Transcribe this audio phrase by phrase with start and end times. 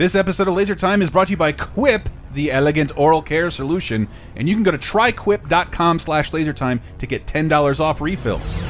[0.00, 3.50] This episode of Laser Time is brought to you by Quip, the elegant oral care
[3.50, 8.69] solution, and you can go to tryquip.com slash lasertime to get $10 off refills.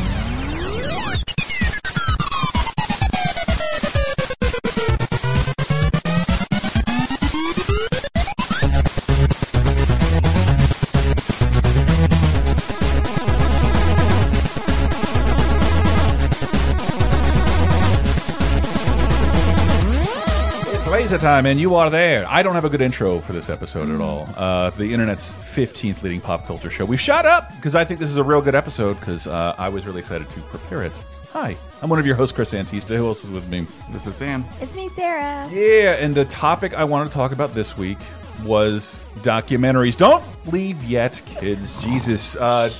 [21.12, 22.24] It's Time, and you are there.
[22.29, 24.28] I don't have a good intro for this episode at all.
[24.37, 26.84] Uh, the internet's 15th leading pop culture show.
[26.84, 29.69] We've shot up because I think this is a real good episode because uh, I
[29.70, 30.92] was really excited to prepare it.
[31.33, 32.96] Hi, I'm one of your hosts, Chris Antista.
[32.96, 33.66] Who else is with me?
[33.91, 34.45] This is Sam.
[34.60, 35.48] It's me, Sarah.
[35.50, 37.98] Yeah, and the topic I wanted to talk about this week
[38.45, 39.97] was documentaries.
[39.97, 41.83] Don't leave yet, kids.
[41.83, 42.36] Jesus.
[42.36, 42.70] Uh,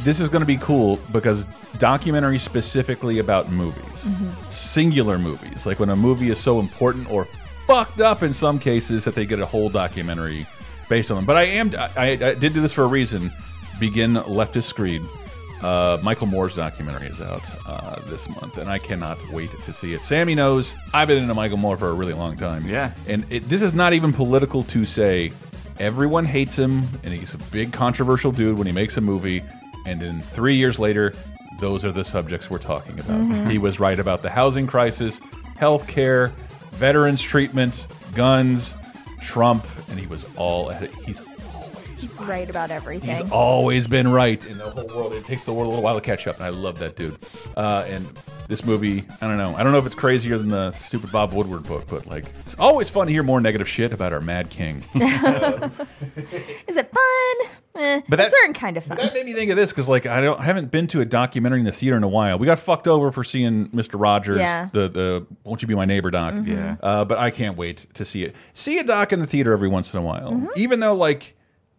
[0.00, 1.44] this is going to be cool because
[1.76, 4.08] documentaries specifically about movies,
[4.50, 7.26] singular movies, like when a movie is so important or
[7.66, 10.46] fucked up in some cases that they get a whole documentary
[10.88, 11.24] based on them.
[11.24, 13.32] But I am, I, I did do this for a reason.
[13.80, 15.02] Begin Leftist Screed.
[15.62, 19.94] Uh, Michael Moore's documentary is out uh, this month, and I cannot wait to see
[19.94, 20.02] it.
[20.02, 22.66] Sammy knows I've been into Michael Moore for a really long time.
[22.68, 22.92] Yeah.
[23.08, 25.32] And it, this is not even political to say
[25.80, 29.42] everyone hates him, and he's a big controversial dude when he makes a movie,
[29.86, 31.14] and then three years later,
[31.60, 33.50] those are the subjects we're talking about.
[33.50, 35.20] He was right about the housing crisis,
[35.56, 36.32] health care,
[36.74, 38.74] veterans treatment, guns,
[39.22, 40.68] Trump, and he was all
[41.04, 41.20] he's
[41.96, 43.10] He's right about everything.
[43.16, 45.12] He's always been right in the whole world.
[45.14, 47.16] It takes the world a little while to catch up, and I love that dude.
[47.56, 48.06] Uh, and
[48.48, 49.54] this movie, I don't know.
[49.56, 52.56] I don't know if it's crazier than the stupid Bob Woodward book, but like, it's
[52.58, 54.82] always fun to hear more negative shit about our Mad King.
[54.94, 57.50] Is it fun?
[57.76, 58.96] Eh, But a that- certain kind of fun.
[58.98, 61.04] that made me think of this because, like, I don't, I haven't been to a
[61.04, 62.38] documentary in the theater in a while.
[62.38, 64.68] We got fucked over for seeing Mister Rogers, Yeah.
[64.72, 66.34] the the "Won't You Be My Neighbor" doc.
[66.44, 66.76] Yeah.
[66.82, 68.36] Uh, but I can't wait to see it.
[68.54, 70.46] See a doc in the theater every once in a while, Mm-hmm.
[70.56, 71.33] even though like.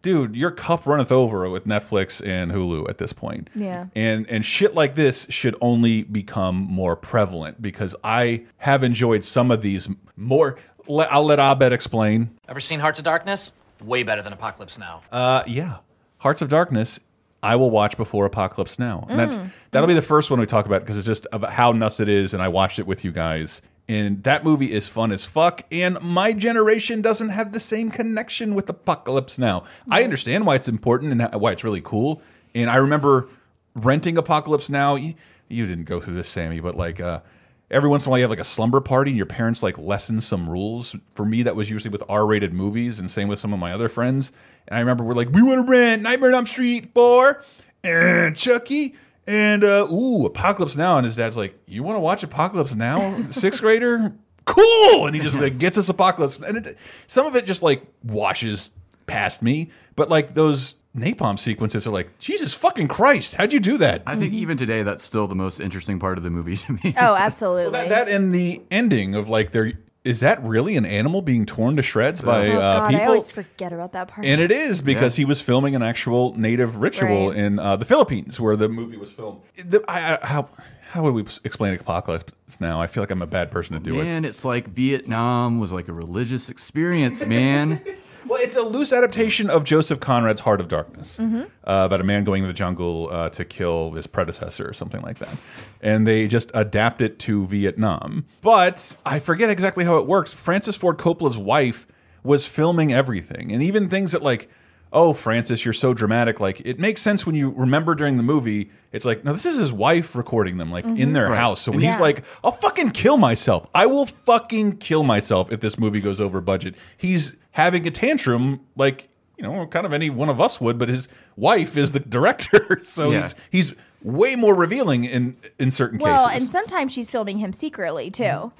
[0.06, 3.50] Dude, your cup runneth over with Netflix and Hulu at this point.
[3.56, 3.86] Yeah.
[3.96, 9.50] And and shit like this should only become more prevalent because I have enjoyed some
[9.50, 10.58] of these more.
[10.86, 12.30] Let, I'll let Abed explain.
[12.48, 13.50] Ever seen Hearts of Darkness?
[13.82, 15.02] Way better than Apocalypse Now.
[15.10, 15.78] Uh, yeah,
[16.18, 17.00] Hearts of Darkness.
[17.42, 19.06] I will watch before Apocalypse Now.
[19.08, 19.36] And that's
[19.72, 22.08] that'll be the first one we talk about because it's just about how nuts it
[22.08, 23.60] is, and I watched it with you guys.
[23.88, 25.62] And that movie is fun as fuck.
[25.70, 29.64] And my generation doesn't have the same connection with Apocalypse Now.
[29.90, 32.22] I understand why it's important and why it's really cool.
[32.54, 33.28] And I remember
[33.74, 34.96] renting Apocalypse Now.
[34.96, 35.14] You,
[35.48, 37.00] you didn't go through this, Sammy, but like.
[37.00, 37.20] Uh,
[37.68, 39.76] Every once in a while, you have like a slumber party, and your parents like
[39.76, 40.94] lessen some rules.
[41.16, 43.88] For me, that was usually with R-rated movies, and same with some of my other
[43.88, 44.30] friends.
[44.68, 47.42] And I remember we're like, we want to rent Nightmare on Elm Street four
[47.82, 48.94] and Chucky
[49.26, 50.98] and uh, ooh Apocalypse Now.
[50.98, 54.14] And his dad's like, you want to watch Apocalypse Now, sixth grader?
[54.44, 55.06] Cool.
[55.06, 58.70] And he just like gets us Apocalypse, and it, some of it just like washes
[59.06, 59.70] past me.
[59.96, 64.02] But like those napalm sequences are like, Jesus fucking Christ, how'd you do that?
[64.06, 66.94] I think even today, that's still the most interesting part of the movie to me.
[66.98, 67.72] Oh, absolutely.
[67.72, 69.72] That, that and the ending of like there
[70.06, 73.02] is that really an animal being torn to shreds by oh, uh, God, people?
[73.04, 74.26] I always forget about that part.
[74.26, 75.22] and it is because Yeah.
[75.22, 77.36] he was filming an actual native ritual Right.
[77.38, 79.40] in uh, the Philippines where the movie was filmed.
[79.56, 80.48] The, I, I, how
[80.90, 82.80] how would we explain apocalypse now?
[82.80, 84.04] I feel like I'm a bad person to do it.
[84.04, 87.80] Man, it's like Vietnam was like a religious experience, man.
[88.28, 91.42] Well, it's a loose adaptation of Joseph Conrad's Heart of Darkness Mm-hmm.
[91.42, 95.00] uh, about a man going to the jungle uh, to kill his predecessor or something
[95.02, 95.36] like that.
[95.80, 98.24] And they just adapt it to Vietnam.
[98.42, 100.32] But I forget exactly how it works.
[100.32, 101.86] Francis Ford Coppola's wife
[102.24, 103.52] was filming everything.
[103.52, 104.50] And even things that, like,
[104.92, 106.40] oh, Francis, you're so dramatic.
[106.40, 108.70] Like, it makes sense when you remember during the movie.
[108.92, 111.60] It's like, no, this is his wife recording them, like, in their house.
[111.60, 111.98] So when he's Mm-hmm.
[111.98, 112.02] Yeah.
[112.02, 113.68] like, I'll fucking kill myself.
[113.74, 116.76] I will fucking kill myself if this movie goes over budget.
[116.96, 120.88] He's having a tantrum like, you know, kind of any one of us would, but
[120.88, 122.78] his wife is the director.
[122.82, 123.22] so Yeah.
[123.22, 126.10] he's he's way more revealing in in certain cases.
[126.10, 128.50] well, and sometimes she's filming him secretly too.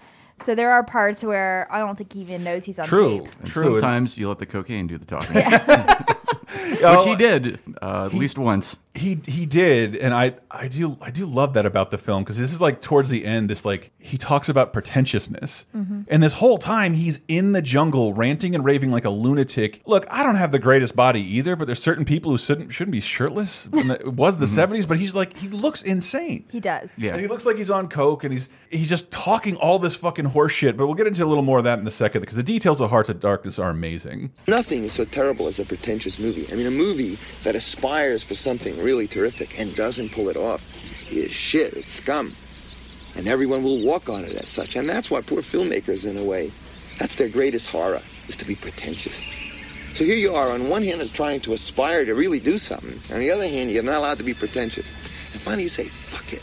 [0.43, 3.21] So there are parts where I don't think he even knows he's on True.
[3.21, 3.35] tape.
[3.41, 3.81] And True.
[3.81, 5.37] Sometimes you let the cocaine do the talking,
[6.54, 8.77] which he did uh, at least once.
[8.95, 12.39] he he did and i i do i do love that about the film because
[12.39, 16.57] this is like towards the end This like he talks about pretentiousness and this whole
[16.59, 20.51] time he's in the jungle ranting and raving like a lunatic look i don't have
[20.53, 24.13] the greatest body either but there's certain people who shouldn't shouldn't be shirtless And it
[24.15, 26.98] was the 70s but he's like he looks insane He does.
[26.98, 27.13] Yeah.
[27.13, 30.27] and he looks like he's on coke and he's he's just talking all this fucking
[30.27, 30.77] horseshit.
[30.77, 32.81] but we'll get into a little more of that in a second because the details
[32.81, 36.35] of hearts of darkness are amazing Nothing is so terrible as a pretentious movie.
[36.53, 40.62] I mean, a movie that aspires for something really terrific and doesn't pull it off
[41.10, 41.72] is shit.
[41.74, 42.34] It's scum.
[43.16, 44.77] And everyone will walk on it as such.
[44.77, 46.53] And that's why poor filmmakers, in a way,
[46.98, 49.27] That's their greatest horror, is to be pretentious.
[49.92, 53.00] So here you are, on one hand, is trying to aspire to really do something.
[53.12, 54.92] On the other hand, you're not allowed to be pretentious.
[55.33, 56.42] And finally you say, fuck it.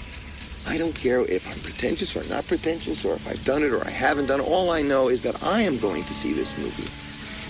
[0.65, 3.85] I don't care if I'm pretentious or not pretentious, or if I've done it or
[3.85, 4.47] I haven't done it.
[4.47, 6.89] All I know is that I am going to see this movie.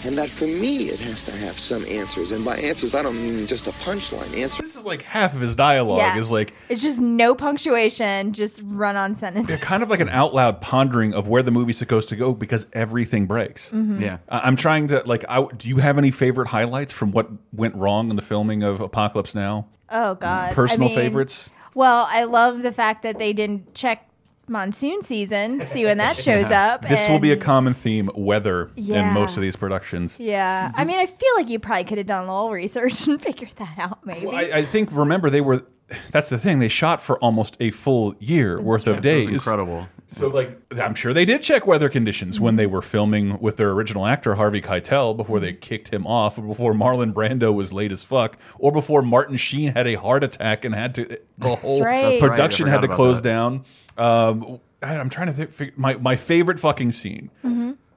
[0.05, 2.31] And that for me, it has to have some answers.
[2.31, 4.35] And by answers, I don't mean just a punchline.
[4.37, 4.61] Answer.
[4.61, 6.17] This is like half of his dialogue Yeah.
[6.17, 9.47] is like It's just no punctuation, just run on sentences.
[9.55, 12.33] they're kind of like an out loud pondering of where the movie's supposed to go
[12.33, 13.69] because everything breaks.
[13.71, 14.01] Mm-hmm.
[14.01, 14.17] Yeah.
[14.29, 15.23] I- I'm trying to like.
[15.29, 18.81] I, do you have any favorite highlights from what went wrong in the filming of
[18.81, 19.67] Apocalypse Now?
[19.89, 20.51] Oh God.
[20.51, 21.49] I Personal mean, favorites?
[21.75, 24.07] Well, I love the fact that they didn't check
[24.47, 26.87] monsoon season, see when that shows up.
[26.87, 30.19] This will be a common theme: weather in most of these productions.
[30.19, 33.21] Yeah, I mean, I feel like you probably could have done a little research and
[33.21, 34.25] figured that out, maybe.
[34.27, 35.65] Well, I, I think remember they were.
[36.11, 36.59] That's the thing.
[36.59, 39.27] They shot for almost a full year worth of It days.
[39.27, 39.87] was incredible.
[40.13, 42.73] So, like, I'm sure they did check weather conditions when they mm-hmm.
[42.73, 45.59] were filming with their original actor Harvey Keitel before they mm-hmm.
[45.59, 49.73] kicked him off, or before Marlon Brando was late as fuck, or before Martin Sheen
[49.73, 52.01] had a heart attack and had to the whole right.
[52.01, 53.29] That's right, production had to close that.
[53.29, 53.65] down.
[53.97, 55.77] Um, I- I'm trying to think.
[55.77, 57.29] My my favorite fucking scene.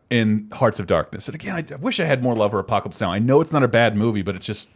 [0.08, 3.10] In Hearts of Darkness, and again, I wish I had more love for Apocalypse Now.
[3.12, 4.70] I know it's not a bad movie, but it's just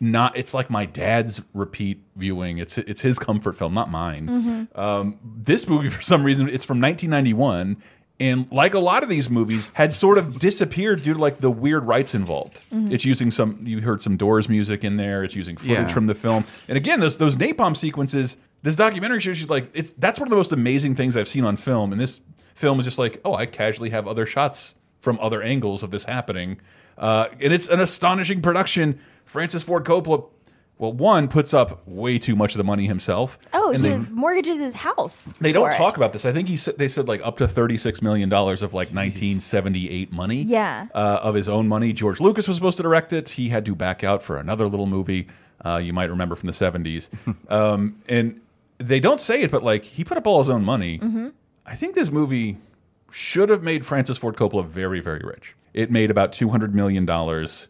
[0.00, 0.36] not.
[0.36, 2.58] It's like my dad's repeat viewing.
[2.58, 4.68] It's it's his comfort film, not mine.
[4.74, 7.78] Um, this movie, for some reason, it's from 1991,
[8.20, 11.50] and like a lot of these movies, had sort of disappeared due to like the
[11.50, 12.62] weird rights involved.
[12.70, 13.58] It's using some.
[13.66, 15.24] You heard some Doors music in there.
[15.24, 15.88] It's using footage Yeah.
[15.88, 18.36] from the film, and again, those those napalm sequences.
[18.66, 21.44] This documentary shows you like it's that's one of the most amazing things I've seen
[21.44, 22.20] on film, and this
[22.56, 26.04] film is just like, oh, I casually have other shots from other angles of this
[26.04, 26.60] happening,
[26.98, 28.98] uh, and it's an astonishing production.
[29.24, 30.28] Francis Ford Coppola,
[30.78, 33.38] well, one puts up way too much of the money himself.
[33.52, 35.34] oh, and he they, mortgages his house.
[35.40, 35.76] they don't it.
[35.76, 36.24] talk about this.
[36.24, 38.92] I think he said they said like up to thirty six million dollars of like
[38.92, 40.42] nineteen seventy eight money.
[40.42, 40.88] Yeah.
[40.92, 41.92] uh, of his own money.
[41.92, 43.28] George Lucas was supposed to direct it.
[43.28, 45.28] He had to back out for another little movie.
[45.64, 47.08] Uh, you might remember from the seventies.
[47.48, 48.40] um, and
[48.78, 50.98] they don't say it, but like he put up all his own money.
[50.98, 51.28] Mm-hmm.
[51.64, 52.58] I think this movie
[53.10, 55.54] should have made Francis Ford Coppola very, very rich.
[55.74, 57.68] It made about two hundred million dollars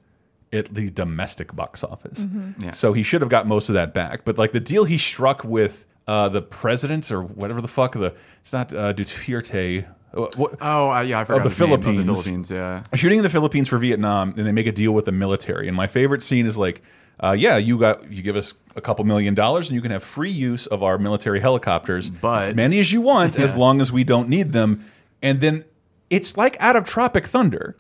[0.53, 2.21] at the domestic box office.
[2.21, 2.65] Mm-hmm.
[2.65, 2.71] Yeah.
[2.71, 4.25] So he should have got most of that back.
[4.25, 8.15] But like the deal he struck with uh, the president or whatever the fuck the
[8.41, 9.87] it's not uh, Duterte.
[10.15, 11.73] uh, What, Oh, uh, yeah, I forgot the his name.
[11.73, 12.07] Of Philippines.
[12.07, 12.83] the Philippines, yeah.
[12.95, 15.67] shooting in the Philippines for Vietnam, and they make a deal with the military.
[15.67, 16.81] And my favorite scene is like,
[17.23, 20.03] uh, yeah, you got you give us a couple million dollars, and you can have
[20.03, 23.91] free use of our military helicopters, But- as many as you want, as long as
[23.91, 24.85] we don't need them.
[25.23, 25.65] And then
[26.11, 27.77] it's like out of Tropic Thunder.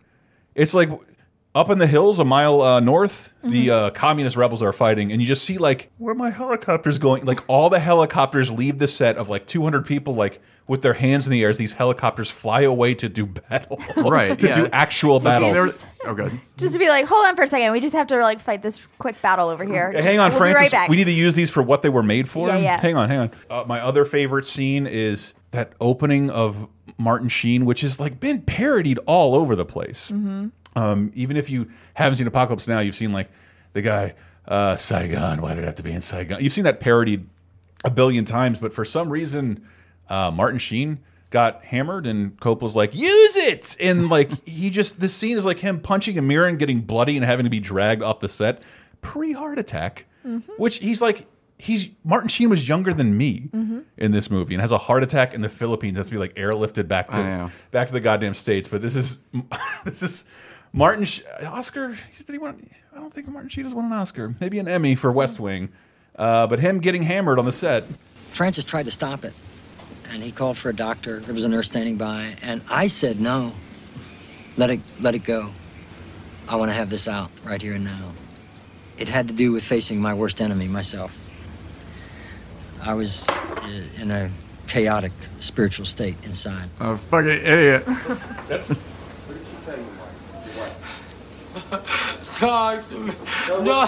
[0.54, 0.88] It's like
[1.54, 5.20] up in the hills a mile uh, north, the uh, communist rebels are fighting, and
[5.20, 7.24] you just see like where are my helicopters going?
[7.26, 11.26] Like all the helicopters leave the set of like 200 people, like with their hands
[11.26, 14.54] in the air as these helicopters fly away to do battle, Right, to yeah.
[14.54, 15.52] do actual battle.
[15.52, 16.32] There- There- oh, good.
[16.56, 17.70] Just to be like, hold on for a second.
[17.72, 19.92] We just have to like fight this quick battle over here.
[19.92, 20.60] Just- hang on, we'll Francis.
[20.60, 20.90] Be right back.
[20.90, 22.48] we need to use these for what they were made for.
[22.48, 22.80] Yeah, yeah.
[22.80, 23.30] Hang on, hang on.
[23.48, 26.68] Uh, my other favorite scene is that opening of
[26.98, 30.10] Martin Sheen, which has like been parodied all over the place.
[30.10, 30.48] Mm-hmm.
[30.78, 33.30] Um, even if you haven't seen Apocalypse Now, you've seen like
[33.72, 34.14] the guy
[34.48, 35.40] uh, Saigon.
[35.42, 36.42] Why did it have to be in Saigon?
[36.42, 37.26] You've seen that parodied
[37.84, 39.66] a billion times, but for some reason,
[40.08, 40.98] uh, Martin Sheen
[41.30, 43.76] got hammered and Coppola's like, use it!
[43.80, 47.16] And like, he just, this scene is like him punching a mirror and getting bloody
[47.16, 48.62] and having to be dragged off the set
[49.02, 50.52] pre heart attack, Mm-hmm.
[50.56, 51.24] which he's like,
[51.58, 53.78] he's, Martin Sheen was younger than me Mm-hmm.
[53.98, 56.34] in this movie and has a heart attack in the Philippines, has to be like
[56.34, 58.68] airlifted back to, back to the goddamn States.
[58.68, 59.18] But this is,
[59.84, 60.24] this is
[60.72, 62.68] Martin, Sh Oscar, he said, did he win?
[62.92, 65.68] I don't think Martin Sheen has won an Oscar, maybe an Emmy for West Wing.
[66.18, 67.84] Uh, but him getting hammered on the set,
[68.32, 69.32] Francis tried to stop it,
[70.10, 71.20] and he called for a doctor.
[71.20, 73.52] There was a nurse standing by, and I said no.
[74.56, 75.50] Let it, let it go.
[76.48, 78.12] I want to have this out right here and now.
[78.98, 81.12] It had to do with facing my worst enemy, myself.
[82.80, 84.30] I was uh, in a
[84.68, 86.70] chaotic spiritual state inside.
[86.80, 87.84] Oh, fucking idiot.
[88.48, 88.72] that's
[92.34, 93.12] Talk to me.
[93.48, 93.62] No.
[93.64, 93.86] No.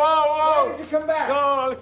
[0.00, 1.28] whoa, Why did you come back?
[1.28, 1.76] whoa.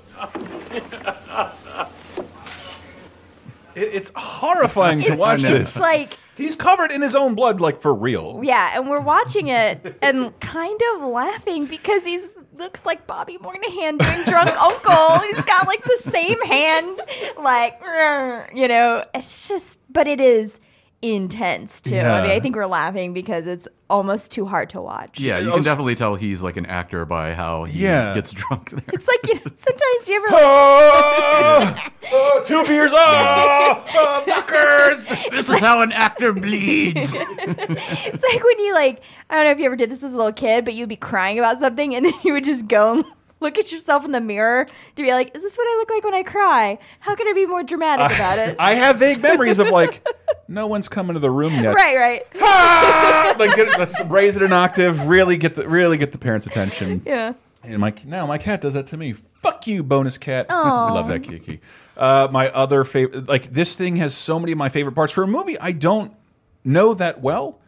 [3.75, 5.81] It, it's horrifying to It's, watch it's this.
[5.81, 8.41] like, He's covered in his own blood, like for real.
[8.43, 13.97] yeah, and we're watching it and kind of laughing because he's looks like Bobby Moynihan
[13.99, 15.19] doing drunk uncle.
[15.29, 17.01] He's got like the same hand,
[17.41, 17.81] like
[18.55, 19.05] you know.
[19.15, 20.61] It's just, but it is
[21.13, 21.95] intense too.
[21.97, 22.15] Yeah.
[22.15, 25.21] I mean, I think we're laughing because it's almost too hard to watch.
[25.21, 28.15] Yeah, you can was- definitely tell he's like an actor by how he Yeah.
[28.15, 28.83] gets drunk there.
[28.95, 31.77] It's like you know, sometimes you ever Oh,
[32.13, 32.93] oh, two beers.
[32.95, 35.31] Oh, oh fuckers.
[35.31, 37.17] this is how an actor bleeds.
[37.27, 40.17] It's like when you like I don't know if you ever did this as a
[40.17, 43.05] little kid, but you'd be crying about something and then you would just go and
[43.41, 46.05] look at yourself in the mirror to be like, is this what I look like
[46.05, 46.79] when I cry?
[47.01, 48.57] How can I be more dramatic about it?
[48.59, 50.07] I have vague memories of like,
[50.49, 51.75] no one's coming to the room yet.
[51.75, 52.27] right, right.
[52.41, 53.35] Ah!
[53.39, 55.07] like, get, let's raise it an octave.
[55.07, 57.03] Really get the really get the parents' attention.
[57.05, 57.35] Yeah.
[57.63, 59.13] And my now my cat does that to me.
[59.13, 60.47] Fuck you, bonus cat.
[60.51, 61.61] I love that Kiki.
[61.97, 65.23] Uh, my other favorite, like this thing has so many of my favorite parts for
[65.23, 66.13] a movie I don't
[66.65, 67.61] know that well.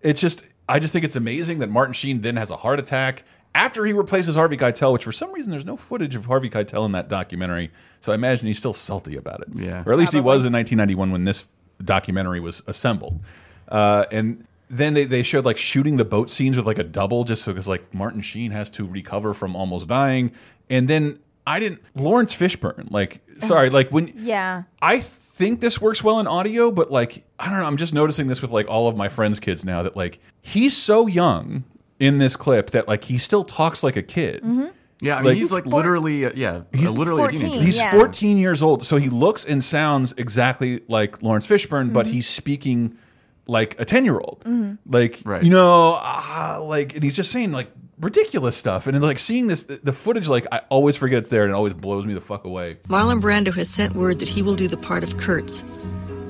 [0.00, 3.24] It's just I just think it's amazing that Martin Sheen then has a heart attack
[3.58, 6.86] after he replaces Harvey Keitel, which for some reason there's no footage of Harvey Keitel
[6.86, 7.72] in that documentary.
[8.00, 9.48] So I imagine he's still salty about it.
[9.54, 9.82] Yeah.
[9.84, 11.48] or at least he was in 1991 when this
[11.84, 13.18] documentary was assembled.
[13.66, 17.24] Uh, and then they, they showed like shooting the boat scenes with like a double
[17.24, 20.30] just so because like Martin Sheen has to recover from almost dying.
[20.70, 24.62] And then I didn't Laurence Fishburne like sorry like when Yeah.
[24.80, 27.64] I think this works well in audio, but like I don't know.
[27.66, 30.76] I'm just noticing this with like all of my friends' kids now that like he's
[30.76, 31.64] so young
[32.00, 34.42] in this clip that like he still talks like a kid.
[35.00, 37.38] Yeah, I mean Like- he's like four- literally uh, yeah, He's uh, literally a 14.
[37.40, 37.64] teenager.
[37.64, 37.92] He's Yeah.
[37.92, 42.96] 14 years old, so he looks and sounds exactly like Laurence Fishburne, but he's speaking
[43.46, 44.44] like a 10 year old.
[44.86, 45.42] Like, Right.
[45.42, 48.86] you know, ah, like, and he's just saying like ridiculous stuff.
[48.88, 51.74] And like seeing this, the footage, like, I always forget it's there and it always
[51.74, 52.78] blows me the fuck away.
[52.88, 55.60] Marlon Brando has sent word that he will do the part of Kurtz.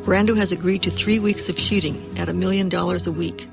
[0.05, 3.49] Brando has agreed to three weeks of shooting at a million dollars a week.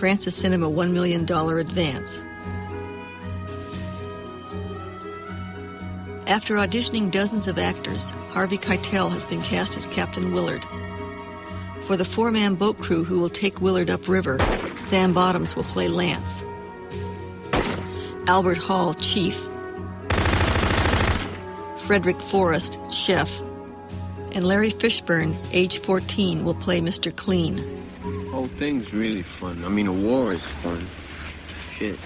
[0.00, 2.22] Francis has sent him a one million dollar advance.
[6.26, 10.64] After auditioning dozens of actors, Harvey Keitel has been cast as Captain Willard.
[11.84, 14.38] For the four man boat crew who will take Willard upriver,
[14.78, 16.44] Sam Bottoms will play Lance.
[18.26, 19.38] Albert Hall, Chief.
[21.82, 23.30] Frederick Forrest, Chef.
[24.32, 27.14] And Larry Fishburne, age 14, will play Mr.
[27.14, 27.58] Clean.
[28.40, 29.62] Whole thing's really fun.
[29.66, 30.86] I mean, a war is fun.
[31.72, 31.98] Shit.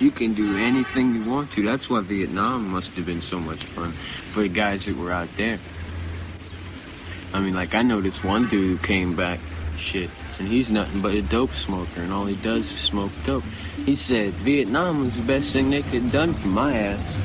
[0.00, 1.62] You can do anything you want to.
[1.62, 3.92] That's why Vietnam must have been so much fun
[4.32, 5.60] for the guys that were out there.
[7.32, 9.38] I mean, like, I know this one dude who came back,
[9.76, 13.44] shit, and he's nothing but a dope smoker, and all he does is smoke dope.
[13.84, 17.16] He said Vietnam was the best thing they could have done for my ass.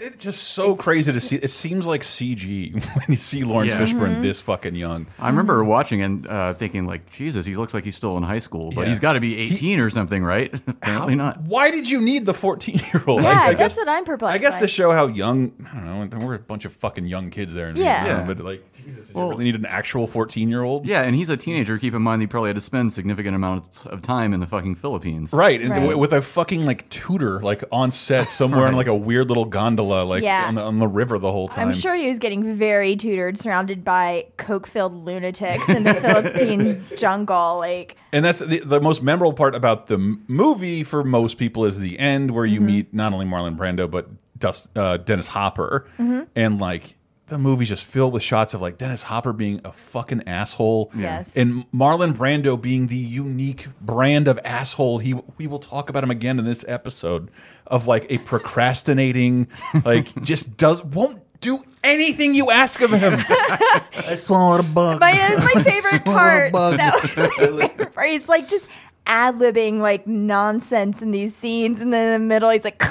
[0.00, 1.36] It's just so crazy to see.
[1.36, 3.80] It seems like CG when you see Laurence Yeah.
[3.80, 5.06] Fishburne this fucking young.
[5.18, 8.38] I remember watching and uh, thinking like, Jesus, he looks like he's still in high
[8.38, 8.88] school, but Yeah.
[8.90, 10.52] he's got to be 18 or something, right?
[10.66, 11.40] Apparently not.
[11.42, 13.22] Why did you need the 14 year old?
[13.22, 14.60] Yeah, that's guess, what I'm perplexed I guess by.
[14.62, 17.54] to show how young, I don't know, there were a bunch of fucking young kids
[17.54, 17.68] there.
[17.70, 18.04] In Yeah.
[18.04, 18.34] Vietnam, Yeah.
[18.34, 20.86] But like, Jesus, did Well- you really need an actual 14 year old?
[20.86, 21.78] Yeah, and he's a teenager.
[21.78, 24.74] Keep in mind, he probably had to spend significant amounts of time in the fucking
[24.76, 25.32] Philippines.
[25.32, 25.98] Right, Right.
[25.98, 29.83] with a fucking like tutor, like on set somewhere in like a weird little gondola,
[29.84, 30.46] like Yeah.
[30.48, 31.68] on, the, on the river the whole time.
[31.68, 37.58] I'm sure he was getting very tutored, surrounded by coke-filled lunatics in the Philippine jungle.
[37.58, 39.98] Like, And that's the, the most memorable part about the
[40.28, 44.08] movie for most people is the end where you meet not only Marlon Brando but
[44.38, 46.22] Dust, uh, Dennis Hopper, Mm-hmm.
[46.34, 46.94] and like
[47.28, 51.34] the movie's just filled with shots of like Dennis Hopper being a fucking asshole, Yes.
[51.36, 54.98] and Marlon Brando being the unique brand of asshole.
[54.98, 57.30] He we will talk about him again in this episode
[57.66, 59.48] of like a procrastinating,
[59.84, 63.14] like just does won't do anything you ask of him.
[63.28, 65.00] I swallowed a bug.
[65.00, 66.52] my, it's my favorite part.
[66.52, 66.76] bug.
[66.78, 68.08] That was my favorite part.
[68.10, 68.66] He's like just
[69.06, 72.82] ad libbing like nonsense in these scenes, and then in the middle, he's like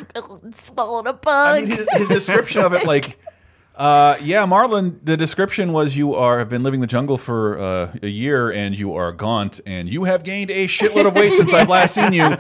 [0.54, 1.64] swallowed a bug.
[1.64, 3.18] I mean, his, his description of it, like,
[3.76, 5.00] uh, yeah, Marlon.
[5.04, 8.78] The description was you are have been living the jungle for uh, a year and
[8.78, 12.14] you are gaunt and you have gained a shitload of weight since I've last seen
[12.14, 12.24] you.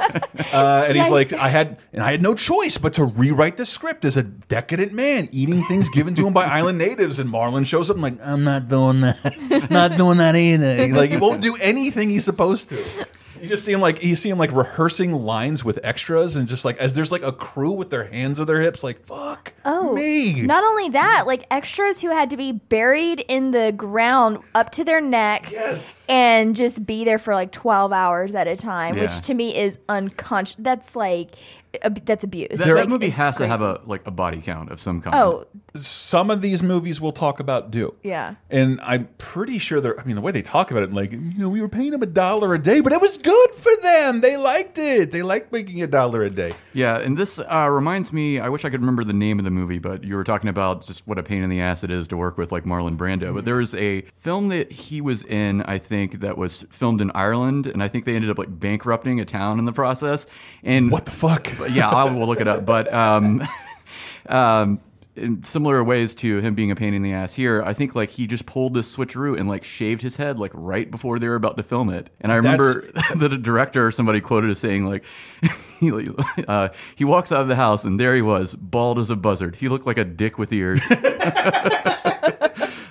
[0.53, 3.65] Uh, and he's like, I had and I had no choice but to rewrite the
[3.65, 7.17] script as a decadent man eating things given to him by island natives.
[7.17, 7.95] And Marlon shows up.
[7.95, 9.67] I'm like, I'm not doing that.
[9.71, 10.87] not doing that either.
[10.89, 13.07] like he won't do anything he's supposed to.
[13.43, 16.63] You just see him like you see him like rehearsing lines with extras and just
[16.63, 19.93] like as there's like a crew with their hands on their hips, like fuck Oh,
[19.95, 20.43] me.
[20.43, 24.85] Not only that, like extras who had to be buried in the ground up to
[24.85, 26.05] their neck Yes.
[26.07, 29.01] and just be there for like 12 hours at a time, Yeah.
[29.03, 30.55] which to me is unconscious.
[30.59, 31.35] That's like,
[31.81, 32.47] ab- that's abuse.
[32.59, 35.01] That, Like, that movie it's has to have a like a body count of some
[35.01, 35.15] kind.
[35.17, 35.45] Oh,
[35.75, 37.95] some of these movies we'll talk about do.
[38.03, 38.35] Yeah.
[38.49, 41.37] And I'm pretty sure they're, I mean, the way they talk about it, like, you
[41.37, 44.21] know, we were paying them a dollar a day, but it was good for them.
[44.21, 45.11] They liked it.
[45.11, 46.53] They liked making a dollar a day.
[46.73, 48.39] Yeah, and this uh, reminds me.
[48.39, 50.85] I wish I could remember the name of the movie, but you were talking about
[50.85, 53.33] just what a pain in the ass it is to work with like Marlon Brando.
[53.33, 57.11] But there was a film that he was in, I think, that was filmed in
[57.15, 60.27] Ireland, and I think they ended up like bankrupting a town in the process.
[60.63, 61.47] And what the fuck?
[61.71, 62.65] yeah, I will look it up.
[62.65, 63.43] But um,
[64.27, 64.79] um,
[65.15, 68.09] in similar ways to him being a pain in the ass here, I think like
[68.09, 71.35] he just pulled this switcheroo and like shaved his head like right before they were
[71.35, 72.09] about to film it.
[72.21, 75.03] And I remember that a director or somebody quoted as saying like
[75.79, 75.91] he,
[76.47, 79.55] uh, he walks out of the house and there he was, bald as a buzzard.
[79.55, 80.81] He looked like a dick with ears.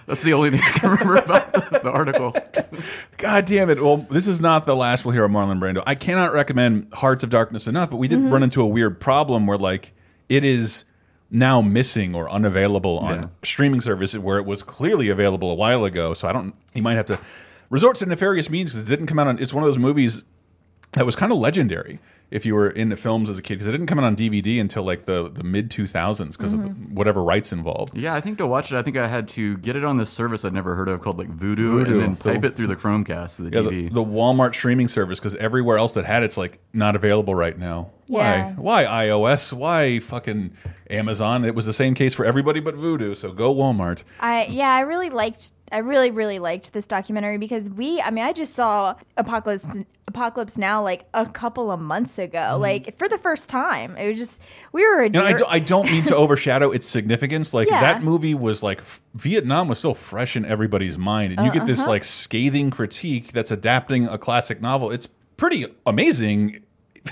[0.06, 2.34] That's the only thing I can remember about the, the article.
[3.16, 3.82] God damn it.
[3.82, 5.82] Well, this is not the last we'll hear of Marlon Brando.
[5.86, 8.32] I cannot recommend Hearts of Darkness enough, but we did Mm-hmm.
[8.32, 9.92] run into a weird problem where, like,
[10.28, 10.84] it is
[11.34, 13.26] now missing or unavailable on Yeah.
[13.42, 16.12] streaming services where it was clearly available a while ago.
[16.14, 17.18] So I don't, you might have to
[17.70, 20.22] resort to nefarious means because it didn't come out on, it's one of those movies
[20.92, 21.98] that was kind of legendary
[22.30, 24.58] if you were into films as a kid because it didn't come out on DVD
[24.60, 26.94] until like the, the mid 2000s because of the, Mm-hmm.
[26.94, 27.96] whatever rights involved.
[27.96, 30.08] Yeah, I think to watch it, I think I had to get it on this
[30.10, 31.86] service I'd never heard of called like Vudu, Vudu.
[31.92, 33.88] and then The- type it through the Chromecast to the Yeah, TV.
[33.88, 37.58] the, the Walmart streaming service because everywhere else that had it's like not available right
[37.58, 37.90] now.
[38.06, 38.52] Yeah.
[38.56, 38.84] Why?
[38.84, 39.52] Why iOS?
[39.52, 40.52] Why fucking
[40.90, 41.44] Amazon?
[41.44, 43.16] It was the same case for everybody but Vudu.
[43.16, 44.04] So go Walmart.
[44.20, 48.24] I yeah, I really liked I really really liked this documentary because we I mean
[48.24, 49.66] I just saw Apocalypse
[50.08, 53.96] Apocalypse Now like a couple of months ago like for the first time.
[53.96, 54.42] It was just
[54.72, 55.04] we were.
[55.04, 57.54] And I, do, I don't mean to overshadow its significance.
[57.54, 57.80] Like Yeah.
[57.80, 58.82] that movie was like
[59.14, 61.90] Vietnam was still fresh in everybody's mind, and you get this Uh-huh.
[61.90, 64.90] like scathing critique that's adapting a classic novel.
[64.90, 65.06] It's
[65.38, 66.62] pretty amazing,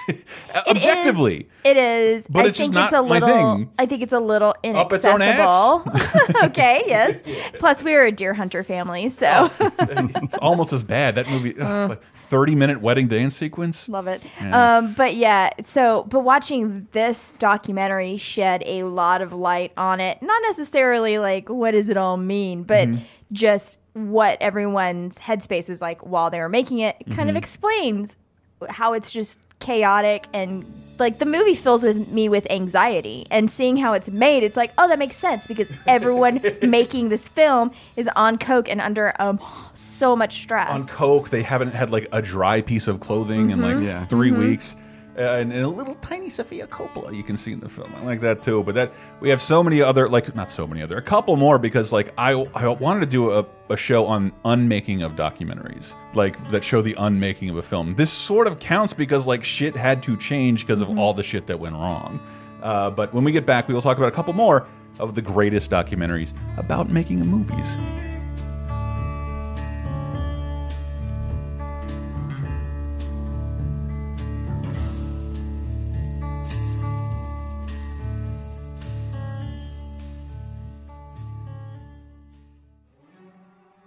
[0.09, 0.25] It
[0.67, 1.37] objectively.
[1.41, 2.27] is- It is.
[2.29, 3.29] But I it's just think it's not a my little.
[3.57, 3.71] thing.
[3.79, 5.83] I think it's a little Up its own ass.
[5.85, 6.45] inaccessible.
[6.51, 6.83] okay.
[6.87, 7.23] Yes.
[7.59, 11.15] Plus, we are a deer hunter family, so it's almost as bad.
[11.17, 13.89] That movie, ugh, like thirty minute wedding dance sequence.
[13.89, 14.23] love it.
[14.41, 14.77] Yeah.
[14.79, 15.51] Um, but yeah.
[15.63, 20.21] So, but watching this documentary shed a lot of light on it.
[20.23, 23.03] Not necessarily like what does it all mean, but Mm-hmm.
[23.33, 26.97] just what everyone's headspace was like while they were making it.
[27.01, 27.39] It Kind of Mm-hmm.
[27.39, 28.17] explains
[28.69, 30.65] how it's just chaotic and
[30.99, 34.71] like the movie fills with me with anxiety and seeing how it's made it's like
[34.77, 39.41] oh that makes sense because everyone making this film is on coke and under um
[39.75, 41.31] so much stress on coke.
[41.31, 44.05] They haven't had like a dry piece of clothing in like Mm-hmm.
[44.07, 44.77] 3 weeks.
[45.21, 47.95] And, and a little tiny Sofia Coppola you can see in the film.
[47.95, 48.63] I like that too.
[48.63, 51.59] But that we have so many other like not so many other a couple more
[51.59, 56.51] because like I I wanted to do a, a show on unmaking of documentaries like
[56.51, 57.95] that show the unmaking of a film.
[57.97, 61.47] This sort of counts because like shit had to change because of all the shit
[61.49, 62.19] that went wrong.
[62.63, 64.67] Uh, but when we get back, we will talk about a couple more
[64.99, 67.79] of the greatest documentaries about making movies.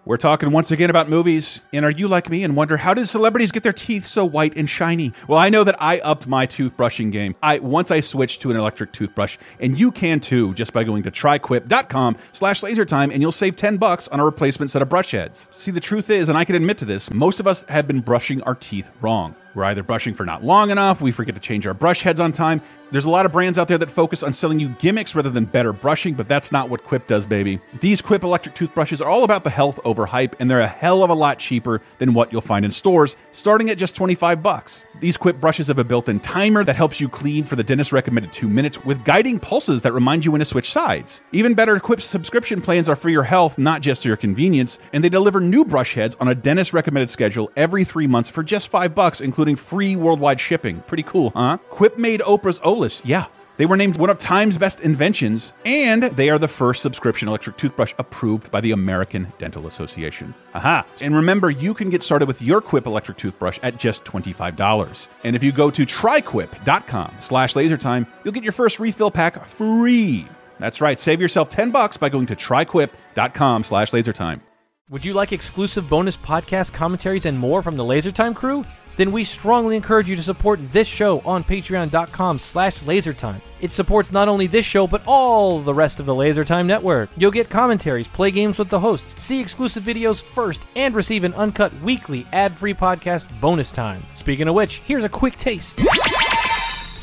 [0.05, 3.07] We're talking once again about movies, and are you like me and wonder how did
[3.07, 5.13] celebrities get their teeth so white and shiny?
[5.29, 7.37] Well, I know that I upped my toothbrushing game.
[7.41, 11.03] I once I switched to an electric toothbrush, and you can too, just by going
[11.03, 15.11] to tryquip.com slash lasertime, and you'll save 10 bucks on a replacement set of brush
[15.11, 15.47] heads.
[15.51, 18.01] See, the truth is, and I can admit to this, most of us have been
[18.01, 19.35] brushing our teeth wrong.
[19.55, 22.31] We're either brushing for not long enough, we forget to change our brush heads on
[22.31, 22.61] time.
[22.93, 25.45] There's a lot of brands out there that focus on selling you gimmicks rather than
[25.45, 27.59] better brushing, but that's not what Quip does, baby.
[27.81, 31.03] These Quip electric toothbrushes are all about the health over hype, and they're a hell
[31.03, 34.83] of a lot cheaper than what you'll find in stores, starting at just 25 bucks.
[34.99, 38.31] These Quip brushes have a built-in timer that helps you clean for the dentist recommended
[38.31, 41.19] two minutes with guiding pulses that remind you when to switch sides.
[41.31, 45.09] Even better, Quip's subscription plans are for your health, not just your convenience, and they
[45.09, 48.93] deliver new brush heads on a dentist recommended schedule every three months for just five
[48.93, 50.81] bucks, including free worldwide shipping.
[50.87, 51.57] Pretty cool, huh?
[51.69, 53.25] Quip made Oprah's O List, yeah.
[53.57, 57.57] They were named one of Time's best inventions, and they are the first subscription electric
[57.57, 60.33] toothbrush approved by the American Dental Association.
[60.55, 60.85] Aha!
[61.01, 65.07] And remember, you can get started with your Quip electric toothbrush at just $25.
[65.23, 70.25] And if you go to tryquip.com slash lasertime, you'll get your first refill pack free.
[70.59, 74.41] That's right, save yourself 10 bucks by going to tryquip.com slash lasertime.
[74.89, 78.65] Would you like exclusive bonus podcast commentaries and more from the LaserTime crew?
[78.95, 83.41] Then we strongly encourage you to support this show on patreon.com slash lasertime.
[83.61, 87.09] It supports not only this show, but all the rest of the LaserTime network.
[87.15, 91.33] You'll get commentaries, play games with the hosts, see exclusive videos first, and receive an
[91.35, 94.03] uncut weekly ad-free podcast bonus time.
[94.13, 95.79] Speaking of which, here's a quick taste.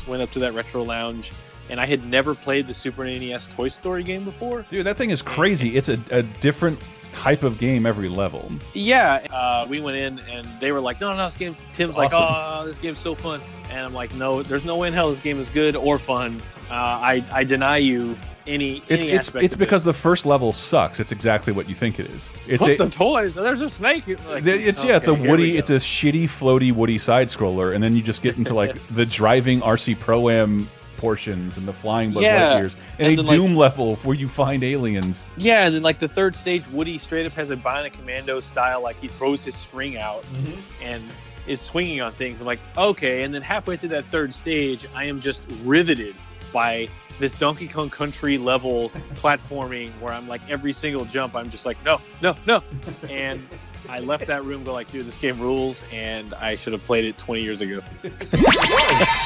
[0.07, 1.31] went up to that retro lounge
[1.71, 4.65] and I had never played the Super NES Toy Story game before.
[4.69, 5.77] Dude, that thing is crazy.
[5.77, 6.77] It's a, a different
[7.11, 8.51] type of game every level.
[8.73, 11.97] Yeah, uh, we went in and they were like, "No, no, no this game." Tim's
[11.97, 12.11] like.
[12.13, 15.19] "Oh, this game's so fun," and I'm like, "No, there's no way in hell this
[15.19, 16.41] game is good or fun.
[16.69, 20.53] Uh, I I deny you any It's any it's it's of because the first level
[20.53, 20.99] sucks.
[20.99, 22.31] It's exactly what you think it is.
[22.47, 23.35] It's Put a, the toys.
[23.35, 24.07] There's a snake.
[24.07, 27.95] Like, it's yeah, it's a woody, it's a shitty, floaty, woody side scroller, and then
[27.95, 30.69] you just get into like the driving RC Pro Am
[31.01, 34.15] portions and the flying Buzz Yeah, Lightyears, and, and a then, like- Doom level where
[34.15, 35.25] you find aliens.
[35.35, 38.81] Yeah, and then like the third stage, Woody straight up has a Bionic Commando style,
[38.81, 40.83] like he throws his string out Mm-hmm.
[40.83, 41.03] and
[41.47, 42.39] is swinging on things.
[42.39, 43.23] I'm like, okay.
[43.23, 46.15] And then halfway through that third stage, I am just riveted
[46.53, 46.87] by
[47.19, 51.83] this Donkey Kong Country level platforming where I'm like every single jump, I'm just like,
[51.83, 52.61] no, no, no.
[53.09, 53.41] And
[53.89, 57.05] I left that room, go like, dude, this game rules, and I should have played
[57.05, 57.81] it 20 years ago.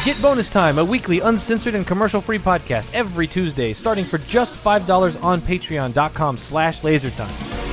[0.06, 5.24] Get Bonus Time, a weekly uncensored and commercial-free podcast every Tuesday, starting for just $5
[5.24, 7.65] on patreon.com slash lasertime.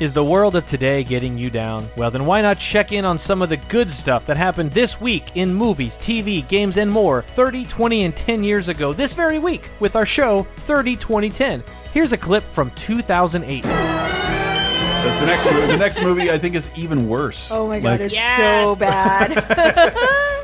[0.00, 1.86] Is the world of today getting you down?
[1.94, 4.98] Well, then why not check in on some of the good stuff that happened this
[4.98, 9.38] week in movies, TV, games, and more 30, 20, and 10 years ago this very
[9.38, 11.62] week with our show 30, 20, 10.
[11.92, 13.62] Here's a clip from 2008.
[13.64, 15.66] That's the next movie.
[15.66, 17.50] The next movie I think is even worse.
[17.52, 19.32] Oh my god, Like, it's so bad.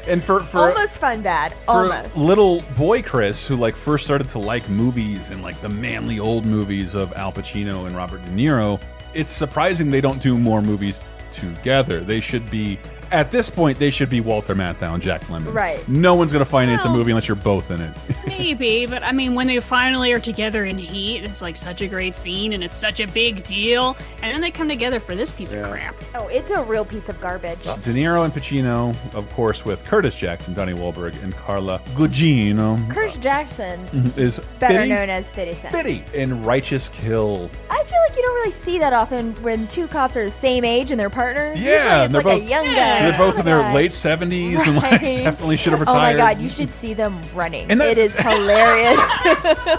[0.06, 1.54] and for for Almost fun bad.
[1.54, 2.18] for Almost.
[2.18, 6.44] little boy Chris, who like first started to like movies and like the manly old
[6.44, 8.80] movies of Al Pacino and Robert De Niro,
[9.16, 11.00] it's surprising they don't do more movies
[11.32, 12.00] together.
[12.00, 12.78] They should be
[13.12, 15.52] at this point they should be Walter Matthau and Jack Lemmon.
[15.52, 15.86] Right.
[15.88, 17.96] No one's gonna finance a movie unless you're both in it.
[18.26, 21.86] Maybe, but I mean, when they finally are together in Heat, it's like such a
[21.88, 23.96] great scene and it's such a big deal.
[24.22, 25.94] And then they come together for this piece of crap.
[26.14, 27.62] Oh, it's a real piece of garbage.
[27.62, 32.90] De Niro and Pacino, of course, with Curtis Jackson, Donnie Wahlberg, and Carla Gugino.
[32.90, 34.18] Curtis Jackson, mm-hmm.
[34.18, 35.72] is better Fitty, known as Fitty Sen.
[35.72, 37.50] Fitty in Righteous Kill.
[37.70, 40.64] I feel like you don't really see that often when two cops are the same
[40.64, 41.60] age and they're partners.
[41.60, 42.95] Yeah, Usually it's they're like a both- young guy.
[43.00, 43.74] They're both in their guy.
[43.74, 45.18] late seventies and like Right.
[45.18, 45.96] definitely should have retired.
[45.96, 46.34] Oh my retired.
[46.36, 47.70] god, you should see them running.
[47.70, 49.00] And that- it is hilarious.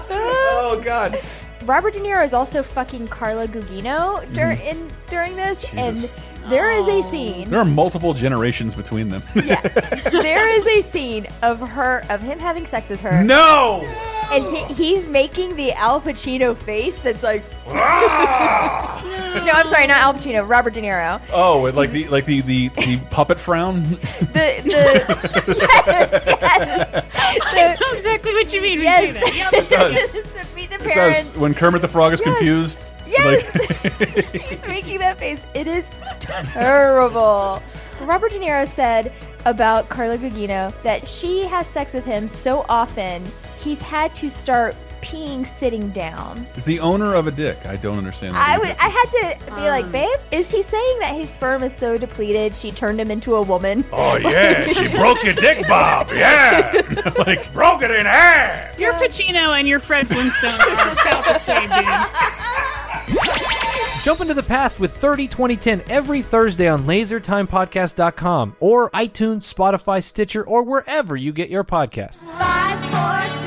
[0.09, 1.19] oh god.
[1.65, 4.65] Robert De Niro is also fucking Carla Gugino dur- Mhm.
[4.65, 5.73] in during this, Jesus.
[5.75, 7.49] and there is a scene.
[7.49, 9.21] There are multiple generations between them.
[9.43, 9.59] yeah,
[10.11, 13.21] there is a scene of her of him having sex with her.
[13.23, 13.83] No!
[14.31, 18.93] And he, he's making the Al Pacino face that's like ah!
[19.45, 21.21] No, I'm sorry, not Al Pacino, Robert De Niro.
[21.31, 23.83] Oh, and like the like the the, the puppet frown.
[23.83, 27.07] The the yes, yes.
[27.43, 29.07] I know exactly what you mean when Yes.
[29.07, 29.35] you say that.
[29.35, 29.53] Yep.
[29.63, 30.55] It does.
[30.55, 31.27] meet the It does.
[31.37, 32.27] When Kermit the Frog is Yes.
[32.37, 32.89] confused.
[33.07, 33.55] Yes.
[33.55, 35.41] Like, He's making that face.
[35.53, 37.61] It is terrible.
[38.01, 39.13] Robert De Niro said
[39.45, 43.23] about Carla Gugino that she has sex with him so often
[43.67, 46.45] he's had to start peeing sitting down.
[46.55, 47.57] is the owner of a dick.
[47.65, 48.59] I don't understand that.
[48.59, 49.91] I I had to be like, um.
[49.91, 53.41] babe, is he saying that his sperm is so depleted she turned him into a
[53.41, 53.85] woman?
[53.91, 56.09] Oh yeah, she broke your dick, Bob.
[56.11, 56.71] Yeah,
[57.27, 58.79] like broke it in half.
[58.79, 63.27] Your Pacino and your Fred Flintstone are about the same, dude.
[64.03, 70.45] Jump into the past with 30 2010 every Thursday on lasertimepodcast.com or iTunes, Spotify, Stitcher,
[70.45, 72.23] or wherever you get your podcasts.
[72.37, 73.46] Five, four,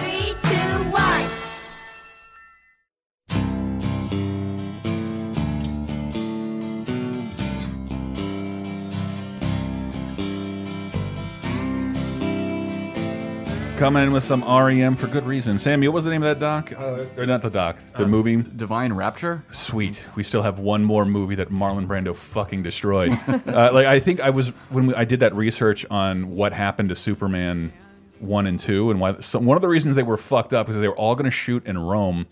[13.80, 15.58] Coming in with some REM for good reason.
[15.58, 16.70] Sammy, what was the name of that doc?
[16.78, 18.36] Uh, or not the doc, the movie?
[18.36, 19.42] Divine Rapture.
[19.52, 20.04] Sweet.
[20.16, 23.10] We still have one more movie that Marlon Brando fucking destroyed.
[23.26, 26.90] uh, like I think I was when we, I did that research on what happened
[26.90, 27.72] to Superman
[28.18, 30.76] one and two, and why so one of the reasons they were fucked up is
[30.76, 32.26] they were all going to shoot in Rome.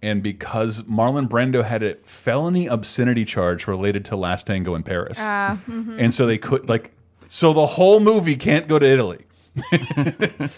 [0.00, 5.18] And because Marlon Brando had a felony obscenity charge related to Last Tango in Paris,
[5.20, 5.96] Ah, mhm.
[5.98, 6.92] and so they could like,
[7.30, 9.24] so the whole movie can't go to Italy.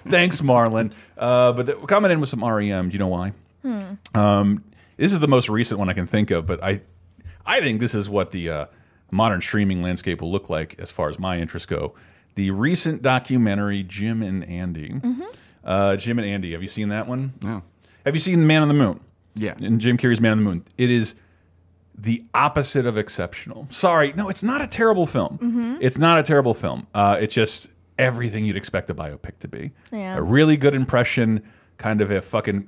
[0.08, 0.92] Thanks, Marlon.
[1.16, 2.88] Uh, but the, coming in with some REM.
[2.88, 3.32] Do you know why?
[3.62, 3.94] Hmm.
[4.14, 4.64] Um,
[4.96, 6.80] this is the most recent one I can think of, but I,
[7.44, 8.66] I think this is what the uh,
[9.10, 11.94] modern streaming landscape will look like as far as my interests go.
[12.34, 14.90] The recent documentary Jim and Andy.
[14.90, 15.22] Mm-hmm.
[15.64, 16.52] Uh, Jim and Andy.
[16.52, 17.32] Have you seen that one?
[17.42, 17.62] No.
[18.04, 19.00] Have you seen Man on the Moon?
[19.34, 19.54] Yeah.
[19.60, 20.64] And Jim Carrey's Man on the Moon.
[20.78, 21.14] It is
[21.98, 23.66] the opposite of exceptional.
[23.70, 25.38] Sorry, no, it's not a terrible film.
[25.38, 25.78] Mhm.
[25.80, 26.86] It's not a terrible film.
[26.94, 29.72] Uh, it's just everything you'd expect a biopic to be.
[29.92, 30.16] Yeah.
[30.16, 31.42] A really good impression,
[31.78, 32.66] kind of a fucking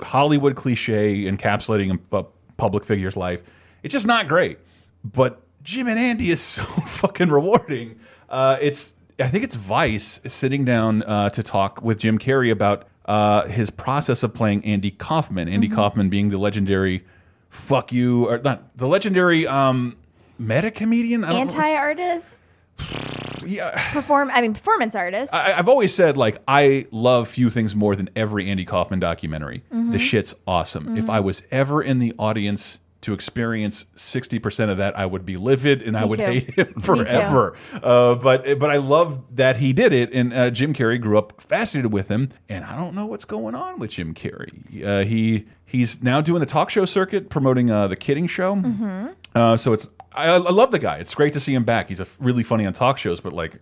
[0.00, 2.24] Hollywood cliche encapsulating a
[2.56, 3.40] public figure's life.
[3.82, 4.58] It's just not great.
[5.04, 7.98] But Jim and Andy is so fucking rewarding.
[8.28, 12.86] Uh, it's I think it's Vice sitting down uh, to talk with Jim Carrey about
[13.06, 15.48] uh, his process of playing Andy Kaufman.
[15.48, 15.74] Andy Mhm.
[15.74, 17.04] Kaufman being the legendary
[17.50, 19.96] "fuck you" or not the legendary um,
[20.38, 21.24] meta comedian.
[21.24, 22.38] Anti artist.
[23.44, 23.70] Yeah.
[23.92, 24.30] Perform.
[24.32, 25.34] I mean, performance artist.
[25.34, 29.62] I, I've always said like I love few things more than every Andy Kaufman documentary.
[29.72, 29.92] Mhm.
[29.92, 30.96] The shit's awesome.
[30.96, 31.10] If Mhm.
[31.10, 35.38] I was ever in the audience to experience sixty percent of that, I would be
[35.38, 36.24] livid and I would too.
[36.26, 37.54] hate him forever.
[37.82, 41.40] Uh, but but I love that he did it, and uh, Jim Carrey grew up
[41.40, 42.28] fascinated with him.
[42.50, 44.84] And I don't know what's going on with Jim Carrey.
[44.84, 48.56] Uh, he he's now doing the talk show circuit, promoting uh, the Kidding Show.
[48.56, 49.14] Mhm.
[49.34, 50.96] Uh, so it's I, I love the guy.
[50.96, 51.88] It's great to see him back.
[51.88, 53.60] He's a really funny on talk shows, but like,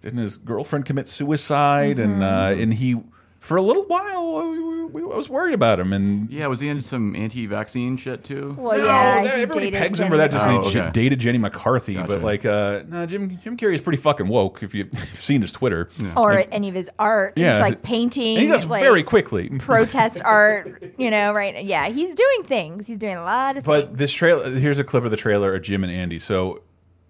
[0.00, 1.98] didn't his girlfriend commit suicide?
[1.98, 3.00] And uh, and he
[3.46, 5.92] for a little while we, we, I was worried about him.
[5.92, 8.54] And Yeah, was he into some anti-vaccine shit too?
[8.58, 10.30] Well, no, yeah, that- he everybody dated pegs him for that.
[10.32, 10.70] Just McCarthy.
[10.70, 10.90] he Oh, okay.
[10.92, 12.08] dated Jenny McCarthy, Gotcha.
[12.08, 14.62] but like, uh, no, Jim Jim Carrey is pretty fucking woke.
[14.62, 17.34] If you've seen his Twitter, or Like, any of his art.
[17.36, 17.54] Yeah.
[17.54, 18.36] He's like painting.
[18.36, 19.48] and he does like, very quickly.
[19.58, 20.82] protest art.
[20.98, 21.64] You know, right?
[21.64, 22.86] Yeah, he's doing things.
[22.88, 23.82] He's doing a lot of things.
[23.82, 26.18] But this trailer, here's a clip of the trailer of Jim and Andy.
[26.18, 26.62] So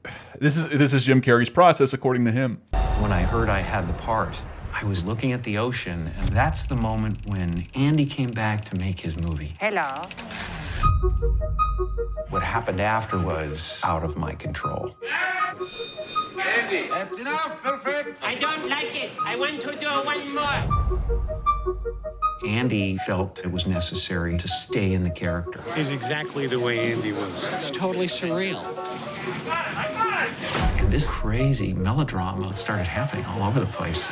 [0.39, 2.61] this is this is Jim Carrey's process, according to him.
[3.01, 4.35] When I heard I had the part,
[4.79, 8.77] I was looking at the ocean, and that's the moment when Andy came back to
[8.79, 9.55] make his movie.
[9.59, 9.89] Hello.
[12.29, 14.95] What happened after was out of my control.
[16.39, 16.89] Andy.
[16.89, 17.63] That's enough.
[17.63, 18.23] Perfect.
[18.23, 19.13] I don't like it.
[19.25, 21.56] I want to do one more.
[22.45, 25.63] Andy felt it was necessary to stay in the character.
[25.75, 27.45] He's exactly the way Andy was.
[27.55, 28.63] It's totally surreal.
[30.79, 34.11] And this crazy melodrama started happening all over the place.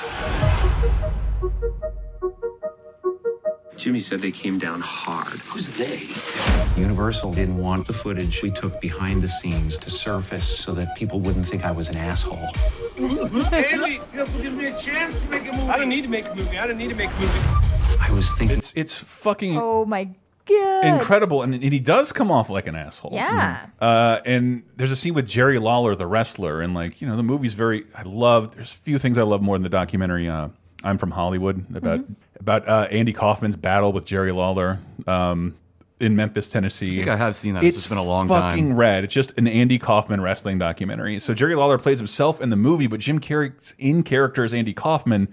[3.77, 5.41] Jimmy said they came down hard.
[5.41, 6.09] Who's they?
[6.81, 11.21] Universal didn't want the footage we took behind the scenes to surface so that people
[11.21, 12.49] wouldn't think I was an asshole.
[12.99, 15.69] Andy, you have to give me a chance to make a movie.
[15.69, 16.59] I don't need to make a movie.
[16.59, 17.74] I don't need to make a movie.
[18.09, 20.05] I was thinking it's it's fucking Oh my
[20.47, 20.85] god!
[20.85, 23.13] incredible, and, and he does come off like an asshole.
[23.15, 23.67] Yeah.
[23.81, 27.23] Uh, and there's a scene with Jerry Lawler, the wrestler, and like you know the
[27.23, 27.85] movie's very.
[27.95, 28.55] I love.
[28.55, 30.29] There's a few things I love more than the documentary.
[30.29, 30.49] Uh,
[30.83, 32.13] I'm from Hollywood about Mm-hmm.
[32.41, 34.79] about uh, Andy Kaufman's battle with Jerry Lawler.
[35.07, 35.55] Um,
[36.01, 36.97] in Memphis, Tennessee.
[37.01, 37.63] I think I have seen that.
[37.63, 38.77] It's just been a long fucking time.
[38.77, 39.05] rad.
[39.05, 41.21] It's just an Andy Kaufman wrestling documentary.
[41.21, 44.75] So Jerry Lawler plays himself in the movie, but Jim Carrey's in character as Andy
[44.75, 45.33] Kaufman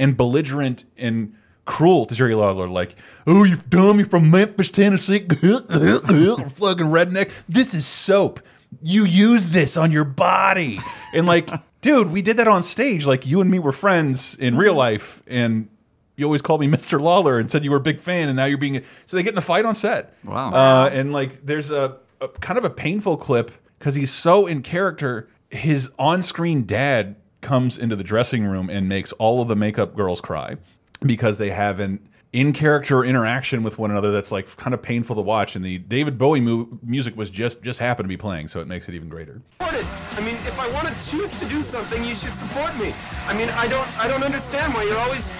[0.00, 2.68] and belligerent and cruel to Jerry Lawler.
[2.68, 2.96] Like,
[3.26, 5.20] oh, you dumb, you're from Memphis, Tennessee.
[5.28, 7.30] fucking redneck.
[7.48, 8.40] This is soap.
[8.82, 10.78] You use this on your body.
[11.12, 13.06] And like, dude, we did that on stage.
[13.06, 15.22] Like, you and me were friends in real life.
[15.26, 15.68] And
[16.16, 17.00] you always called me Mr.
[17.00, 19.32] Lawler and said you were a big fan, and now you're being so they get
[19.32, 20.16] in a fight on set.
[20.24, 20.52] Wow.
[20.52, 24.62] Uh, and like, there's a, a kind of a painful clip because he's so in
[24.62, 25.28] character.
[25.50, 30.22] His on-screen dad comes into the dressing room and makes all of the makeup girls
[30.22, 30.56] cry
[31.06, 32.00] because they have an
[32.32, 35.54] in-character interaction with one another that's like kind of painful to watch.
[35.54, 38.66] And the David Bowie mu music was just just happened to be playing, so it
[38.66, 39.42] makes it even greater.
[39.58, 39.86] support it.
[40.12, 42.94] I mean, if I want to choose to do something, you should support me.
[43.26, 45.30] I mean, I don't, I don't understand why you're always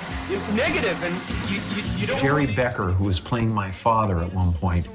[0.54, 1.14] negative and
[1.50, 2.20] you, you, you don't.
[2.20, 4.88] Gerry Becker, who was playing my father at one point,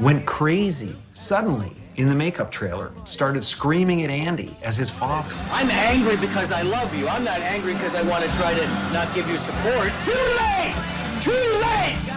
[0.00, 5.34] went crazy suddenly in the makeup trailer, started screaming at Andy as his father.
[5.50, 7.08] I'm angry because I love you.
[7.08, 9.92] I'm not angry because I want to try to not give you support.
[10.04, 10.74] Too late!
[11.22, 12.14] Too late!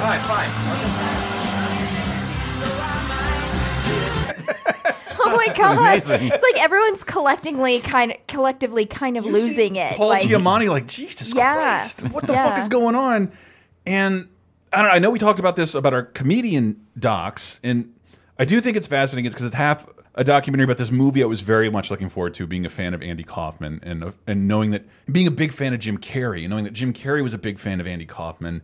[0.00, 0.50] All right, fine.
[5.22, 5.78] Oh my That's god!
[5.78, 6.28] amazing.
[6.32, 9.92] It's like everyone's collectively kind of collectively kind of losing it.
[9.92, 11.54] Paul like, Giamatti, like Jesus yeah.
[11.54, 12.48] Christ, what the Yeah.
[12.48, 13.30] fuck is going on?
[13.86, 14.26] And
[14.72, 14.92] I don't know.
[14.92, 17.92] I know we talked about this about our comedian docs, and
[18.40, 19.30] I do think it's fascinating.
[19.30, 22.46] Because it's half a documentary about this movie I was very much looking forward to,
[22.46, 25.80] being a fan of Andy Kaufman and and knowing that being a big fan of
[25.80, 28.62] Jim Carrey, and knowing that Jim Carrey was a big fan of Andy Kaufman,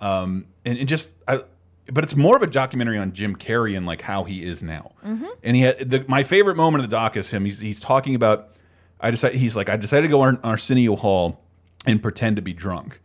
[0.00, 1.42] um, and, and just I.
[1.90, 4.92] But it's more of a documentary on Jim Carrey and like how he is now.
[5.04, 5.26] Mm-hmm.
[5.42, 7.44] And he had the, my favorite moment of the doc is him.
[7.44, 8.56] He's, he's talking about.
[9.00, 11.40] I decided he's like I decided to go on Arsenio Hall
[11.86, 12.98] and pretend to be drunk,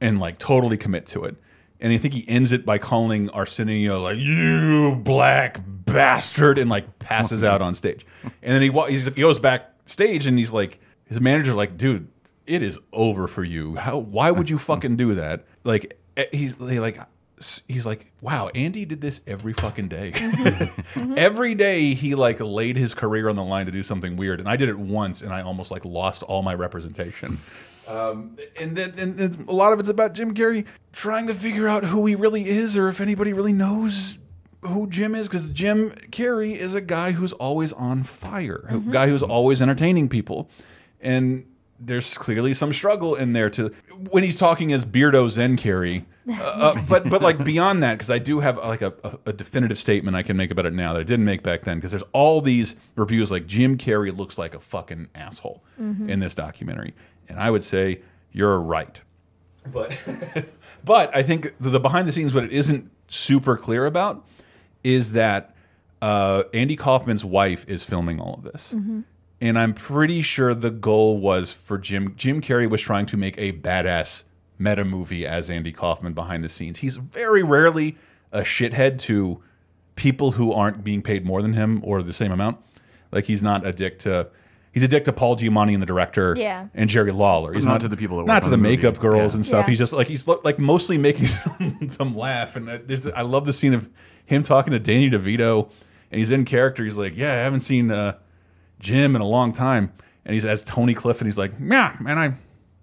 [0.00, 1.36] and like totally commit to it.
[1.80, 6.98] And I think he ends it by calling Arsenio like "you black bastard" and like
[6.98, 8.06] passes out on stage.
[8.42, 12.08] And then he he's, he goes backstage and he's like his manager's like, "Dude,
[12.46, 13.76] it is over for you.
[13.76, 13.98] How?
[13.98, 16.98] Why would you fucking do that?" Like eh, he's like
[17.68, 20.12] he's like, "Wow, Andy did this every fucking day."
[21.16, 24.48] Every day he like laid his career on the line to do something weird, and
[24.48, 27.38] I did it once, and I almost like lost all my representation.
[27.90, 31.84] Um, and then and, a lot of it's about Jim Carrey trying to figure out
[31.84, 34.18] who he really is, or if anybody really knows
[34.62, 38.90] who Jim is because Jim Carrey is a guy who's always on fire, a Mm-hmm.
[38.92, 40.48] guy who's always entertaining people,
[41.00, 41.46] and
[41.82, 43.70] there's clearly some struggle in there to
[44.10, 46.04] when he's talking as Beardo Zen Carrey.
[46.30, 49.32] Uh, uh, but but like beyond that, because I do have like a, a, a
[49.32, 51.78] definitive statement I can make about it now that I didn't make back then.
[51.78, 56.10] Because there's all these reviews like Jim Carrey looks like a fucking asshole Mhm.
[56.10, 56.92] in this documentary,
[57.30, 58.00] and I would say
[58.32, 59.00] you're right.
[59.72, 59.96] But
[60.84, 64.26] but I think the, the behind the scenes, what it isn't super clear about,
[64.84, 65.54] is that
[66.02, 69.04] uh, Andy Kaufman's wife is filming all of this, Mhm.
[69.40, 72.14] and I'm pretty sure the goal was for Jim.
[72.16, 74.24] Jim Carrey was trying to make a badass
[74.58, 76.78] meta movie as Andy Kaufman behind the scenes.
[76.78, 77.96] He's very rarely
[78.32, 79.42] a shithead to
[79.96, 82.56] people who aren't being paid more than him or the same amount.
[83.12, 84.28] Like he's not a dick to.
[84.72, 86.66] He's a dick to Paul Giamatti and the director, Yeah.
[86.74, 87.52] and Jerry Lawler.
[87.52, 88.76] He's Not to the people that not to on the the movie.
[88.76, 89.36] makeup girls Yeah.
[89.38, 89.64] and stuff.
[89.66, 89.70] Yeah.
[89.70, 91.26] He's just like he's like mostly making
[91.98, 92.54] them laugh.
[92.56, 93.88] And uh, there's I love the scene of
[94.26, 95.68] him talking to Danny DeVito,
[96.12, 96.84] and he's in character.
[96.84, 98.14] He's like, "Yeah, I haven't seen uh,
[98.78, 99.92] Jim in a long time,"
[100.24, 101.26] and he's as Tony Clifton.
[101.26, 102.38] He's like, "Yeah, man, I'm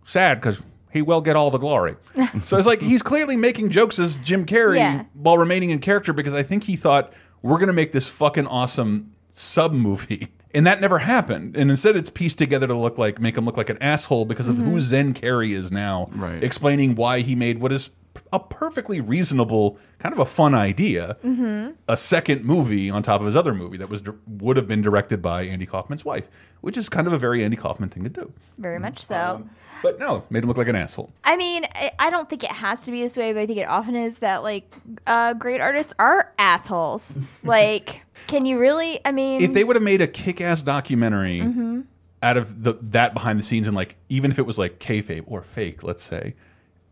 [0.06, 1.96] sad because he will get all the glory."
[2.44, 5.06] so it's like he's clearly making jokes as Jim Carrey Yeah.
[5.14, 9.14] while remaining in character because I think he thought we're gonna make this fucking awesome
[9.32, 10.28] sub movie.
[10.58, 11.56] And that never happened.
[11.56, 14.48] And instead, it's pieced together to look like make him look like an asshole because
[14.50, 14.64] of Mhm.
[14.66, 16.08] who Zen Carrey is now.
[16.16, 16.44] Right.
[16.44, 17.92] Explaining why he made what is
[18.34, 21.76] a perfectly reasonable, kind of a fun idea, Mhm.
[21.88, 24.02] a second movie on top of his other movie that was
[24.40, 26.28] would have been directed by Andy Kaufman's wife,
[26.62, 28.32] which is kind of a very Andy Kaufman thing to do.
[28.58, 29.44] Very much so.
[29.84, 31.12] But no, made him look like an asshole.
[31.24, 33.60] I mean, I, I don't think it has to be this way, but I think
[33.60, 37.20] it often is that like uh, great artists are assholes.
[37.44, 39.00] like, can you really?
[39.06, 41.84] I mean, If they would have made a kick-ass documentary Mhm.
[42.24, 45.24] out of the that behind the scenes and like even if it was like kayfabe
[45.28, 46.36] or fake, let's say,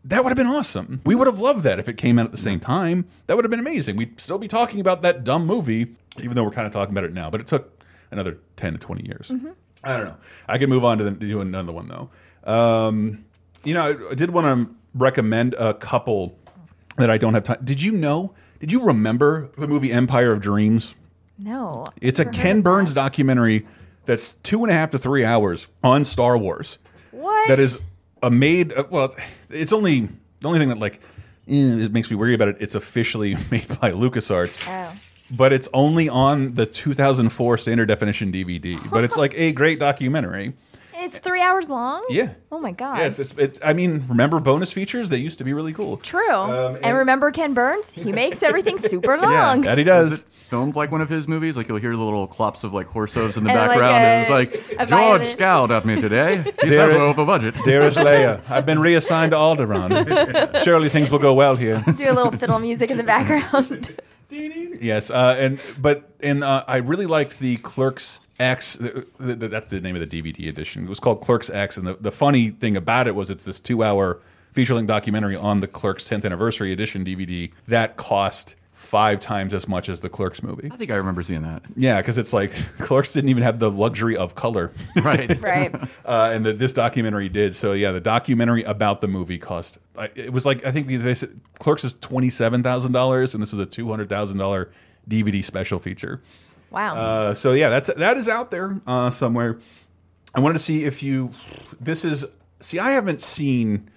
[0.05, 1.01] that would have been awesome.
[1.05, 3.05] We would have loved that if it came out at the same time.
[3.27, 3.95] That would have been amazing.
[3.95, 5.87] We'd still be talking about that dumb movie,
[6.21, 7.29] even though we're kind of talking about it now.
[7.29, 9.31] But it took another ten to twenty years.
[9.83, 10.15] I don't know.
[10.47, 12.09] I can move on to, the, to another one though.
[12.51, 13.25] Um,
[13.63, 16.37] you know, I, I did want to recommend a couple
[16.97, 17.57] that I don't have time.
[17.63, 18.33] Did you know?
[18.59, 20.95] Did you remember the movie Empire of Dreams?
[21.37, 23.65] No, It's a Ken Burns documentary
[24.05, 26.77] that's two and a half to three hours on Star Wars.
[27.11, 27.47] What?
[27.47, 27.81] That is
[28.21, 28.73] a made.
[28.73, 29.13] Uh, well,
[29.49, 30.01] it's only
[30.39, 31.01] the only thing that like
[31.47, 32.57] eh, it makes me worry about it.
[32.59, 34.65] It's officially made by LucasArts.
[34.67, 34.93] Oh.
[35.31, 38.77] But it's only on the 2004 standard definition DVD.
[38.91, 40.53] But it's like a great documentary.
[41.05, 42.03] It's three hours long.
[42.09, 42.33] Yeah.
[42.51, 42.97] Oh my god.
[42.97, 43.59] Yes, it's, it's.
[43.63, 45.09] I mean, remember bonus features?
[45.09, 45.97] They used to be really cool.
[45.97, 46.29] True.
[46.31, 47.91] Um, and, remember Ken Burns?
[47.93, 49.59] He makes everything super long.
[49.63, 50.11] Yeah, that he does.
[50.13, 51.57] Is it filmed like one of his movies?
[51.57, 53.95] Like you'll hear the little clops of like horse hooves in the And, like, background,
[53.95, 55.23] and it's like George violin.
[55.25, 56.37] scowled at me today.
[56.63, 57.55] He There- says we're over budget.
[57.63, 60.63] Dearest Leia, I've been reassigned to Alderaan.
[60.63, 61.83] Surely things will go well here.
[61.95, 63.95] Do a little fiddle music in the background.
[64.31, 68.77] Yes, uh, and but and uh, I really liked the Clerks X.
[68.77, 70.85] th- th- that's the name of the DVD edition.
[70.85, 73.59] It was called Clerks X, and the, the funny thing about it was it's this
[73.59, 74.19] two-hour
[74.53, 79.87] feature-length documentary on the Clerks 10th anniversary edition DVD that cost five times as much
[79.89, 80.69] as the Clerks movie.
[80.71, 81.63] I think I remember seeing that.
[81.77, 84.71] Yeah, because it's like Clerks didn't even have the luxury of color,
[85.01, 85.41] Right.
[85.41, 85.73] Right.
[86.05, 87.55] uh, and the, this documentary did.
[87.55, 89.77] So yeah, the documentary about the movie cost.
[90.15, 93.53] It was like I think they said Clerks is twenty seven thousand dollars, and this
[93.53, 94.71] is a two hundred thousand dollar
[95.09, 96.21] DVD special feature.
[96.71, 96.95] Wow.
[96.97, 99.59] Uh, so yeah, that's that is out there uh, somewhere.
[100.33, 101.31] I wanted to see if you.
[101.79, 102.25] This is
[102.59, 102.79] see.
[102.79, 103.89] I haven't seen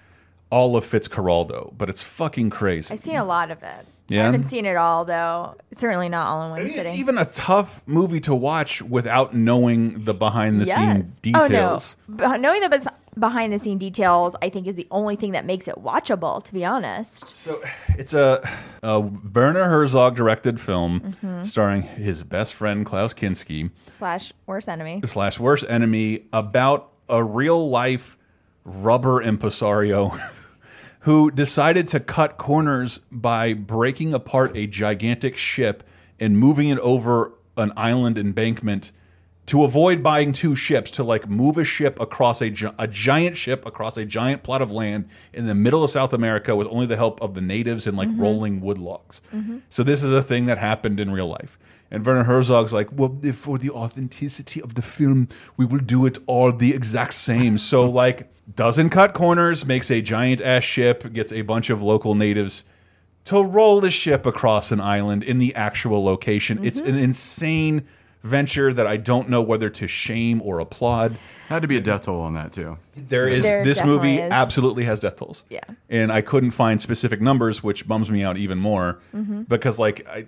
[0.51, 2.93] all of Fitzcarraldo, but it's fucking crazy.
[2.93, 3.87] I've seen a lot of it.
[4.09, 4.23] Yeah?
[4.23, 5.55] I haven't seen it all though.
[5.73, 6.87] Certainly not all in one I mean, sitting.
[6.87, 11.97] it's even a tough movie to watch without knowing the behind the scene details.
[12.09, 15.33] Oh no, But knowing the behind the scene details, I think is the only thing
[15.33, 16.43] that makes it watchable.
[16.45, 17.37] To be honest.
[17.37, 17.61] So
[17.97, 18.49] it's a,
[18.83, 21.47] a Werner Herzog directed film Mhm.
[21.47, 25.01] starring his best friend Klaus Kinski Slash worst enemy.
[25.05, 28.17] slash worst enemy about a real life
[28.65, 30.17] rubber impresario
[31.01, 35.83] who decided to cut corners by breaking apart a gigantic ship
[36.21, 38.93] and moving it over an island embankment
[39.49, 43.65] to avoid buying two ships to like move a ship across a, a giant ship
[43.67, 46.97] across a giant plot of land in the middle of South America with only the
[46.97, 48.21] help of the natives and like Mhm.
[48.21, 49.21] rolling wood logs.
[49.35, 49.61] Mhm.
[49.71, 51.59] So this is a thing that happened in real life.
[51.91, 56.05] And Werner Herzog's like, well, if for the authenticity of the film, we will do
[56.05, 57.57] it all the exact same.
[57.71, 62.15] So like, doesn't cut corners, makes a giant ass ship, gets a bunch of local
[62.15, 62.65] natives
[63.25, 66.59] to roll the ship across an island in the actual location.
[66.63, 66.91] It's Mm-hmm.
[66.91, 67.83] an insane
[68.23, 71.17] venture that I don't know whether to shame or applaud.
[71.49, 72.77] Had to be a death toll on that too.
[72.97, 74.31] There is There this movie is.
[74.31, 75.45] absolutely has death tolls.
[75.49, 75.61] Yeah.
[75.89, 79.49] And I couldn't find specific numbers, which bums me out even more Mhm.
[79.49, 80.27] because like I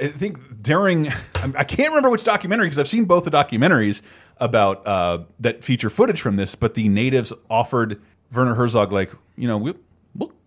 [0.00, 4.00] I think during I'm- can't remember which documentary because I've seen both the documentaries
[4.38, 8.00] about uh, that feature footage from this, but the natives offered
[8.32, 9.80] Werner Herzog like, you know, we, we'll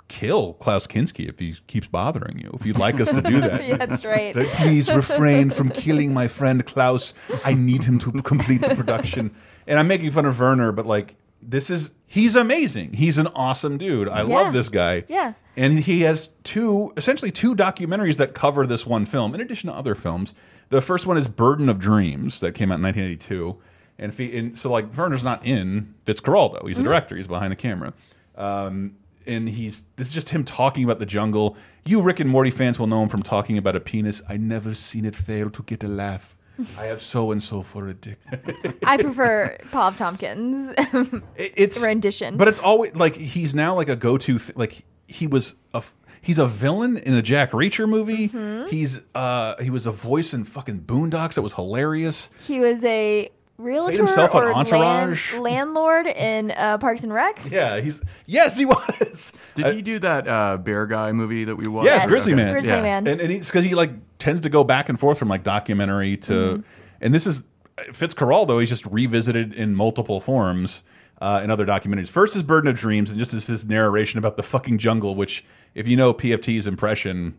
[0.08, 2.52] kill Klaus Kinski if he keeps bothering you.
[2.54, 4.36] If you'd like us to do that, Yeah, that's right.
[4.36, 7.14] Please refrain from killing my friend Klaus.
[7.44, 9.34] I need him to complete the production.
[9.68, 12.94] And I'm making fun of Werner, but like this is he's amazing.
[12.94, 14.08] He's an awesome dude.
[14.08, 14.36] I Yeah.
[14.36, 15.04] love this guy.
[15.08, 15.34] Yeah.
[15.58, 19.76] And he has two, essentially two documentaries that cover this one film, in addition to
[19.76, 20.34] other films.
[20.70, 23.56] The first one is Burden of Dreams that came out in 1982,
[24.00, 26.68] and, he, and so like Werner's not in Fitzcarraldo.
[26.68, 26.86] He's a Mhm.
[26.86, 27.16] director.
[27.16, 27.94] He's behind the camera,
[28.36, 28.94] um,
[29.28, 31.58] and he's this is just him talking about the jungle.
[31.86, 34.22] You Rick and Morty fans will know him from talking about a penis.
[34.30, 36.36] I never seen it fail to get a laugh.
[36.80, 38.18] I have so and so for a dick.
[38.86, 40.72] I prefer Paul Tompkins
[41.36, 42.38] it's rendition.
[42.38, 44.40] But it's always like he's now like a go-to.
[44.40, 45.84] Th like he was a
[46.22, 48.30] he's a villain in a Jack Reacher movie.
[48.30, 48.70] Mhm.
[48.70, 52.30] He's uh he was a voice in fucking Boondocks that was hilarious.
[52.40, 55.34] he was a realtor himself on or Entourage.
[55.34, 57.40] land- landlord in uh, Parks and Rec.
[57.52, 59.32] Yeah, he's yes he was.
[59.56, 61.86] Did he do that uh, bear guy movie that we watched?
[61.86, 62.52] Yes, Grizzly Man.
[62.52, 63.08] Grizzly Man.
[63.08, 66.18] and, and he's because he like tends to go back and forth from like documentary
[66.18, 66.64] to, Mhm.
[67.02, 67.44] and this is
[67.78, 68.60] Fitzcarraldo.
[68.60, 70.84] He's just revisited in multiple forms
[71.22, 72.10] uh, in other documentaries.
[72.10, 75.46] First is Burden of Dreams, and just is his narration about the fucking jungle, which
[75.74, 77.38] if you know PFT's impression.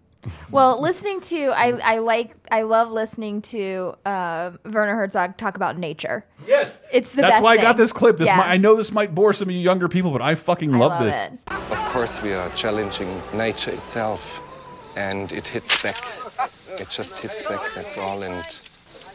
[0.51, 5.79] Well, listening to I, I like I love listening to uh, Werner Herzog talk about
[5.79, 6.25] nature.
[6.47, 7.85] Yes, it's the That's best why I got thing.
[7.85, 8.17] this clip.
[8.19, 8.37] This Yeah.
[8.39, 10.93] might, I know this might bore some of you younger people, but I fucking love,
[10.93, 11.17] love this.
[11.17, 11.33] it.
[11.71, 14.41] Of course, we are challenging nature itself,
[14.97, 16.05] and it hits back.
[16.79, 18.45] It just hits back, that's all, and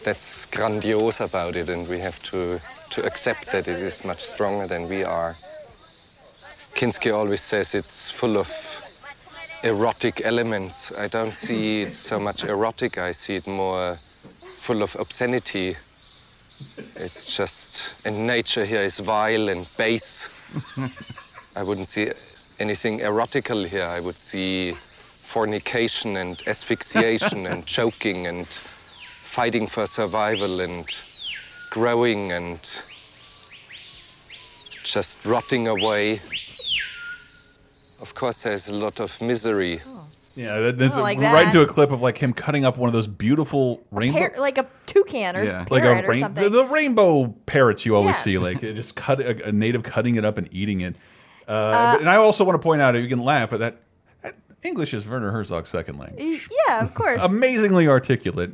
[0.04, 2.60] that's grandiose about it, and we have to,
[2.92, 5.38] to accept that it is much stronger than we are.
[6.74, 8.50] Kinski always says it's full of
[9.64, 10.92] erotic elements.
[10.98, 13.98] I don't see it so much erotic, I see it more
[14.58, 15.76] full of obscenity.
[16.96, 20.30] It's just, and nature here is vile and base.
[21.56, 22.12] I wouldn't see
[22.60, 23.86] anything erotical here.
[23.86, 24.76] I would see
[25.22, 28.48] fornication and asphyxiation and choking and
[29.24, 30.86] fighting for survival and
[31.70, 32.60] growing and
[34.84, 36.20] just rotting away.
[38.02, 39.82] Of course, there's a lot of misery.
[40.36, 41.46] Yeah, that, that's Oh, like right that.
[41.48, 44.18] into a clip of like him cutting up one of those beautiful rainbow.
[44.20, 46.44] Par- like a toucan or like parrot a or rain, something.
[46.44, 48.22] the, the rainbow parrots you always Yeah.
[48.24, 50.96] see, like it just cut a, a native cutting it up and eating it.
[51.48, 53.82] Uh, Uh, but- and I also want to point out, you can laugh, but that,
[54.24, 56.48] that English is Werner Herzog's second language.
[56.68, 57.22] yeah, of course.
[57.24, 58.52] Amazingly articulate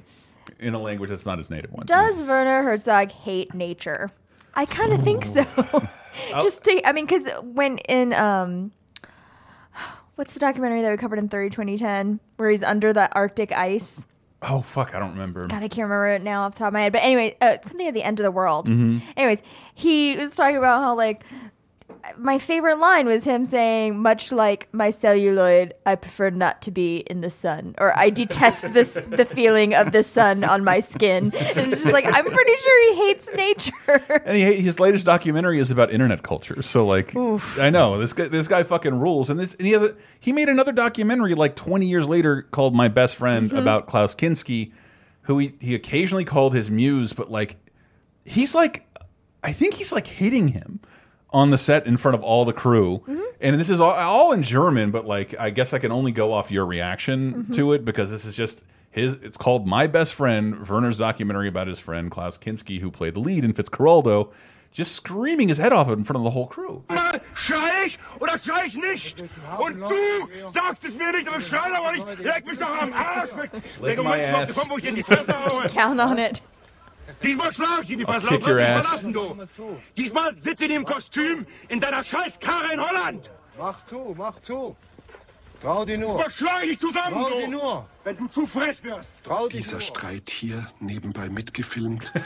[0.59, 1.85] in a language that's not his native one.
[1.85, 4.09] Does Werner Herzog hate nature?
[4.55, 5.45] I kind of think so.
[5.57, 5.87] Oh.
[6.41, 8.71] Just to, I mean, because when in um,
[10.18, 14.05] what's the documentary that we covered in 30 2010 where he's under the Arctic ice?
[14.41, 15.47] Oh fuck, I don't remember.
[15.47, 16.91] God, I can't remember it now off the top of my head.
[16.91, 18.68] But anyway, uh, something at the end of the world.
[18.70, 19.01] Mhm.
[19.15, 19.41] Anyways,
[19.74, 21.24] he was talking about how like
[22.17, 26.97] my favorite line was him saying, "Much like my celluloid, I prefer not to be
[26.97, 31.33] in the sun, or I detest this the feeling of the sun on my skin."
[31.35, 34.21] And it's just like I'm pretty sure he hates nature.
[34.25, 36.61] And he, his latest documentary is about internet culture.
[36.61, 38.27] So like, I know this guy.
[38.27, 39.29] This guy fucking rules.
[39.29, 39.95] And this, and he has a.
[40.19, 43.57] He made another documentary like 20 years later called My Best Friend Mhm.
[43.59, 44.71] about Klaus Kinski,
[45.21, 47.55] who he he occasionally called his muse, but like,
[48.25, 48.85] he's like,
[49.43, 50.79] I think he's like hitting him
[51.32, 53.03] on the set in front of all the crew.
[53.41, 56.34] And this is all, all in German, but like, I guess I can only go
[56.34, 57.55] off your reaction Mhm.
[57.55, 59.13] to it because this is just his.
[59.21, 63.19] It's called My Best Friend, Werner's documentary about his friend Klaus Kinski, who played the
[63.19, 64.30] lead in Fitzcarraldo,
[64.71, 66.84] just screaming his head off in front of the whole crew.
[67.36, 69.21] Schrei ich oder schrei ich nicht?
[69.59, 72.19] Und du sagst es mir nicht, aber schrei aber nicht.
[72.25, 73.30] Leg mich doch am Arsch.
[73.39, 73.51] Lick
[73.82, 74.55] Leg my ass.
[74.57, 75.67] komm, wo ich dir in die Fresse haue.
[75.75, 76.41] Count on it.
[77.23, 78.23] Diesmal schlag ich in die mich ass.
[78.25, 79.37] verlassen, du.
[79.95, 83.29] Diesmal sitze in dem Kostüm in deiner scheiß Karre in Holland.
[83.57, 84.75] Mach zu, mach zu.
[85.61, 86.19] Trau dir nur.
[86.19, 87.35] Was schlag ich dich zusammen, Trau du?
[87.37, 87.85] dir nur.
[88.03, 89.09] Wenn du zu frech wirst.
[89.23, 92.11] Trau dich Dieser Streit hier nebenbei mitgefilmt.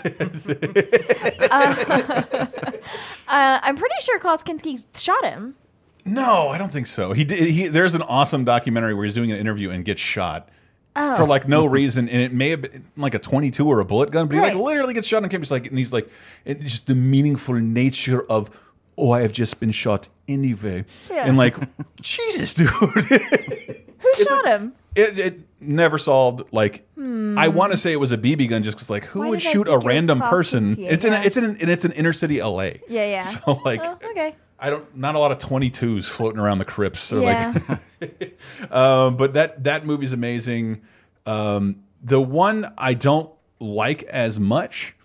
[3.28, 5.56] Uh, I'm pretty sure Klaus Kinski shot him.
[6.04, 7.14] No, I don't think so.
[7.14, 10.50] He, did, he there's an awesome documentary where he's doing an interview and gets shot
[10.94, 11.16] Oh.
[11.18, 14.12] for like no reason, and it may have been like a 22 or a bullet
[14.12, 14.54] gun, but he Right.
[14.56, 15.42] like literally gets shot on camera.
[15.44, 16.10] He's like, and he's like,
[16.44, 18.50] it's just the meaningful nature of.
[18.98, 21.26] Oh, I have just been shot anyway, Yeah.
[21.28, 21.56] and like,
[22.02, 24.74] Jesus, dude, Who shot him?
[24.96, 26.44] it, it never solved.
[26.52, 27.38] Like, Hmm.
[27.38, 29.42] I want to say it was a BB gun, just because like, who Why would
[29.42, 30.76] shoot a think it was random person?
[30.78, 31.24] It's in Yeah.
[31.24, 32.64] it's in and it's an inner city LA.
[32.90, 33.22] Yeah, yeah.
[33.22, 34.36] So like, Oh, okay.
[34.62, 37.54] I don't not a lot of 22s floating around the Crips or Yeah.
[38.00, 38.38] like
[38.72, 40.82] um, but that that movie's amazing.
[41.26, 44.96] Um, The one I don't like as much.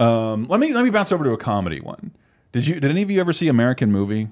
[0.00, 2.10] Um, let me let me bounce over to a comedy one.
[2.52, 2.80] Did you?
[2.80, 4.28] Did any of you ever see American Movie?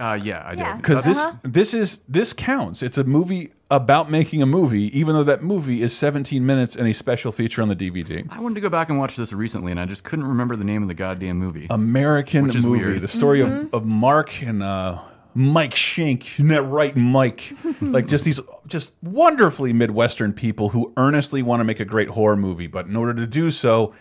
[0.00, 0.76] Uh, yeah, I did.
[0.78, 2.82] Because this this is this counts.
[2.82, 6.88] It's a movie about making a movie, even though that movie is 17 minutes and
[6.88, 8.26] a special feature on the DVD.
[8.30, 10.64] I wanted to go back and watch this recently, and I just couldn't remember the
[10.64, 11.66] name of the goddamn movie.
[11.70, 12.80] American Which is movie.
[12.84, 13.00] weird.
[13.00, 13.66] The story Mm-hmm.
[13.66, 14.98] of, of Mark and uh,
[15.34, 17.52] Mike Shank, that right, Mike?
[17.80, 22.36] like just these just wonderfully Midwestern people who earnestly want to make a great horror
[22.36, 23.94] movie, but in order to do so,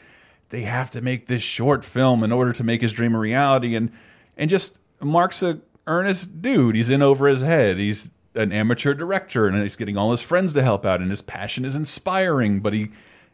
[0.50, 3.76] they have to make this short film in order to make his dream a reality.
[3.76, 3.91] And
[4.38, 6.75] and just Mark's a earnest dude.
[6.75, 7.77] He's in over his head.
[7.77, 11.01] He's an amateur director, and he's getting all his friends to help out.
[11.01, 12.89] And his passion is inspiring, but he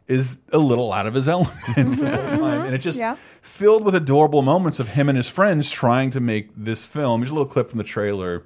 [0.08, 1.82] is a little out of his element the
[2.38, 2.62] time.
[2.66, 3.16] And it just Yeah.
[3.42, 7.20] filled with adorable moments of him and his friends trying to make this film.
[7.20, 8.44] Here's a little clip from the trailer.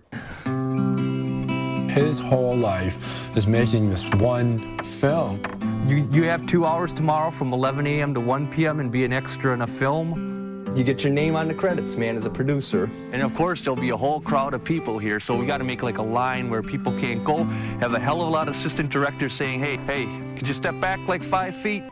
[1.91, 5.41] His whole life is making this one film.
[5.89, 8.15] You, you have two hours tomorrow from 11 a.m.
[8.15, 8.79] to 1 p.m.
[8.81, 10.40] and be an extra in a film.
[10.75, 12.89] You get your name on the credits, man, as a producer.
[13.13, 15.65] And of course, there'll be a whole crowd of people here, so we got to
[15.65, 17.43] make like a line where people can't go.
[17.81, 20.07] Have a hell of a lot of assistant directors saying, hey, hey,
[20.37, 21.83] could you step back like five feet?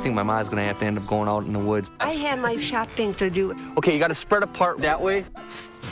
[0.00, 1.90] I think my mom's gonna have to end up going out in the woods.
[2.00, 3.54] I had my shopping to do.
[3.76, 5.26] Okay, you got to spread apart that way.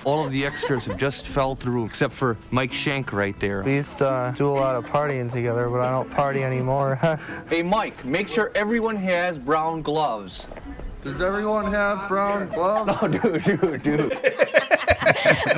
[0.05, 3.63] All of the extras have just fell through, except for Mike Shank right there.
[3.65, 6.99] We used to uh, do a lot of partying together, but I don't party anymore.
[7.51, 10.49] Hey, Mike, make sure everyone has brown gloves.
[11.03, 13.01] Does everyone have brown gloves?
[13.03, 14.19] No, dude, dude, dude.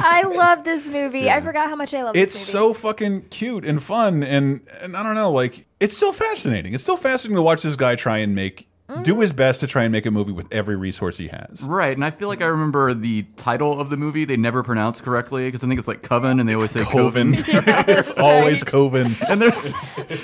[0.03, 1.31] I love this movie.
[1.31, 2.71] I forgot how much I love It's this movie.
[2.71, 6.75] It's so fucking cute and fun, and and I don't know, like it's still fascinating.
[6.75, 8.69] It's still fascinating to watch this guy try and make
[9.05, 11.63] do his best to try and make a movie with every resource he has.
[11.63, 15.01] Right, and I feel like I remember the title of the movie they never pronounce
[15.01, 17.35] correctly because I think it's like Coven, and they always say Coven.
[17.35, 17.65] Coven.
[17.89, 19.17] it's always Coven.
[19.29, 19.73] And there's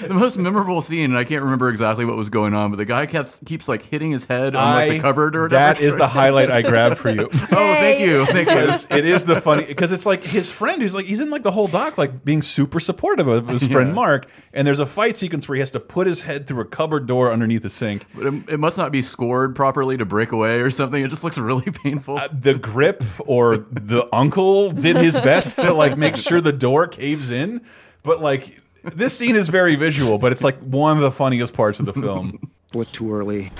[0.00, 2.84] the most memorable scene, and I can't remember exactly what was going on, but the
[2.84, 5.74] guy keeps keeps like hitting his head on like the cupboard or whatever.
[5.74, 7.28] That is the highlight I grabbed for you.
[7.32, 8.96] oh, thank you, thank you.
[8.96, 11.50] It is the funny because it's like his friend who's like he's in like the
[11.50, 13.94] whole doc like being super supportive of his friend Yeah.
[13.94, 16.64] Mark, and there's a fight sequence where he has to put his head through a
[16.64, 18.04] cupboard door underneath the sink.
[18.14, 21.02] But it, it must not be scored properly to break away or something.
[21.02, 22.18] It just looks really painful.
[22.18, 26.86] Uh, the grip or the uncle did his best to like make sure the door
[26.86, 27.62] caves in,
[28.02, 31.80] but like this scene is very visual, but it's like one of the funniest parts
[31.80, 32.50] of the film.
[32.72, 33.52] What too early?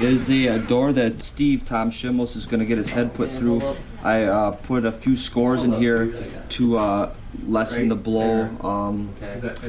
[0.00, 3.30] There's a, a door that Steve Tom Schimmels is going to get his head put
[3.36, 3.60] through.
[4.02, 6.14] I uh, put a few scores in here
[6.50, 7.14] to uh,
[7.46, 8.42] lessen the blow.
[8.60, 9.14] Um,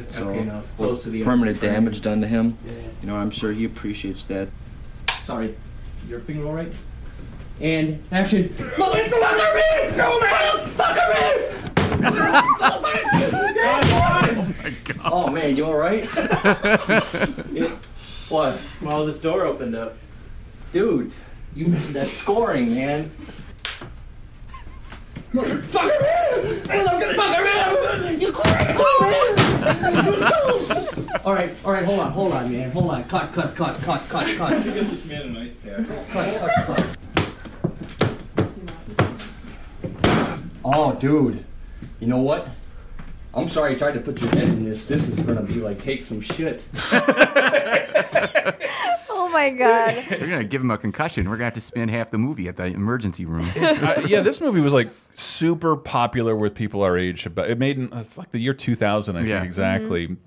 [0.07, 2.57] so with permanent damage done to him.
[3.01, 4.49] You know, I'm sure he appreciates that.
[5.23, 5.55] Sorry,
[6.07, 6.71] your finger all right?
[7.59, 8.49] And action.
[8.49, 9.61] Motherfucker me!
[15.11, 16.07] Oh man, you all right?
[17.55, 17.71] It-
[18.29, 18.59] what?
[18.81, 19.97] Well, this door opened up.
[20.71, 21.11] Dude,
[21.55, 23.11] you missed that scoring, man.
[25.33, 26.43] Motherfucker man!
[26.65, 28.19] Motherfucker man!
[28.19, 28.33] You
[31.23, 33.03] All right, all right, hold on, hold on, man, hold on.
[33.03, 34.63] Cut, cut, cut, cut, cut, cut.
[34.63, 35.85] Get this man an ice pack.
[36.09, 36.97] Cut, cut, cut.
[40.65, 41.45] Oh, dude.
[41.99, 42.47] You know what?
[43.35, 44.85] I'm sorry I tried to put your head in this.
[44.85, 46.63] This is gonna be like take some shit.
[49.29, 50.05] Oh my god.
[50.11, 51.29] We're gonna give him a concussion.
[51.29, 53.47] We're gonna have to spend half the movie at the emergency room.
[53.59, 57.27] Uh, yeah, this movie was like super popular with people our age.
[57.33, 59.43] But it made in it's like the year 2000, I think Yeah.
[59.43, 60.17] exactly.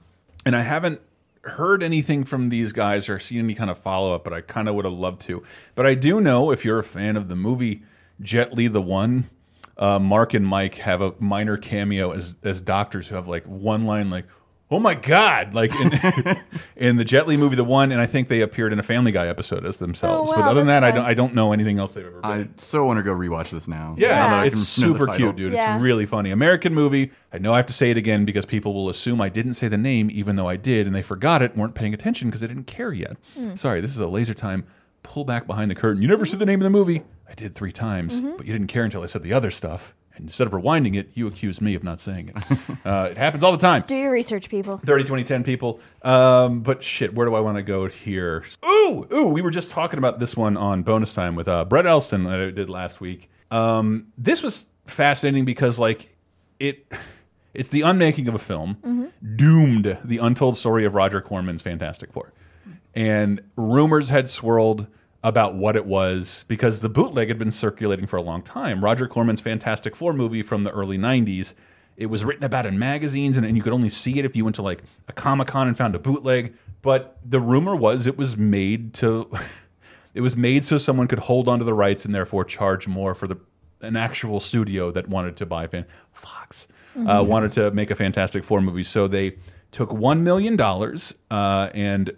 [0.46, 1.00] And I haven't
[1.42, 4.68] heard anything from these guys or seen any kind of follow up, but I kind
[4.68, 5.42] of would have loved to.
[5.74, 7.82] But I do know if you're a fan of the movie
[8.20, 9.28] Jet Li the One,
[9.76, 13.84] uh, Mark and Mike have a minor cameo as as doctors who have like one
[13.84, 14.26] line like.
[14.72, 15.52] Oh my God!
[15.54, 16.36] Like in,
[16.76, 19.12] in the Jet Li movie, the one, and I think they appeared in a Family
[19.12, 20.30] Guy episode as themselves.
[20.32, 21.04] Oh, but other than that's that, I don't.
[21.04, 22.20] I don't know anything else they've ever.
[22.24, 23.94] I so want to go rewatch this now.
[23.98, 25.52] Yeah, Now it's, it's can know the super cute, dude.
[25.52, 25.74] Yeah.
[25.76, 26.30] It's really funny.
[26.30, 27.10] American movie.
[27.32, 29.68] I know I have to say it again because people will assume I didn't say
[29.68, 32.40] the name, even though I did, and they forgot it, and weren't paying attention because
[32.40, 33.18] they didn't care yet.
[33.34, 33.54] Hmm.
[33.54, 34.64] Sorry, this is a laser time.
[35.02, 36.00] Pull back behind the curtain.
[36.00, 37.02] You never said the name of the movie.
[37.28, 38.36] I did three times, Mhm.
[38.36, 39.94] but you didn't care until I said the other stuff.
[40.16, 42.58] And instead of rewinding it, you accuse me of not saying it.
[42.86, 43.84] uh, it happens all the time.
[43.86, 44.78] Do your research, people.
[44.84, 45.80] 30, 20, 10 people.
[46.02, 48.44] Um, but shit, where do I want to go here?
[48.64, 51.86] Ooh, ooh, we were just talking about this one on bonus time with uh, Brett
[51.86, 53.30] Elston that I did last week.
[53.50, 56.14] Um, this was fascinating because like
[56.60, 56.90] it,
[57.54, 59.36] it's the unmaking of a film, Mhm.
[59.36, 62.32] doomed the untold story of Roger Corman's Fantastic Four,
[62.94, 64.86] and rumors had swirled
[65.24, 68.82] about what it was because the bootleg had been circulating for a long time.
[68.82, 71.54] Roger Corman's Fantastic Four movie from the early '90s
[71.96, 74.44] It was written about in magazines, and, and you could only see it if you
[74.44, 76.54] went to like a Comic Con and found a bootleg.
[76.80, 79.30] But the rumor was it was made to,
[80.14, 83.28] it was made so someone could hold onto the rights and therefore charge more for
[83.28, 83.36] the
[83.82, 87.26] an actual studio that wanted to buy fan Fox uh, Mhm.
[87.26, 88.84] wanted to make a Fantastic Four movie.
[88.84, 89.36] So they
[89.72, 92.10] took one million dollars uh, and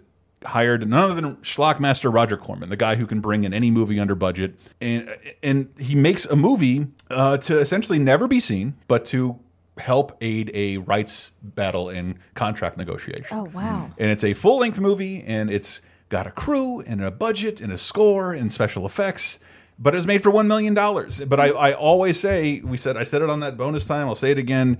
[0.45, 3.99] hired none other than Schlockmaster Roger Corman, the guy who can bring in any movie
[3.99, 9.05] under budget, and and he makes a movie uh, to essentially never be seen, but
[9.05, 9.39] to
[9.77, 13.25] help aid a rights battle in contract negotiation.
[13.31, 13.91] Oh wow.
[13.97, 17.73] And it's a full length movie, and it's got a crew and a budget and
[17.73, 19.39] a score and special effects.
[19.77, 21.19] But it was made for one million dollars.
[21.25, 24.07] But I, I always say, we said I said it on that bonus time.
[24.07, 24.77] I'll say it again.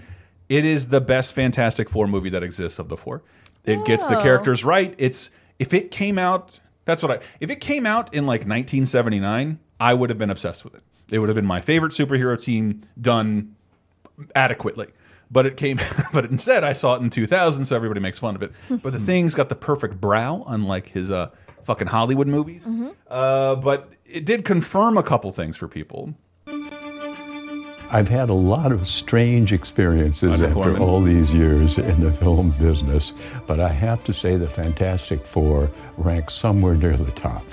[0.47, 3.21] It is the best Fantastic Four movie that exists of the four.
[3.65, 4.21] It gets the Oh.
[4.21, 4.93] characters right.
[4.99, 7.19] It's if it came out, that's what I.
[7.39, 10.83] If it came out in like 1979, I would have been obsessed with it.
[11.11, 13.55] It would have been my favorite superhero team done
[14.33, 14.87] adequately.
[15.31, 15.79] But it came,
[16.13, 18.51] but instead I saw it in 2000, so everybody makes fun of it.
[18.81, 21.29] But the thing's got the perfect brow, unlike his uh,
[21.63, 22.61] fucking Hollywood movies.
[23.07, 26.13] Uh, but it did confirm a couple things for people.
[27.95, 30.81] I've had a lot of strange experiences Roger after Corman.
[30.81, 33.13] all these years in the film business,
[33.47, 37.45] but I have to say the Fantastic Four ranks somewhere near the top.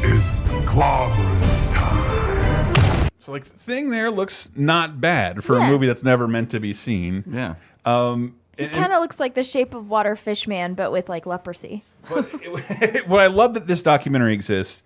[0.00, 0.24] It's
[0.66, 3.10] clobbering time.
[3.18, 5.66] So like the thing there looks not bad for Yeah.
[5.68, 7.22] a movie that's never meant to be seen.
[7.30, 7.56] Yeah.
[7.84, 11.26] Um, It kind of looks like the shape of water fish man, but with like
[11.26, 11.84] leprosy.
[12.08, 14.82] what I love that this documentary exists,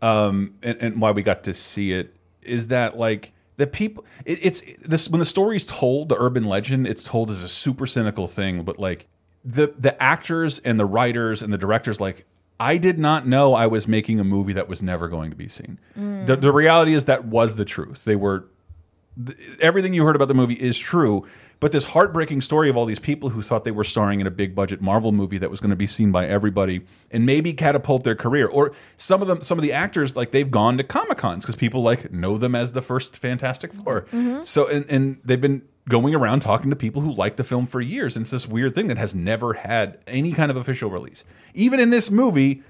[0.00, 4.38] um, and, and why we got to see it is that like the people, it,
[4.40, 7.86] it's this when the story is told, the urban legend, it's told as a super
[7.86, 9.06] cynical thing, but like
[9.44, 12.24] the the actors and the writers and the directors, like
[12.58, 15.46] I did not know I was making a movie that was never going to be
[15.46, 15.78] seen.
[15.98, 16.24] Mm.
[16.26, 18.04] The the reality is that was the truth.
[18.04, 18.46] They were
[19.22, 21.26] th- everything you heard about the movie is true.
[21.60, 24.30] But this heartbreaking story of all these people who thought they were starring in a
[24.30, 26.80] big budget Marvel movie that was going to be seen by everybody
[27.10, 30.50] and maybe catapult their career, or some of them, some of the actors, like they've
[30.50, 34.46] gone to Comic Cons because people like know them as the first Fantastic 4 Mhm.
[34.46, 37.80] So and, and they've been going around talking to people who like the film for
[37.80, 41.24] years, and it's this weird thing that has never had any kind of official release.
[41.52, 42.62] Even in this movie,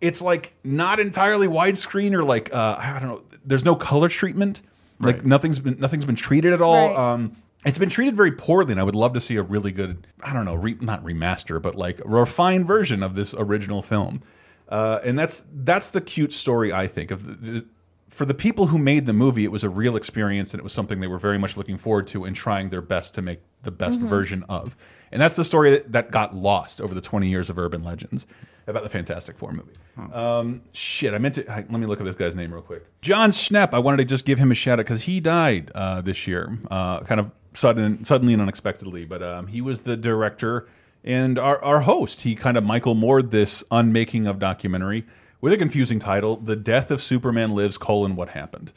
[0.00, 3.22] it's like not entirely widescreen or like uh, I don't know.
[3.44, 4.62] There's no color treatment.
[4.98, 5.26] Like Right.
[5.26, 6.88] nothing's been nothing's been treated at all.
[6.88, 6.96] Right.
[7.14, 7.36] Um,
[7.66, 10.32] it's been treated very poorly, and I would love to see a really good I
[10.32, 14.22] don't know, re, not remaster, but like a refined version of this original film.
[14.68, 17.26] Uh, and that's that's the cute story I think of.
[17.26, 17.66] The, the,
[18.08, 20.72] for the people who made the movie, it was a real experience, and it was
[20.72, 23.70] something they were very much looking forward to and trying their best to make the
[23.70, 24.08] best Mhm.
[24.08, 24.76] version of.
[25.12, 28.26] And that's the story that, that got lost over the 20 years of urban legends
[28.66, 29.74] about the Fantastic Four movie.
[30.12, 31.50] Um, shit, I meant to.
[31.50, 32.84] I- let me look at this guy's name real quick.
[33.00, 33.70] Jon Schnepp.
[33.72, 36.56] I wanted to just give him a shout out because he died uh, this year,
[36.70, 39.04] uh, kind of sudden, suddenly and unexpectedly.
[39.04, 40.66] But um, he was the director
[41.04, 42.20] and our, our host.
[42.22, 45.06] He kind of Michael Moored this unmaking of documentary
[45.40, 48.72] with a confusing title: "The Death of Superman Lives: colon What Happened."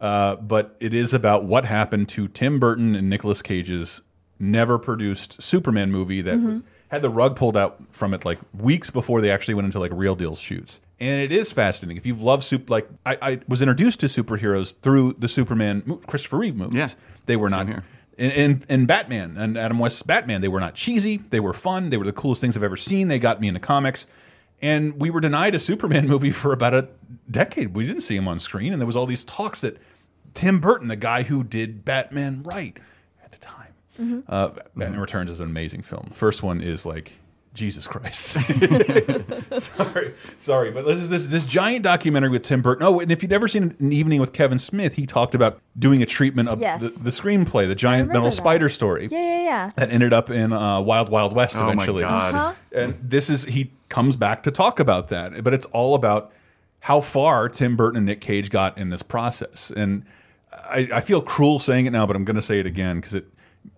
[0.00, 4.00] Uh, but it is about what happened to Tim Burton and Nicolas Cage's
[4.38, 6.62] never produced Superman movie that was, Mhm.
[6.86, 9.90] had the rug pulled out from it like weeks before they actually went into like
[9.92, 10.78] real deal shoots.
[11.00, 11.96] And it is fascinating.
[11.96, 16.38] If you've loved soup, like I, I was introduced to superheroes through the Superman Christopher
[16.38, 16.76] Reeve movies.
[16.76, 16.88] Yeah.
[17.26, 17.82] They were not here.
[18.18, 20.40] And, and and Batman and Adam West's Batman.
[20.40, 21.18] They were not cheesy.
[21.30, 21.90] They were fun.
[21.90, 23.08] They were the coolest things I've ever seen.
[23.08, 24.06] They got me into comics.
[24.60, 26.88] And we were denied a Superman movie for about a
[27.30, 27.74] decade.
[27.74, 29.76] We didn't see him on screen, and there was all these talks that
[30.34, 32.76] Tim Burton, the guy who did Batman right
[33.24, 34.22] at the time, Mhm.
[34.28, 36.10] uh, Batman Returns is an amazing film.
[36.12, 37.12] First one is like
[37.58, 38.36] Jesus Christ.
[39.52, 42.84] sorry, sorry, but this is this this giant documentary with Tim Burton.
[42.86, 46.02] Oh, and if you'd ever seen an evening with Kevin Smith, he talked about doing
[46.02, 46.80] a treatment of Yes.
[46.98, 48.30] the, the screenplay, the giant metal that.
[48.32, 49.70] spider story Yeah, yeah, yeah.
[49.76, 52.02] that ended up in uh, Wild Wild West Oh my eventually.
[52.02, 52.34] God.
[52.34, 52.54] Uh-huh.
[52.72, 56.32] And this is he comes back to talk about that, but it's all about
[56.80, 59.72] how far Tim Burton and Nick Cage got in this process.
[59.76, 60.04] And
[60.52, 63.14] I, I feel cruel saying it now, but I'm going to say it again because
[63.14, 63.26] it.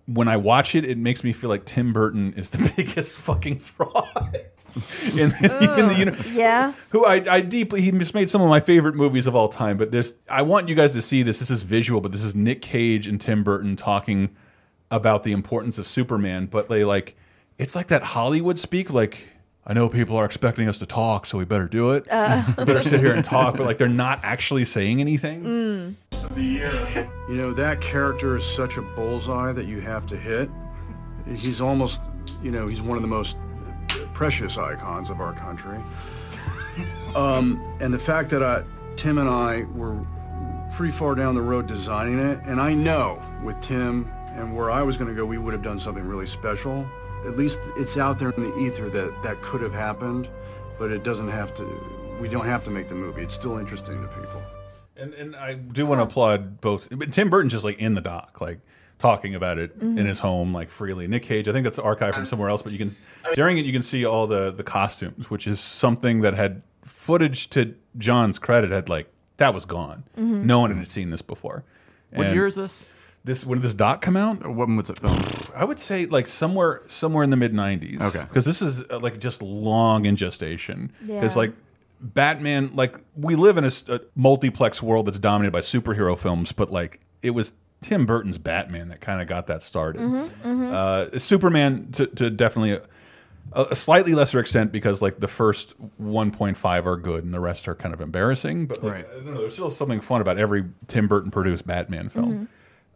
[0.05, 3.59] When I watch it, it makes me feel like Tim Burton is the biggest fucking
[3.59, 4.35] fraud
[5.17, 6.73] in, the, in the uni- Yeah.
[6.89, 9.77] who I, I deeply he just made some of my favorite movies of all time.
[9.77, 11.39] But there's I want you guys to see this.
[11.39, 14.29] This is visual, but this is Nick Cage and Tim Burton talking
[14.89, 16.45] about the importance of Superman.
[16.47, 17.15] But they like
[17.57, 18.91] it's like that Hollywood speak.
[18.91, 19.17] Like
[19.65, 22.07] I know people are expecting us to talk, so we better do it.
[22.09, 22.43] Uh.
[22.57, 23.57] we better sit here and talk.
[23.57, 25.43] But like they're not actually saying anything.
[25.43, 25.95] Mm.
[27.29, 30.49] You know, that character is such a bullseye that you have to hit.
[31.27, 32.01] He's almost,
[32.41, 33.37] you know, he's one of the most
[34.13, 35.77] precious icons of our country.
[37.15, 38.63] Um, and the fact that I,
[38.95, 39.99] Tim and I were
[40.73, 44.81] pretty far down the road designing it, and I know with Tim And where I
[44.81, 46.85] was going to go, we would have done something really special.
[47.25, 50.27] At least it's out there in the ether that that could have happened,
[50.79, 51.65] but it doesn't have to.
[52.19, 53.21] We don't have to make the movie.
[53.23, 54.41] It's still interesting to people.
[54.97, 56.87] And, and I do want to applaud both.
[56.95, 58.59] but Tim Burton just like in the doc, like
[58.99, 59.97] talking about it Mhm.
[59.99, 61.07] in his home, like freely.
[61.07, 62.91] Nick Cage, I think that's archived from somewhere else, but you can
[63.35, 67.49] during it you can see all the the costumes, which is something that had footage
[67.51, 69.07] to John's credit had like
[69.37, 70.03] that was gone.
[70.17, 70.43] Mhm.
[70.43, 71.63] No one had seen this before.
[72.13, 72.83] What And year is this?
[73.23, 74.45] This when did this doc come out?
[74.55, 75.47] When was it filmed?
[75.55, 78.01] I would say like somewhere somewhere in the mid '90s.
[78.01, 78.23] Okay.
[78.27, 80.91] because this is uh, like just long in gestation.
[81.05, 81.41] Because Yeah.
[81.41, 81.53] like
[81.99, 86.99] Batman, like we live in a multiplex world that's dominated by superhero films, but like
[87.21, 90.01] it was Tim Burton's Batman that kind of got that started.
[90.01, 90.73] Mhm, mhm.
[91.13, 92.71] Uh, Superman to, to definitely
[93.53, 97.67] a, a slightly lesser extent because like the first 1.5 are good and the rest
[97.67, 98.65] are kind of embarrassing.
[98.65, 99.07] But like, Right.
[99.11, 102.33] I don't know, there's still something fun about every Tim Burton produced Batman film.
[102.33, 102.47] Mhm.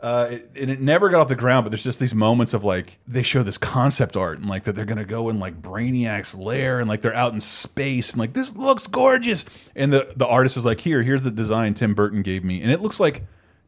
[0.01, 2.63] Uh, it, and it never got off the ground, but there's just these moments of
[2.63, 6.35] like they show this concept art and like that they're gonna go in like Brainiac's
[6.35, 9.45] lair and like they're out in space and like this looks gorgeous.
[9.75, 12.71] And the the artist is like, here, here's the design Tim Burton gave me, and
[12.71, 13.23] it looks like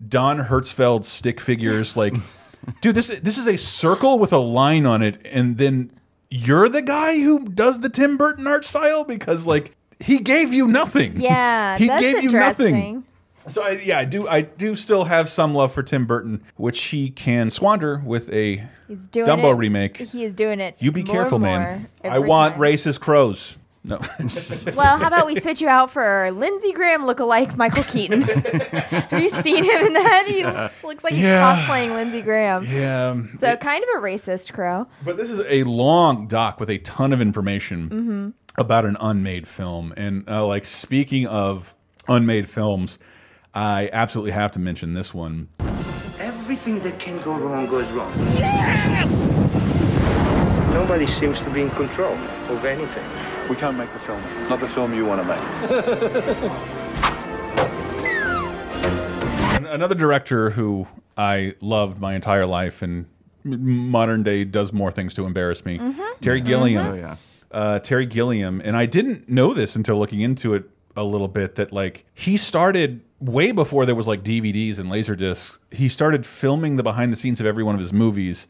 [0.07, 1.97] Don Hertzfeldt stick figures.
[1.97, 2.13] Like,
[2.81, 5.91] dude, this this is a circle with a line on it, and then
[6.29, 10.67] you're the guy who does the Tim Burton art style because like he gave you
[10.67, 11.19] nothing.
[11.19, 13.05] Yeah, he that's gave you nothing.
[13.47, 14.27] So I, yeah, I do.
[14.27, 18.63] I do still have some love for Tim Burton, which he can squander with a
[18.87, 19.57] He's doing Dumbo it.
[19.57, 19.97] remake.
[19.97, 20.75] He is doing it.
[20.79, 21.61] You be more careful, and man.
[22.03, 22.61] more I every want time.
[22.61, 23.57] racist crows.
[23.83, 23.99] No.
[24.75, 28.21] Well, how about we switch you out for Lindsey Graham look-alike Michael Keaton?
[28.23, 30.25] Have you seen him in that?
[30.27, 31.63] He looks, looks like he's Yeah.
[31.65, 32.65] cosplaying Lindsey Graham.
[32.65, 33.15] yeah.
[33.37, 34.87] So kind of a racist crow.
[35.05, 38.33] But this is a long doc with a ton of information Mhm.
[38.57, 39.93] about an unmade film.
[39.95, 41.73] And uh, like speaking of
[42.09, 42.99] unmade films,
[43.57, 45.47] I absolutely have to mention this one.
[46.19, 48.13] Everything that can go wrong goes wrong.
[48.35, 49.33] Yes!
[50.73, 52.13] Nobody seems to be in control
[52.49, 53.03] of anything.
[53.49, 54.21] We can't make the film.
[54.47, 55.41] Not the film you want to make.
[59.71, 60.85] Another director who
[61.17, 63.07] I loved my entire life and
[63.43, 65.81] modern day does more things to embarrass me.
[66.21, 66.85] Terry Gilliam.
[66.85, 66.91] Mhm.
[66.91, 67.15] Oh, yeah.
[67.51, 71.55] Uh, Terry Gilliam, and I didn't know this until looking into it a little bit
[71.55, 76.25] that like he started way before there was like DVDs and laser discs, He started
[76.25, 78.47] filming the behind the scenes of every one of his movies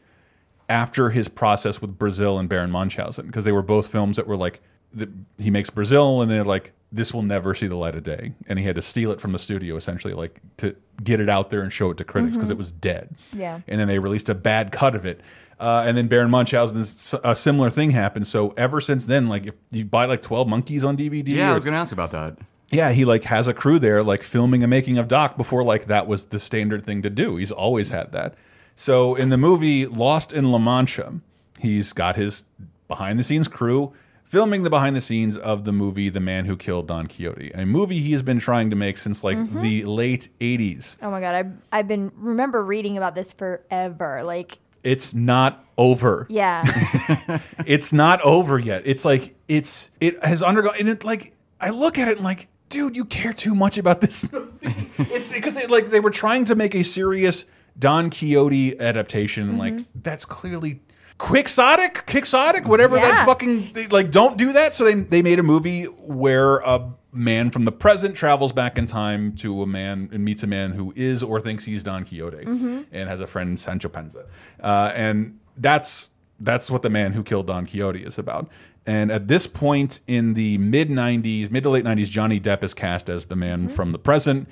[0.68, 4.36] after his process with Brazil and Baron Munchausen because they were both films that were
[4.36, 4.60] like
[4.92, 5.08] the,
[5.38, 8.58] he makes Brazil and they're like this will never see the light of day and
[8.58, 11.60] he had to steal it from the studio essentially like to get it out there
[11.62, 12.52] and show it to critics because Mhm.
[12.52, 13.60] it was dead Yeah.
[13.68, 15.20] and then they released a bad cut of it
[15.60, 16.80] uh, and then Baron Munchausen
[17.24, 20.84] a similar thing happened so ever since then like if you buy like 12 monkeys
[20.84, 22.36] on DVD Yeah, I was going to ask about that.
[22.70, 25.86] Yeah, he like has a crew there, like filming a making of Doc before like
[25.86, 27.36] that was the standard thing to do.
[27.36, 28.34] He's always had that.
[28.76, 31.14] So in the movie Lost in La Mancha,
[31.58, 32.44] he's got his
[32.86, 33.92] behind the scenes crew
[34.24, 37.64] filming the behind the scenes of the movie The Man Who Killed Don Quixote, a
[37.64, 39.62] movie he has been trying to make since like Mhm.
[39.62, 40.98] the late 80s.
[41.02, 44.22] Oh my god, I've I've been remember reading about this forever.
[44.24, 46.26] Like, It's not over.
[46.28, 46.62] yeah,
[47.66, 48.82] it's not over yet.
[48.84, 52.48] It's like it's it has undergone and it like I look at it and like,
[52.68, 54.88] dude, you care too much about this movie.
[54.98, 57.44] it's because they like they were trying to make a serious
[57.78, 59.48] Don Quixote adaptation.
[59.50, 60.80] and Like that's clearly
[61.18, 64.10] quixotic, quixotic, whatever that fucking they, like.
[64.10, 64.74] Don't do that.
[64.74, 68.86] So they they made a movie where a man from the present travels back in
[68.86, 72.44] time to a man and meets a man who is or thinks he's Don Quixote
[72.44, 72.84] Mhm.
[72.92, 74.26] and has a friend Sancho Panza,
[74.62, 76.10] uh, and that's
[76.40, 78.48] that's what the man who killed Don Quixote is about.
[78.88, 82.72] And at this point in the mid '90s, mid to late '90s, Johnny Depp is
[82.72, 84.48] cast as the man from the present,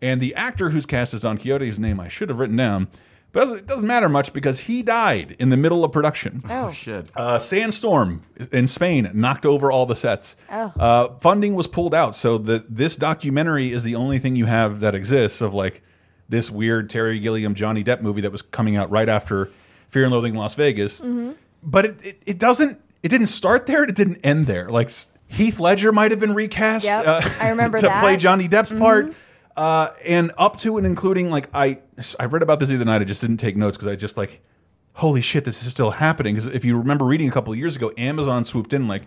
[0.00, 2.88] and the actor who's cast as Don Quixote, whose name I should have written down,
[3.32, 6.40] but it doesn't- matter much because he died in the middle of production.
[6.48, 6.70] Oh.
[6.70, 7.10] shit!
[7.14, 8.22] Uh, sandstorm
[8.52, 10.36] in Spain knocked over all the sets.
[10.50, 10.72] Oh.
[10.80, 14.80] Uh, funding was pulled out, so the this documentary is the only thing you have
[14.80, 15.82] that exists of like
[16.30, 19.50] this weird Terry Gilliam Johnny Depp movie that was coming out right after
[19.90, 21.00] Fear and Loathing in Las Vegas.
[21.00, 21.34] Mhm.
[21.62, 23.84] But it, it it doesn't it didn't start there.
[23.84, 24.68] It didn't end there.
[24.68, 24.90] Like
[25.28, 26.84] Heath Ledger might have been recast.
[26.86, 28.00] Yep, uh, I remember to that.
[28.02, 28.78] play Johnny Depp's Mhm.
[28.80, 29.14] part.
[29.56, 31.78] Uh, and up to and including like I
[32.18, 33.00] I read about this the other night.
[33.02, 34.40] I just didn't take notes because I just like
[34.94, 36.34] holy shit, this is still happening.
[36.34, 39.02] Because if you remember reading a couple of years ago, Amazon swooped in like,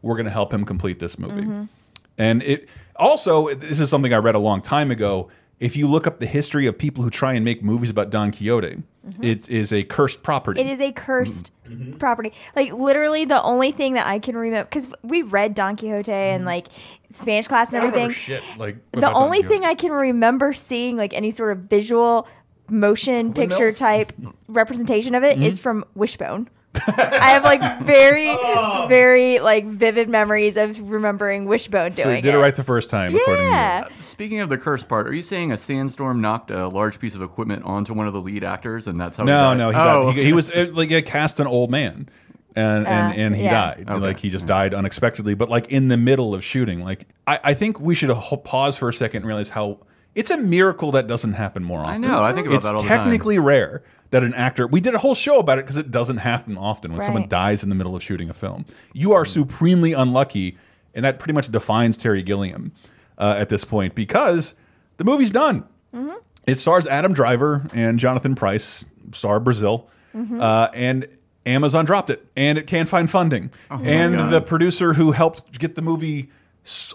[0.00, 1.42] we're going to help him complete this movie.
[1.42, 1.68] Mhm.
[2.16, 5.30] And it also, this is something I read a long time ago.
[5.62, 8.32] If you look up the history of people who try and make movies about Don
[8.32, 8.82] Quixote,
[9.22, 10.60] it is a cursed property.
[10.60, 11.92] it is a cursed Mm-hmm.
[11.92, 12.32] property.
[12.56, 16.44] Like literally, the only thing that I can remember because we read Don Quixote and
[16.44, 16.66] like
[17.10, 18.20] Spanish class and I don't remember everything.
[18.20, 22.26] shit, like, the only thing I can remember seeing like any sort of visual
[22.68, 23.78] motion picture Mills?
[23.78, 24.12] type
[24.48, 25.62] representation of it is Mhm.
[25.62, 26.48] from Wishbone.
[26.74, 28.86] I have like very, Oh.
[28.88, 32.64] very like vivid memories of remembering Wishbone doing So doing they did it right the
[32.64, 33.50] first time, according to you.
[33.50, 33.88] Yeah.
[34.00, 37.22] Speaking of the curse part, are you saying a sandstorm knocked a large piece of
[37.22, 39.24] equipment onto one of the lead actors, and that's how?
[39.24, 39.58] No, he died?
[39.58, 42.08] no, he, oh, he, he was uh, like uh, cast an old man,
[42.56, 43.74] and and, Uh, and he yeah.
[43.74, 43.88] died.
[44.00, 46.82] Like he just died unexpectedly, but like in the middle of shooting.
[46.82, 48.10] Like I, I think we should
[48.44, 49.78] pause for a second and realize how
[50.14, 51.94] it's a miracle that doesn't happen more often.
[52.04, 52.98] I know, I think about it's that all the time.
[52.98, 54.66] technically rare that an actor.
[54.66, 57.62] We did a whole show about it because it doesn't happen often when someone dies
[57.62, 58.66] in the middle of shooting a film.
[58.92, 60.58] You are supremely unlucky,
[60.94, 62.72] and that pretty much defines Terry Gilliam
[63.16, 64.54] uh, at this point because
[64.98, 65.64] the movie's done.
[65.94, 66.16] Mm-hmm.
[66.46, 70.42] It stars Adam Driver and Jonathan Pryce, star Brazil, Mhm.
[70.42, 71.06] uh, and
[71.46, 73.50] Amazon dropped it, and it can't find funding.
[73.70, 74.30] Oh and God.
[74.30, 76.26] the producer who helped get the movie s-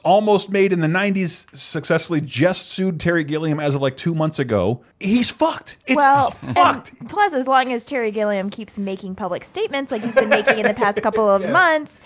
[0.03, 4.39] almost made in the 90s successfully just sued Terry Gilliam as of like two months
[4.39, 4.82] ago.
[4.99, 5.78] He's fucked.
[5.86, 6.93] It's well, fucked.
[6.99, 10.59] and plus, as long as Terry Gilliam keeps making public statements like he's been making
[10.59, 11.99] in the past couple of months,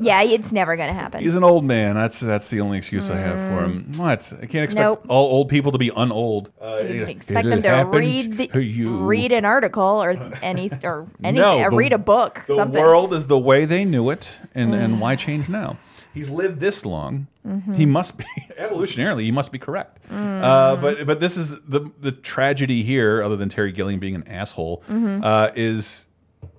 [0.00, 1.22] yeah, it's never going to happen.
[1.22, 1.94] He's an old man.
[1.96, 3.92] That's that's the only excuse I have for him.
[3.98, 4.32] What?
[4.40, 5.04] I can't expect Nope.
[5.08, 6.50] all old people to be unold.
[6.62, 8.96] Uh, You expect them to read the, to you.
[9.04, 12.80] read an article or any or anything, No, or the- read a book, The something.
[12.80, 15.76] world is the way they knew it, and and why change now?
[16.14, 17.26] He's lived this long.
[17.46, 17.74] Mhm.
[17.74, 18.24] He must be
[18.58, 19.22] evolutionarily.
[19.22, 19.98] He must be correct.
[20.10, 20.42] Mm.
[20.42, 23.22] Uh, but but this is the the tragedy here.
[23.22, 25.24] Other than Terry Gilliam being an asshole, Mhm.
[25.24, 26.06] uh, is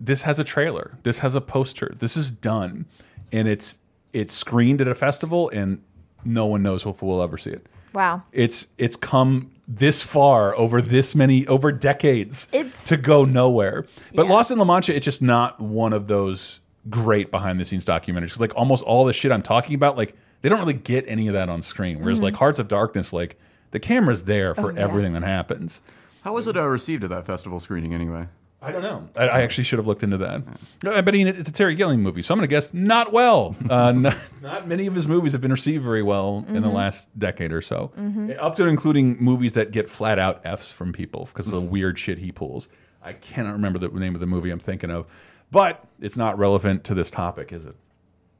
[0.01, 0.97] this has a trailer.
[1.03, 1.93] This has a poster.
[1.99, 2.85] This is done,
[3.31, 3.79] and it's
[4.11, 5.81] it's screened at a festival, and
[6.25, 7.65] no one knows if we'll ever see it.
[7.93, 8.23] Wow.
[8.31, 13.85] It's it's come this far over this many over decades It's- to go nowhere.
[14.15, 16.59] But Lost in La Mancha, it's just not one of those
[16.89, 18.29] great behind the scenes documentaries.
[18.31, 21.27] 'Cause, like almost all the shit I'm talking about, like they don't really get any
[21.27, 21.99] of that on screen.
[22.01, 22.23] Whereas Mhm.
[22.23, 23.37] like Hearts of Darkness, like
[23.71, 24.81] the camera's there for Oh, yeah.
[24.81, 25.81] everything that happens.
[26.23, 28.27] How was it uh, received at that festival screening anyway?
[28.61, 29.09] I don't know.
[29.17, 30.41] I, I actually should have looked into that.
[30.87, 33.11] Uh, But I mean, it's a Terry Gilliam movie, so I'm going to guess not
[33.11, 33.57] well.
[33.69, 36.73] Uh, not, not many of his movies have been received very well in the Mhm.
[36.73, 38.37] last decade or so, Mhm.
[38.41, 41.99] up to including movies that get flat out Fs from people because of the weird
[41.99, 42.69] shit he pulls.
[43.03, 45.07] I cannot remember the name of the movie I'm thinking of,
[45.53, 47.75] but it's not relevant to this topic, is it?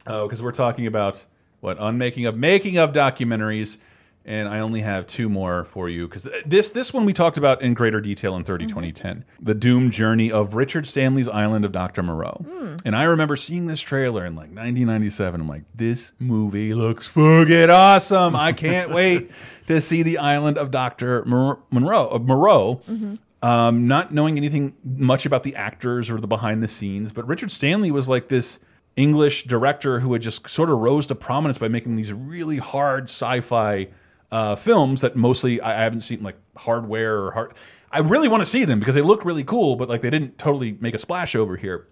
[0.05, 1.23] Oh, uh, because we're talking about
[1.61, 3.77] what unmaking of making of documentaries,
[4.25, 7.37] and I only have two more for you because uh, this this one we talked
[7.37, 8.69] about in greater detail in 30 mm-hmm.
[8.69, 12.01] 2010, the doomed journey of Richard Stanley's Island of Dr.
[12.03, 12.43] Moreau.
[12.45, 12.81] Mm.
[12.83, 15.39] And I remember seeing this trailer in like 1997.
[15.39, 18.35] I'm like, this movie looks fucking awesome.
[18.35, 19.31] I can't wait
[19.67, 21.23] to see the Island of Dr.
[21.25, 22.81] Monroe of Moreau.
[22.89, 23.15] Mm-hmm.
[23.43, 27.51] Um, not knowing anything much about the actors or the behind the scenes, but Richard
[27.51, 28.57] Stanley was like this
[28.95, 33.05] English director who had just sort of rose to prominence by making these really hard
[33.05, 33.89] sci-fi
[34.31, 37.53] uh, films that mostly I, I haven't seen like Hardware or Hard.
[37.91, 40.37] I really want to see them because they look really cool, but like they didn't
[40.37, 41.87] totally make a splash over here.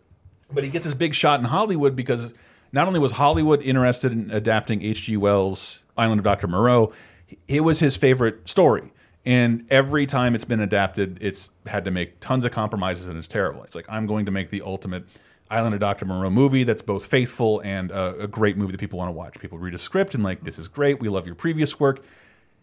[0.52, 2.34] But he gets his big shot in Hollywood because
[2.72, 5.18] not only was Hollywood interested in adapting H.G.
[5.18, 6.47] Wells' Island of Dr.
[6.47, 6.93] Moreau,
[7.47, 8.91] it was his favorite story.
[9.26, 13.28] And every time it's been adapted, it's had to make tons of compromises and it's
[13.28, 13.63] terrible.
[13.63, 15.03] It's like, I'm going to make the ultimate
[15.51, 16.05] Island of Dr.
[16.05, 19.38] Moreau movie that's both faithful and a, a great movie that people want to watch.
[19.39, 20.99] People read a script and like, this is great.
[20.99, 22.03] We love your previous work.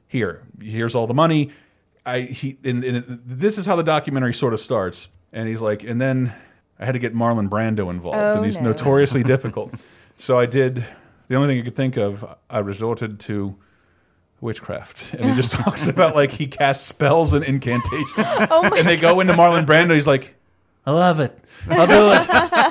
[0.09, 1.51] Here, here's all the money.
[2.07, 5.09] I he and, and this is how the documentary sort of starts.
[5.35, 6.35] And he's like, and then
[6.79, 8.71] I had to get Marlon Brando involved, Oh, and he's no.
[8.71, 9.75] notoriously difficult.
[10.21, 10.85] So I did
[11.29, 12.25] the only thing I could think of.
[12.51, 13.57] I resorted to
[14.41, 18.97] witchcraft, and he just talks about like he casts spells and incantations, Oh and they
[18.97, 19.95] go into Marlon Brando.
[19.95, 20.35] He's like,
[20.87, 21.37] I love it.
[21.69, 22.29] I'll do it.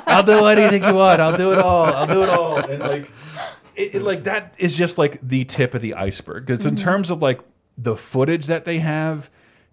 [0.08, 1.20] I'll do anything you want.
[1.20, 1.84] I'll do it all.
[1.86, 2.56] I'll do it all.
[2.58, 3.10] And like,
[3.76, 6.46] it, it- like that is just like the tip of the iceberg.
[6.46, 6.80] Because in Mhm.
[6.80, 7.40] terms of like
[7.76, 9.30] the footage that they have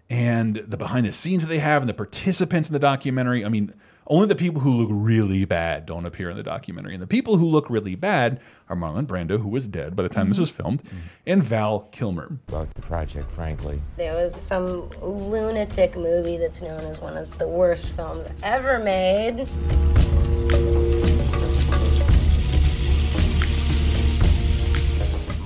[0.08, 3.48] and the behind the scenes that they have and the participants in the documentary, I
[3.48, 3.72] mean,
[4.08, 6.94] only the people who look really bad don't appear in the documentary.
[6.94, 10.08] And the people who look really bad are Marlon Brando, who was dead by the
[10.08, 10.40] time this Mhm.
[10.40, 10.82] was filmed,
[11.26, 12.38] and Val Kilmer.
[12.48, 13.80] About the project, frankly.
[13.98, 19.46] It was some lunatic movie that's known as one of the worst films ever made.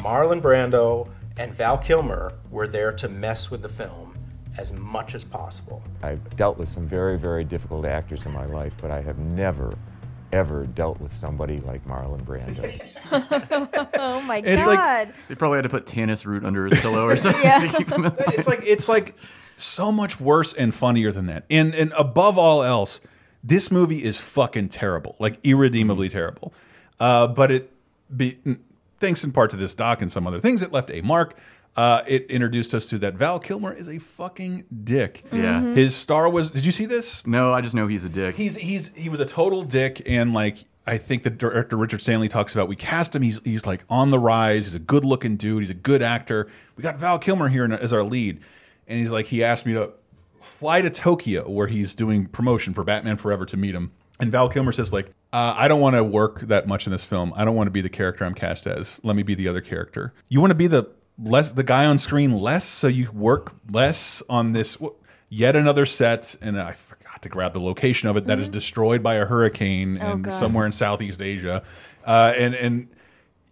[0.02, 4.09] Marlon Brando and Val Kilmer were there to mess with the film
[4.60, 5.82] as much as possible.
[6.02, 9.72] I've dealt with some very, very difficult actors in my life, but I have never,
[10.32, 12.68] ever dealt with somebody like Marlon Brando.
[13.98, 17.16] oh my It's like- They probably had to put tannis root under his pillow or
[17.24, 17.60] something Yeah.
[17.66, 18.12] to keep him.
[18.28, 19.16] it's like it's like
[19.56, 21.44] so much worse and funnier than that.
[21.48, 23.00] And and above all else,
[23.42, 26.52] this movie is fucking terrible, like irredeemably terrible.
[27.00, 27.72] Uh, but it,
[28.14, 28.38] be,
[28.98, 31.34] thanks in part to this doc and some other things, it left a mark.
[31.76, 35.24] Uh, it introduced us to that Val Kilmer is a fucking dick.
[35.32, 35.60] Yeah.
[35.60, 35.76] Mhm.
[35.76, 36.50] His star was.
[36.50, 37.24] Did you see this?
[37.26, 38.34] No, I just know he's a dick.
[38.34, 42.28] He's he's he was a total dick, and like I think the director Richard Stanley
[42.28, 42.68] talks about.
[42.68, 43.22] We cast him.
[43.22, 44.66] He's he's like on the rise.
[44.66, 45.62] He's a good looking dude.
[45.62, 46.48] He's a good actor.
[46.76, 48.40] We got Val Kilmer here in- as our lead,
[48.88, 49.92] and he's like he asked me to
[50.42, 53.92] fly to Tokyo where he's doing promotion for Batman Forever to meet him.
[54.18, 57.04] And Val Kilmer says like, uh, I don't want to work that much in this
[57.06, 57.32] film.
[57.36, 59.00] I don't want to be the character I'm cast as.
[59.02, 60.12] Let me be the other character.
[60.28, 60.86] You want to be the
[61.22, 64.78] less the guy on screen less, so you work less on this
[65.28, 66.34] yet another set.
[66.40, 69.98] And I forgot to grab the location of it that is destroyed by a hurricane
[70.00, 70.32] Oh, and God.
[70.32, 71.62] somewhere in Southeast Asia.
[72.04, 72.88] Uh, and and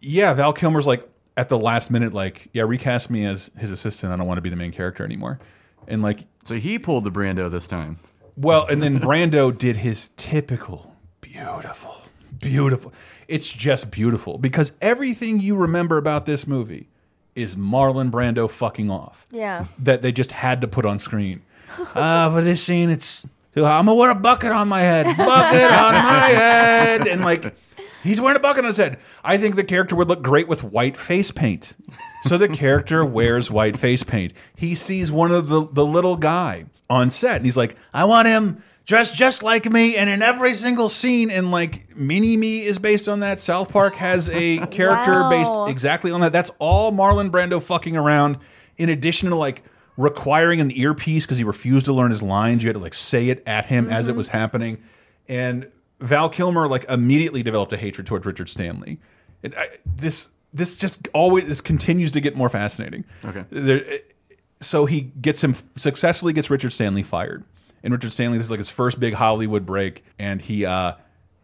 [0.01, 4.13] yeah, Val Kilmer's like at the last minute, like, yeah, recast me as his assistant.
[4.13, 5.39] I don't want to be the main character anymore.
[5.87, 7.97] And like, so he pulled the Brando this time.
[8.37, 11.97] Well, and then Brando did his typical beautiful,
[12.41, 12.93] beautiful.
[13.29, 16.89] It's just beautiful because everything you remember about this movie
[17.39, 19.25] is Marlon Brando fucking off.
[19.31, 19.65] Yeah.
[19.81, 21.43] That they just had to put on screen.
[21.95, 23.79] Uh, for this scene, it's too hot.
[23.79, 27.55] I'm gonna wear a bucket on my head, bucket on my head, and like
[28.03, 28.99] he's wearing a bucket on his head.
[29.23, 31.75] I think the character would look great with white face paint.
[32.25, 34.33] So the character wears white face paint.
[34.57, 38.27] He sees one of the the little guy on set, and he's like, I want
[38.27, 41.31] him dressed just like me, and in every single scene.
[41.31, 43.39] And like Mini Me is based on that.
[43.39, 45.31] South Park has a character Wow.
[45.31, 46.33] based exactly on that.
[46.33, 48.39] That's all Marlon Brando fucking around.
[48.79, 49.63] In addition to like
[49.97, 53.29] requiring an earpiece because he refused to learn his lines, you had to like say
[53.29, 54.17] it at him as it Mhm.
[54.17, 54.79] was happening.
[55.29, 55.69] And
[56.01, 58.99] Val Kilmer like immediately developed a hatred towards Richard Stanley.
[59.45, 63.05] And I, this this just always this continues to get more fascinating.
[63.25, 63.45] Okay.
[63.51, 63.85] There,
[64.61, 67.45] so he gets him successfully gets Richard Stanley fired.
[67.83, 70.95] And Richard Stanley this is like his first big Hollywood break and he uh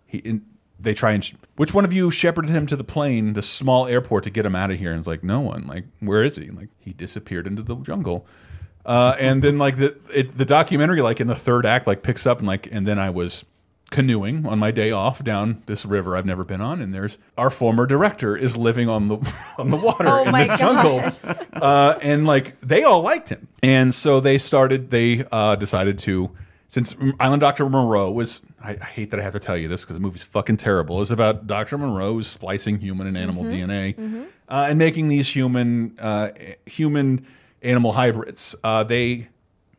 [0.06, 0.44] he in,
[0.80, 4.24] they try and which one of you shepherded him to the plane, the small airport
[4.24, 4.90] to get him out of here?
[4.90, 5.66] And it's like no one.
[5.66, 6.50] Like where is he?
[6.50, 8.26] Like he disappeared into the jungle.
[8.84, 12.26] Uh, and then like the it, the documentary like in the third act like picks
[12.26, 13.44] up and like and then I was
[13.94, 17.48] canoeing on my day off down this river I've never been on and there's our
[17.48, 19.16] former director is living on the
[19.58, 21.00] on the water Oh in the jungle
[21.52, 26.30] uh, and like they all liked him and so they started they uh, decided to
[26.68, 27.68] since Island Dr.
[27.68, 30.24] Moreau was I, I hate that I have to tell you this because the movie's
[30.24, 31.78] fucking terrible it's about Dr.
[31.78, 33.50] Moreau splicing human and animal Mhm.
[33.52, 34.26] DNA Mhm.
[34.48, 36.30] uh, and making these human uh,
[36.66, 37.26] human
[37.62, 38.56] animal hybrids.
[38.64, 39.28] Uh, they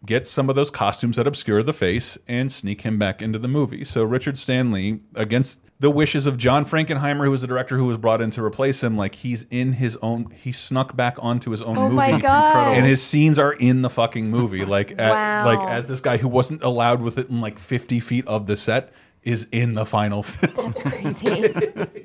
[0.06, 3.48] get some of those costumes that obscure the face and sneak him back into the
[3.48, 3.84] movie.
[3.86, 7.98] So Richard Stanley, against the wishes of John Frankenheimer, who was the director who was
[7.98, 10.32] brought in to replace him, like he's in his own.
[10.32, 14.30] He snuck back onto his own Oh movie, and his scenes are in the fucking
[14.30, 14.64] movie.
[14.66, 15.46] Like, at, Wow.
[15.46, 18.94] like as this guy who wasn't allowed within like fifty feet of the set
[19.24, 20.68] is in the final film.
[20.72, 21.54] That's crazy.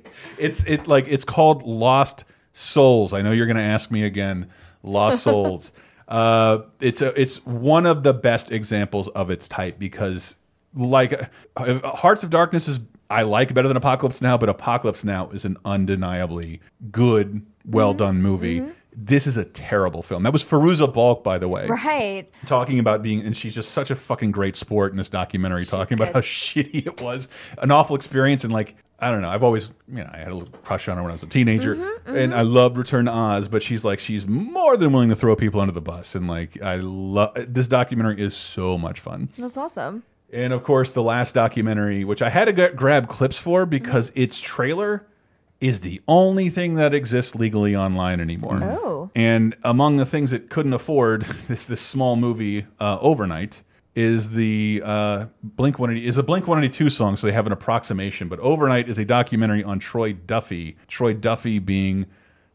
[0.38, 3.12] It's it like it's called Lost Souls.
[3.12, 4.48] I know you're going to ask me again.
[4.82, 5.72] Lost Souls.
[6.10, 10.36] Uh, it's a it's one of the best examples of its type because
[10.74, 15.44] like Hearts of Darkness is I like better than Apocalypse Now, but Apocalypse Now is
[15.44, 18.64] an undeniably good, well done movie.
[18.92, 20.24] This is a terrible film.
[20.24, 22.28] That was Fairuza Balk, by the way right.
[22.44, 25.94] talking about being and she's just such a fucking great sport in this documentary talking
[25.94, 29.28] about how shitty it was an awful experience and like i don't know.
[29.30, 31.26] I've always you know i had a little crush on her when i was a
[31.26, 31.76] teenager.
[31.76, 35.16] Mm-hmm, and i loved return to oz but she's like she's more than willing to
[35.16, 36.14] throw people under the bus.
[36.14, 39.28] And like i love this documentary is so much fun.
[39.38, 40.02] That's awesome.
[40.32, 44.12] and of course the last documentary which i had to get, grab clips for because
[44.14, 45.04] its trailer
[45.60, 48.60] is the only thing that exists legally online anymore.
[48.62, 49.10] Oh.
[49.14, 53.62] and among the things it couldn't afford, this this small movie uh, overnight
[54.00, 57.32] is the uh, Blink One Eighty is a Blink One Eighty Two song, so they
[57.32, 58.28] have an approximation.
[58.28, 60.76] But overnight is a documentary on Troy Duffy.
[60.88, 62.06] Troy Duffy being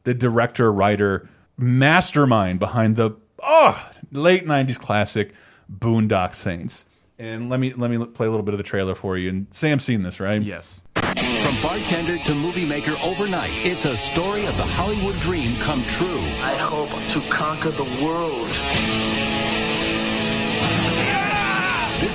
[0.04, 3.12] the director, writer, mastermind behind the
[3.44, 5.34] oh late '90s classic
[5.72, 6.86] Boondock Saints.
[7.20, 9.30] And let me let me play a little bit of the trailer for you.
[9.30, 10.42] And Sam's seen this, right?
[10.42, 10.82] Yes.
[10.96, 16.20] From bartender to movie maker overnight, it's a story of the Hollywood dream come true.
[16.42, 18.52] I hope to conquer the world.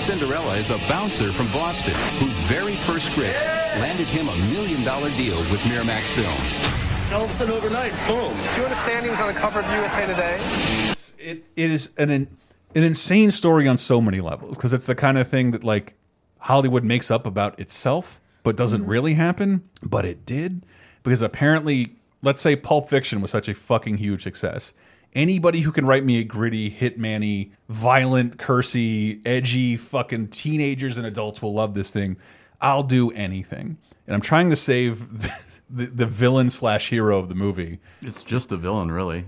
[0.00, 3.38] Cinderella is a bouncer from Boston whose very first script
[3.78, 7.12] landed him a million dollar deal with Miramax Films.
[7.12, 8.34] All of a sudden, overnight, boom.
[8.54, 10.94] Do you understand he was on the cover of USA Today?
[11.20, 12.28] it, it is an an
[12.74, 15.94] insane story on so many levels because it's the kind of thing that like
[16.38, 18.90] Hollywood makes up about itself but doesn't mm-hmm.
[18.90, 20.64] really happen but it did
[21.02, 24.72] because apparently let's say Pulp Fiction was such a fucking huge success
[25.14, 31.40] anybody who can write me a gritty hitman-y violent cursy edgy fucking teenagers and adults
[31.42, 32.16] will love this thing
[32.60, 35.08] I'll do anything and I'm trying to save
[35.70, 37.78] the, the villain slash hero of the movie.
[38.02, 39.24] It's just a villain, really.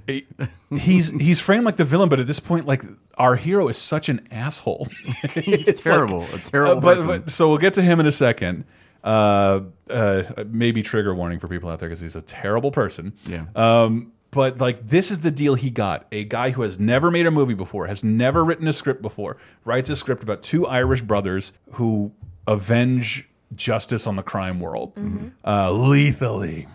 [0.77, 2.83] he's he's framed like the villain, but at this point, like
[3.17, 4.89] our hero is such an asshole.
[5.35, 7.07] He's terrible, a terrible uh, but, person.
[7.23, 8.65] but- so we'll get to him in a second.
[9.05, 9.61] Uh,
[9.91, 13.13] uh, maybe trigger warning for people out there because he's a terrible person.
[13.27, 13.47] Yeah.
[13.55, 16.07] Um, but like this is the deal he got.
[16.11, 19.37] A guy who has never made a movie before, has never written a script before,
[19.65, 22.11] writes a script about two Irish brothers who
[22.47, 24.93] avenge justice on the crime world
[25.47, 26.67] uh, lethally.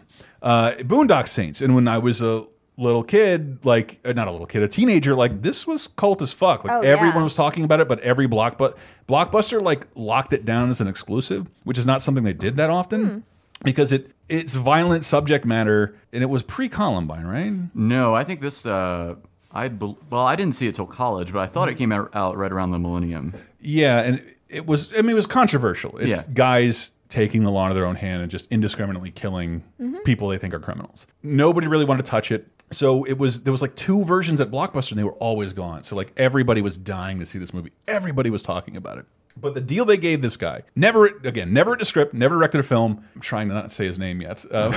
[0.42, 1.62] Uh, Boondock Saints.
[1.62, 2.46] And when I was a
[2.78, 6.32] little kid, like uh, not a little kid, a teenager, like this was cult as
[6.32, 6.64] fuck.
[6.64, 6.90] Like Oh, yeah.
[6.90, 8.78] everyone was talking about it, but every block, but
[9.08, 12.70] Blockbuster like locked it down as an exclusive, which is not something they did that
[12.70, 13.24] often.
[13.64, 17.54] Because it it's violent subject matter, and it was pre Columbine, right?
[17.76, 18.66] No, I think this.
[18.66, 19.16] Uh,
[19.52, 22.38] I well, I didn't see it till college, but I thought it came out, out
[22.38, 23.34] right around the millennium.
[23.60, 24.92] Yeah, and it was.
[24.98, 25.98] I mean, it was controversial.
[25.98, 26.34] It's Yeah.
[26.34, 29.98] guys taking the law into their own hand and just indiscriminately killing Mm-hmm.
[30.06, 31.08] people they think are criminals.
[31.24, 32.48] Nobody really wanted to touch it.
[32.72, 33.42] So it was.
[33.42, 35.82] There was like two versions at Blockbuster, and they were always gone.
[35.84, 37.72] So like everybody was dying to see this movie.
[37.88, 39.06] Everybody was talking about it.
[39.40, 42.60] But the deal they gave this guy, never again, never written a script, never directed
[42.60, 43.04] a film.
[43.16, 44.46] I'm trying to not say his name yet.
[44.50, 44.72] Uh,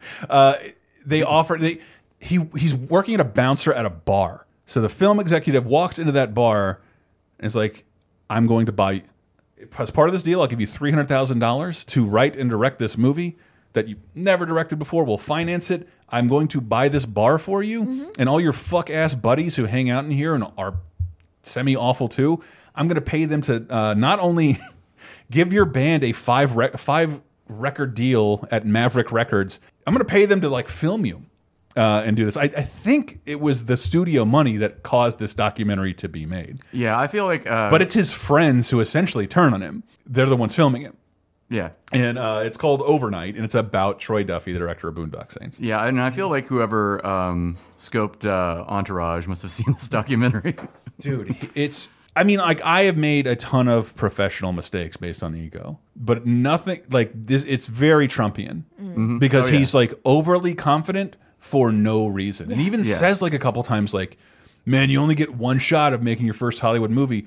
[0.30, 0.54] uh,
[1.04, 1.80] they offered they
[2.20, 4.46] he he's working at a bouncer at a bar.
[4.66, 6.80] So the film executive walks into that bar
[7.38, 7.84] and is like,
[8.30, 9.02] "I'm going to buy
[9.78, 10.40] as part of this deal.
[10.40, 13.36] I'll give you three hundred thousand dollars to write and direct this movie
[13.72, 15.04] that you never directed before.
[15.04, 15.88] We'll finance it.
[16.08, 19.64] I'm going to buy this bar for you, and all your fuck ass buddies who
[19.64, 20.74] hang out in here and are
[21.42, 22.42] semi awful too.
[22.74, 24.58] I'm going to pay them to uh, not only
[25.30, 29.60] give your band a five rec five record deal at Maverick Records.
[29.86, 31.22] I'm going to pay them to like film you
[31.76, 32.36] uh, and do this.
[32.36, 36.60] I, I think it was the studio money that caused this documentary to be made.
[36.72, 37.50] Yeah, I feel like.
[37.50, 39.82] Uh, But it's his friends who essentially turn on him.
[40.06, 40.94] They're the ones filming it.
[41.50, 45.32] yeah, And uh, it's called Overnight, and it's about Troy Duffy, the director of Boondock
[45.32, 45.60] Saints.
[45.60, 50.56] yeah, and I feel like whoever um, scoped uh, Entourage must have seen this documentary.
[51.00, 55.34] dude it's i mean like i have made a ton of professional mistakes based on
[55.36, 59.18] ego but nothing like this it's very trumpian Mhm.
[59.18, 59.58] because Oh, yeah.
[59.58, 62.52] he's like overly confident for no reason.
[62.52, 62.94] And he even Yeah.
[62.94, 64.16] says like a couple times like
[64.64, 67.26] man you only get one shot of making your first hollywood movie.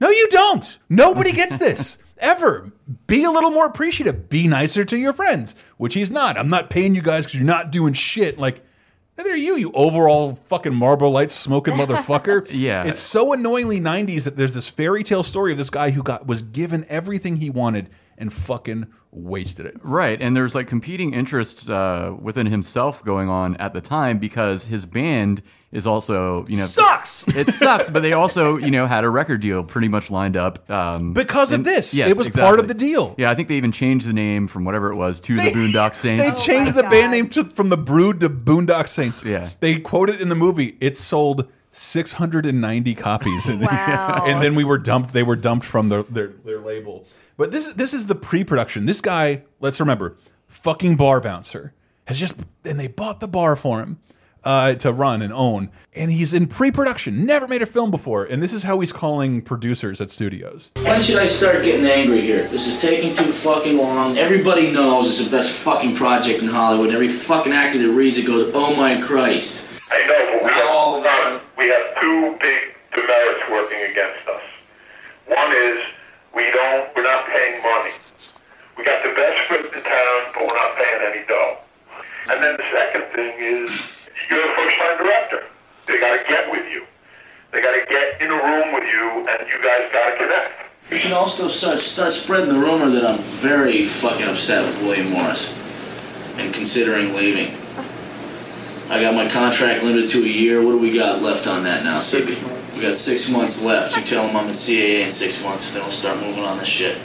[0.00, 0.78] No you don't.
[0.88, 2.70] Nobody gets this ever.
[3.08, 4.28] Be a little more appreciative.
[4.28, 6.36] Be nicer to your friends which he's not.
[6.38, 8.38] I'm not paying you guys because you're not doing shit.
[8.38, 8.60] Like
[9.18, 12.46] Neither are you, you overall fucking Marlboro Lights smoking motherfucker.
[12.50, 12.84] Yeah.
[12.86, 16.26] It's so annoyingly 90s that there's this fairy tale story of this guy who got
[16.26, 19.76] was given everything he wanted and fucking wasted it.
[19.82, 24.66] Right, and there's like competing interests uh, within himself going on at the time because
[24.66, 27.26] his band is also, you know, Sucks!
[27.36, 30.68] It sucks, but they also, you know, had a record deal pretty much lined up
[30.70, 31.92] um, Because of this.
[31.94, 33.14] Yes, It was part of the deal.
[33.18, 35.58] Yeah, I think they even changed the name from whatever it was to They- the
[35.58, 36.24] Boondock Saints.
[36.24, 36.44] They Saints.
[36.44, 39.22] changed the band name to, from the Brood to Boondock Saints.
[39.24, 39.50] Yeah.
[39.60, 40.76] They quote it in the movie.
[40.80, 43.48] It sold 690 copies.
[43.48, 44.24] And, Wow.
[44.26, 45.12] and then we were dumped.
[45.12, 47.06] They were dumped from their, their, their label.
[47.38, 48.84] But this, this is the pre-production.
[48.84, 50.18] This guy, let's remember,
[50.48, 51.72] fucking bar bouncer,
[52.06, 52.34] has just,
[52.66, 53.98] and they bought the bar for him.
[54.44, 57.26] Uh, to run and own, and he's in pre-production.
[57.26, 60.70] Never made a film before, and this is how he's calling producers at studios.
[60.76, 62.46] When should I start getting angry here?
[62.46, 64.16] This is taking too fucking long.
[64.16, 66.94] Everybody knows it's the best fucking project in Hollywood.
[66.94, 69.66] Every fucking actor that reads it goes, oh my Christ.
[69.90, 74.42] I know, but we have, we have two big demerits working against us.
[75.26, 75.84] One is
[76.34, 77.92] we don't, we're not paying money.
[78.76, 81.58] We got the best script in town, but we're not paying any dough.
[82.30, 83.70] And then the second thing is
[84.30, 85.44] you're a first-time director.
[85.86, 86.84] They got to get with you.
[87.52, 90.52] They got to get in a room with you, and you guys got to connect.
[90.90, 95.10] You can also start, start spreading the rumor that I'm very fucking upset with William
[95.10, 95.56] Morris
[96.36, 97.54] and considering leaving.
[98.90, 100.62] I got my contract limited to a year.
[100.62, 101.98] What do we got left on that now?
[101.98, 102.42] Six.
[102.74, 103.96] We got six months left.
[103.96, 106.58] You tell them I'm in CAA in six months if they don't start moving on
[106.58, 106.98] this shit.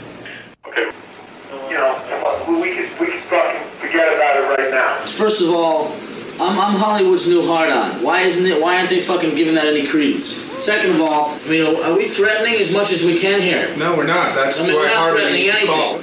[0.66, 0.90] Okay.
[1.68, 5.04] You know, we can, we can fucking forget about it right now.
[5.06, 5.92] First of all,
[6.40, 8.02] I'm, I'm Hollywood's new hard on.
[8.02, 8.60] Why isn't it?
[8.60, 10.24] Why aren't they fucking giving that any credence?
[10.64, 13.74] Second of all, I mean, are we threatening as much as we can here?
[13.76, 14.34] No, we're not.
[14.34, 15.76] That's I mean, we're why not Harvey threatening needs to anything.
[15.76, 16.00] call.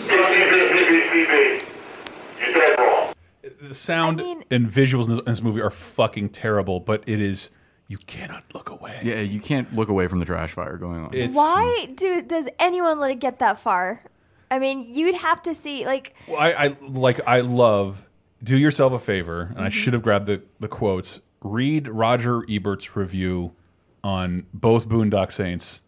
[2.40, 3.14] You're dead wrong.
[3.62, 4.22] The sound
[4.52, 7.52] and visuals in this, in this movie are fucking terrible, but it is
[7.92, 9.00] you cannot look away.
[9.04, 11.10] Yeah, you can't look away from the trash fire going on.
[11.14, 14.02] It's, Why do does anyone let it get that far?
[14.50, 18.08] I mean, you'd have to see like Well, I, I like I love
[18.44, 19.72] do yourself a favor, and I Mhm.
[19.74, 21.20] should have grabbed the, the quotes.
[21.44, 23.52] Read Roger Ebert's review
[24.04, 25.82] on both Boondock Saints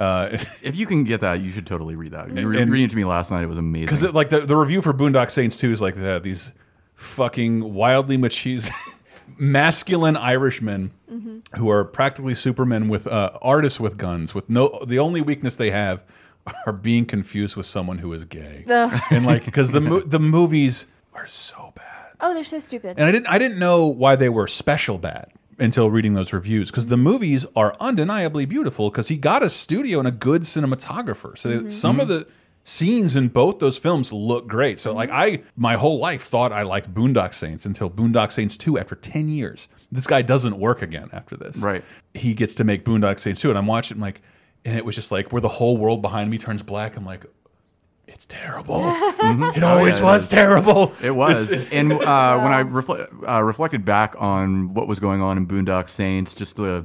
[0.00, 0.28] Uh,
[0.62, 2.28] if you can get that, you should totally read that.
[2.28, 3.42] You And- were and- reading it to me last night.
[3.44, 3.86] It was amazing.
[3.86, 6.52] because like the, the review for Boondock Saints 2 is like that these
[6.96, 8.72] fucking wildly machismo
[9.36, 11.56] masculine Irishmen Mm-hmm.
[11.56, 15.70] who are practically supermen with uh, artists with guns with no the only weakness they
[15.70, 16.02] have
[16.66, 19.00] are being confused with someone who is gay Ugh.
[19.12, 21.84] and like because the mo the movies are so bad
[22.20, 22.96] Oh, they're so stupid.
[22.98, 25.30] and I didn't I didn't know why they were special bad
[25.60, 30.00] until reading those reviews because the movies are undeniably beautiful because he got a studio
[30.00, 31.38] and a good cinematographer.
[31.38, 31.64] So Mm-hmm.
[31.66, 32.26] that some of the
[32.68, 34.80] scenes in both those films look great.
[34.80, 38.76] So like I my whole life thought I liked Boondock Saints until Boondock Saints 2
[38.76, 39.68] after 10 years.
[39.92, 41.58] This guy doesn't work again after this.
[41.58, 41.84] Right.
[42.14, 44.20] He gets to make Boondock Saints 2 and I'm watching like
[44.64, 46.96] and it was just like where the whole world behind me turns black.
[46.96, 47.24] I'm like
[48.08, 48.80] it's terrible.
[49.18, 50.28] It Oh, always yeah, it was is.
[50.30, 50.92] terrible.
[51.02, 51.52] It was.
[51.52, 55.46] It's- and uh, when I refle uh, reflected back on what was going on in
[55.46, 56.84] Boondock Saints, just the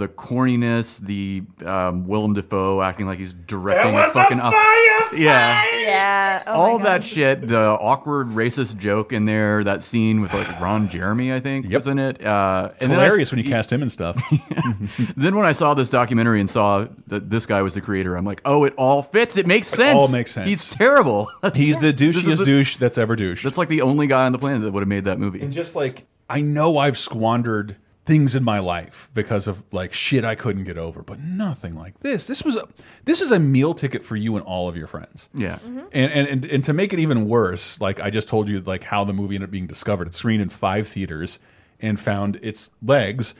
[0.00, 4.52] the corniness, the um, Willem Dafoe acting like he's directing a fucking up-
[5.16, 5.64] yeah.
[5.76, 6.42] Yeah.
[6.46, 10.88] Oh All that shit, the awkward racist joke in there, that scene with like Ron
[10.88, 12.24] Jeremy, I think, was in it.
[12.24, 14.20] Uh, It's and then I s- hilarious when you cast him and stuff.
[15.16, 18.24] then when I saw this documentary and saw that this guy was the creator, I'm
[18.24, 19.36] like, oh, it all fits.
[19.36, 19.94] It makes It sense.
[19.96, 20.48] all makes sense.
[20.48, 21.28] He's terrible.
[21.54, 23.44] He's the This douchiest the- douche that's ever douche.
[23.44, 25.40] That's like the only guy on the planet that would have made that movie.
[25.40, 27.76] And just like I know I've squandered
[28.10, 32.00] things in my life because of like shit I couldn't get over, but nothing like
[32.00, 32.26] this.
[32.26, 32.66] This was a
[33.04, 35.28] this is a meal ticket for you and all of your friends.
[35.32, 35.60] Yeah.
[35.64, 35.78] Mm-hmm.
[35.92, 38.82] And, and and and to make it even worse, like I just told you, like
[38.82, 40.08] how the movie ended up being discovered.
[40.08, 41.38] It screened in five theaters
[41.78, 43.36] and found its legs,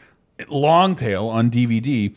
[0.48, 2.14] long tail on DVD.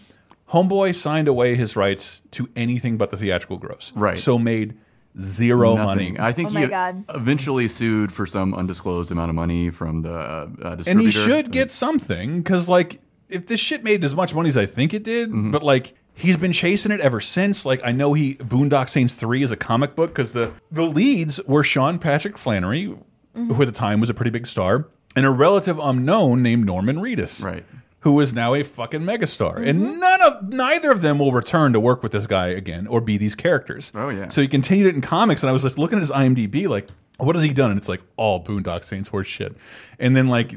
[0.51, 3.91] Homeboy signed away his rights to anything but the theatrical gross.
[3.95, 4.19] Right.
[4.19, 4.77] So made
[5.19, 6.13] zero Nothing.
[6.13, 6.15] money.
[6.19, 7.03] I think Oh he God.
[7.13, 10.89] eventually sued for some undisclosed amount of money from the uh, uh, distributor.
[10.91, 12.99] and he should get something because like
[13.29, 15.51] if this shit made as much money as I think it did, Mm-hmm.
[15.51, 17.65] but like he's been chasing it ever since.
[17.65, 21.43] Like I know he Boondock Saints three is a comic book because the the leads
[21.45, 22.93] were Sean Patrick Flanery,
[23.35, 26.97] who at the time was a pretty big star, and a relative unknown named Norman
[26.97, 27.63] Reedus, right.
[28.03, 31.79] Who is now a fucking megastar, and none of neither of them will return to
[31.79, 33.91] work with this guy again or be these characters.
[33.95, 34.27] Oh yeah.
[34.27, 36.89] So he continued it in comics, and I was just looking at his IMDb, like,
[37.17, 37.71] what has he done?
[37.71, 39.55] And it's like all Boondock Saints horse shit.
[39.99, 40.55] And then like,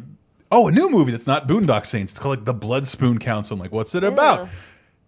[0.50, 2.12] oh, a new movie that's not Boondock Saints.
[2.12, 3.54] It's called like The Blood Spoon Council.
[3.54, 4.48] I'm like, what's it about?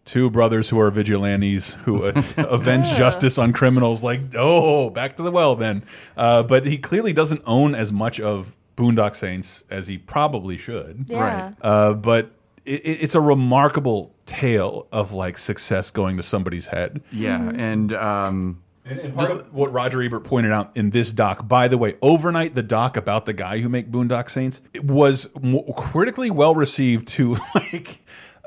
[0.05, 4.03] Two brothers who are vigilantes who uh, avenge justice on criminals.
[4.03, 5.85] Like, oh, back to the well then.
[6.17, 11.05] Uh, but he clearly doesn't own as much of Boondock Saints as he probably should.
[11.09, 11.45] Yeah.
[11.47, 11.55] Right.
[11.61, 12.31] Uh, but
[12.65, 17.03] it, it- it's a remarkable tale of like success going to somebody's head.
[17.11, 21.49] Yeah, and um, And, and part of what Roger Ebert pointed out in this doc,
[21.49, 25.29] by the way, overnight the doc about the guy who made Boondock Saints it was
[25.77, 28.01] critically well received to like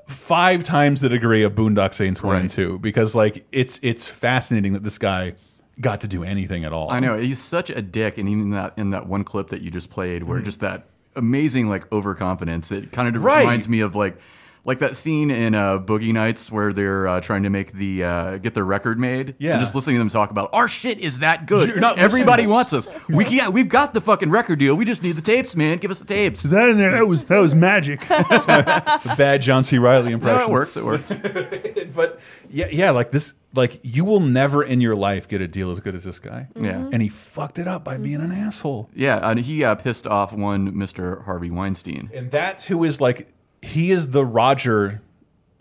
[0.07, 2.51] five times the degree of Boondock Saints one and Right.
[2.51, 5.33] two because like it's it's fascinating that this guy
[5.79, 6.89] got to do anything at all.
[6.91, 9.61] I know he's such a dick, and even in that in that one clip that
[9.61, 10.85] you just played, where just that
[11.15, 13.39] amazing like overconfidence, it kind of Right.
[13.39, 14.17] reminds me of like
[14.63, 18.37] like that scene in uh, Boogie Nights where they're uh, trying to make the uh,
[18.37, 19.33] get their record made.
[19.39, 19.53] Yeah.
[19.53, 21.67] and just listening to them talk about our shit is that good.
[21.69, 22.87] You're not Everybody wants us.
[23.09, 24.75] We yeah, we've got the fucking record deal.
[24.75, 25.79] We just need the tapes, man.
[25.79, 26.43] Give us the tapes.
[26.43, 28.01] that in there that was that was magic.
[28.07, 29.79] That's my bad John C.
[29.79, 30.41] Reilly impression.
[30.41, 30.77] No, it works.
[30.77, 31.11] It works.
[31.95, 32.19] but
[32.51, 35.79] yeah, yeah, like this, like you will never in your life get a deal as
[35.79, 36.47] good as this guy.
[36.55, 36.89] Yeah.
[36.91, 38.89] and he fucked it up by being an asshole.
[38.95, 41.23] Yeah, and he uh, pissed off one Mr.
[41.25, 42.09] Harvey Weinstein.
[42.13, 43.27] And that's who is like
[43.61, 45.01] he is the Roger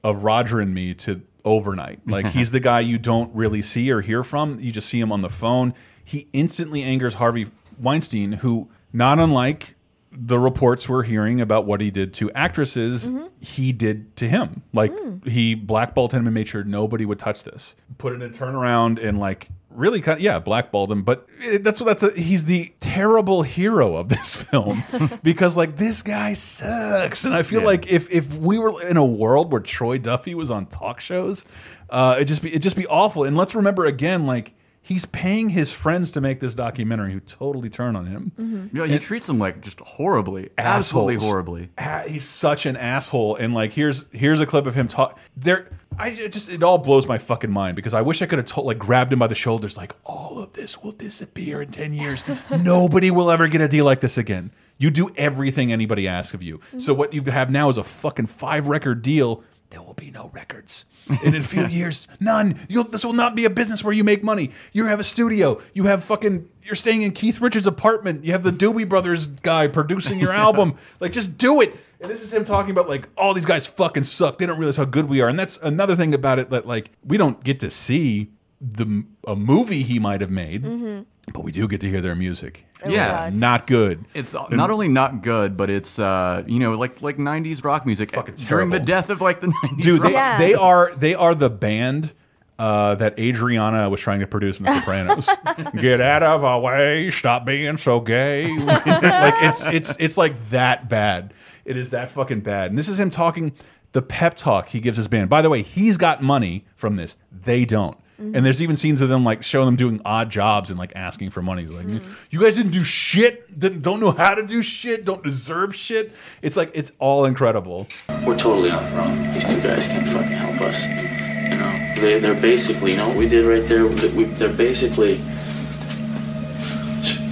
[0.04, 2.00] of Roger and me to overnight.
[2.06, 4.58] Like he's the guy you don't really see or hear from.
[4.60, 5.74] You just see him on the phone.
[6.04, 7.46] He instantly angers Harvey
[7.78, 9.74] Weinstein, who not unlike
[10.12, 13.26] the reports we're hearing about what he did to actresses, mm-hmm.
[13.40, 14.62] he did to him.
[14.72, 15.26] Like mm.
[15.26, 17.76] he blackballed him and made sure nobody would touch this.
[17.98, 21.04] Put it in a turnaround and like really kind of, yeah, blackballed him.
[21.04, 24.82] But it, that's what that's a, he's the terrible hero of this film
[25.22, 27.24] because like this guy sucks.
[27.24, 27.66] And I feel Yeah.
[27.66, 31.44] like if if we were in a world where Troy Duffy was on talk shows,
[31.88, 33.24] uh, it just be it just be awful.
[33.24, 34.54] And let's remember again, like
[34.90, 38.32] he's paying his friends to make this documentary who totally turn on him.
[38.36, 38.76] Mm-hmm.
[38.76, 41.70] Yeah, he treats them like just horribly, absolutely horribly.
[42.08, 45.68] He's such an asshole and like here's here's a clip of him talk there
[45.98, 48.46] i it just it all blows my fucking mind because i wish i could have
[48.46, 51.92] told like grabbed him by the shoulders like all of this will disappear in 10
[51.92, 52.24] years.
[52.50, 54.50] Nobody will ever get a deal like this again.
[54.78, 56.58] You do everything anybody asks of you.
[56.58, 56.78] Mm-hmm.
[56.78, 60.30] So what you have now is a fucking five record deal there will be no
[60.34, 60.84] records.
[61.08, 62.58] And in a few years, none.
[62.68, 64.50] You'll, this will not be a business where you make money.
[64.72, 65.60] You have a studio.
[65.74, 66.48] You have fucking.
[66.62, 68.24] You're staying in Keith Richards' apartment.
[68.24, 70.74] You have the Doobie Brothers guy producing your album.
[71.00, 71.76] Like, just do it.
[72.00, 74.38] And this is him talking about like all these guys fucking suck.
[74.38, 75.28] They don't realize how good we are.
[75.28, 78.30] And that's another thing about it that like we don't get to see
[78.60, 81.06] the a movie he might have made, Mhm.
[81.32, 82.66] but we do get to hear their music.
[82.84, 83.08] Oh, Yeah.
[83.30, 83.34] God.
[83.34, 84.04] not good.
[84.14, 88.12] It's not only not good, but it's uh, you know like like '90s rock music
[88.48, 89.82] during the death of like the '90s.
[89.82, 90.38] dude they, rock.
[90.38, 92.12] they are they are the band
[92.58, 95.28] uh, that Adriana was trying to produce in The Sopranos.
[95.80, 97.10] Get out of our way!
[97.10, 98.48] Stop being so gay.
[98.58, 101.32] like it's it's it's like that bad.
[101.64, 102.70] It is that fucking bad.
[102.70, 103.52] And this is him talking
[103.92, 105.28] the pep talk he gives his band.
[105.30, 107.16] By the way, he's got money from this.
[107.44, 107.96] They don't.
[108.20, 108.36] Mhm.
[108.36, 111.30] And there's even scenes of them like showing them doing odd jobs and like asking
[111.30, 111.62] for money.
[111.62, 111.86] He's like,
[112.30, 113.58] "You guys didn't do shit.
[113.58, 115.04] Didn't, don't know how to do shit.
[115.04, 117.86] Don't deserve shit." It's like it's all incredible.
[118.26, 119.32] We're totally on wrong.
[119.32, 120.84] These two guys can't fucking help us.
[120.86, 123.86] You know, they, they're basically, you know what we did right there?
[123.86, 125.20] We, they're basically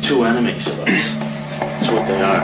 [0.02, 0.86] two enemies of us.
[1.60, 2.40] That's what they are.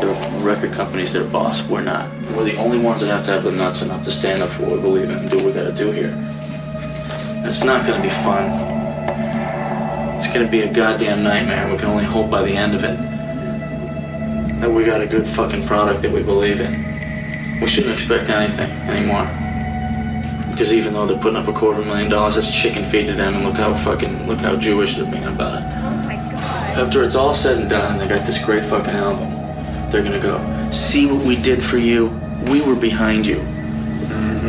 [0.00, 1.62] They're record companies, their boss.
[1.68, 2.08] We're not.
[2.36, 4.62] We're the only ones that have to have the nuts enough to stand up for
[4.62, 6.12] what we believe in and do what we gotta do here.
[7.50, 8.44] It's not gonna be fun.
[10.16, 11.68] It's gonna be a goddamn nightmare.
[11.68, 12.96] We can only hope by the end of it
[14.60, 17.60] that we got a good fucking product that we believe in.
[17.60, 19.26] We shouldn't expect anything anymore.
[20.52, 23.34] Because even though they're putting up a quarter million dollars, that's chicken feed to them,
[23.34, 25.64] and look how fucking look how Jewish they're being about it.
[25.66, 29.28] Oh After it's all said and done, and they got this great fucking album,
[29.90, 30.38] they're gonna go,
[30.70, 32.16] see what we did for you.
[32.46, 33.44] We were behind you.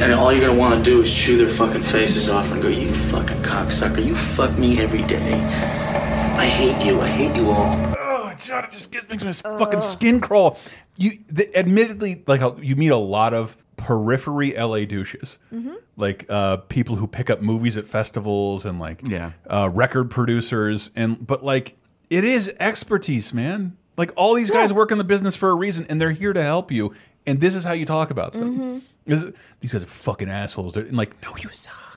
[0.01, 2.67] And all you're gonna want to do is chew their fucking faces off and go,
[2.67, 5.33] you fucking cocksucker, you fuck me every day.
[5.33, 6.99] I hate you.
[7.01, 7.71] I hate you all.
[7.99, 10.57] Oh, God, it just gives makes my fucking skin crawl.
[10.97, 15.75] You, the, admittedly, like you meet a lot of periphery LA douches, Mhm.
[15.97, 19.31] like uh, people who pick up movies at festivals and like Yeah.
[19.47, 21.75] uh, record producers, and but like
[22.09, 23.77] it is expertise, man.
[23.97, 26.41] Like all these guys work in the business for a reason, and they're here to
[26.41, 26.93] help you.
[27.27, 28.57] And this is how you talk about them.
[28.59, 28.75] Mhm.
[28.77, 30.73] Is it- these guys are fucking assholes.
[30.73, 31.90] They're like, no, you suck.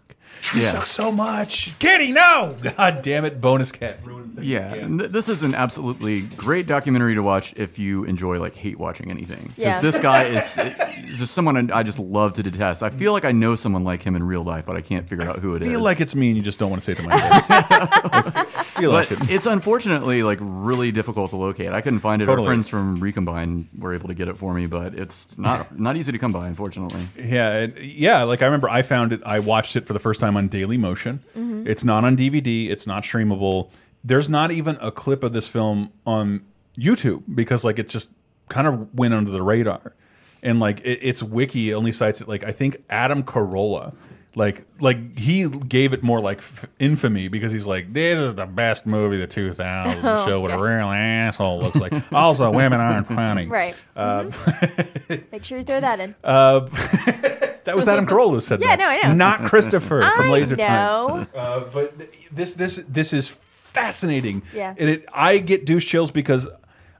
[0.53, 0.69] You Yeah.
[0.71, 1.79] suck so much.
[1.79, 2.55] Kitty, no!
[2.77, 3.99] God damn it, bonus cat.
[4.05, 8.39] Ruined Yeah, and th- this is an absolutely great documentary to watch if you enjoy
[8.41, 9.53] like hate watching anything.
[9.57, 9.81] Because Yeah.
[9.81, 12.83] this guy is is eh, just someone I just love to detest.
[12.83, 15.25] I feel like I know someone like him in real life, but I can't figure
[15.29, 15.69] out who it is.
[15.69, 17.19] I feel like it's me and you just don't want to say it to my
[17.19, 18.45] face.
[18.79, 19.31] feel like but it.
[19.31, 21.73] it's unfortunately like really difficult to locate.
[21.73, 22.27] I couldn't find it.
[22.27, 22.47] Totally.
[22.47, 25.97] Our friends from Recombine were able to get it for me, but it's not not
[25.97, 27.07] easy to come by, unfortunately.
[27.17, 28.25] Yeah, and- yeah.
[28.25, 29.23] Like I remember, I found it.
[29.25, 31.21] I watched it for the first time on Daily Motion.
[31.37, 31.67] Mhm.
[31.69, 32.69] It's not on DVD.
[32.71, 33.71] It's not streamable.
[34.05, 36.43] There's not even a clip of this film on
[36.79, 38.11] YouTube because like it just
[38.49, 39.95] kind of went under the radar,
[40.43, 42.29] and like it, its wiki only cites it.
[42.29, 43.95] Like I think Adam Carolla.
[44.37, 48.47] Like, like he gave it more like f infamy because he's like, "This is the
[48.47, 51.93] best movie the 2000s." Oh, show what a real asshole looks like.
[52.13, 53.47] Also, women aren't funny.
[53.61, 53.77] Right.
[53.95, 54.33] Uh,
[55.31, 56.17] Make sure you throw that in.
[56.25, 56.67] uh,
[57.65, 58.79] that was Adam Carolla who said Yeah, that.
[58.79, 59.15] no, I know.
[59.15, 60.65] Not Christopher from Laser know.
[60.65, 61.29] Time.
[61.35, 64.43] Uh, but th- this this this is fascinating.
[64.55, 64.75] Yeah.
[64.79, 66.49] And it, I get douche chills because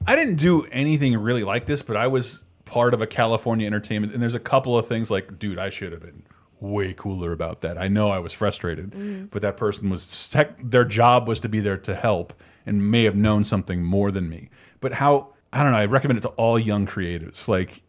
[0.05, 4.13] I didn't do anything really like this, but I was part of a California entertainment,
[4.13, 6.23] and there's a couple of things like, dude, I should have been
[6.59, 7.77] way cooler about that.
[7.77, 9.29] I know I was frustrated, Mm.
[9.29, 12.33] but that person was sec their job was to be there to help
[12.65, 14.49] and may have known something more than me.
[14.81, 15.77] But how I don't know.
[15.77, 17.47] I recommend it to all young creatives.
[17.47, 17.81] Like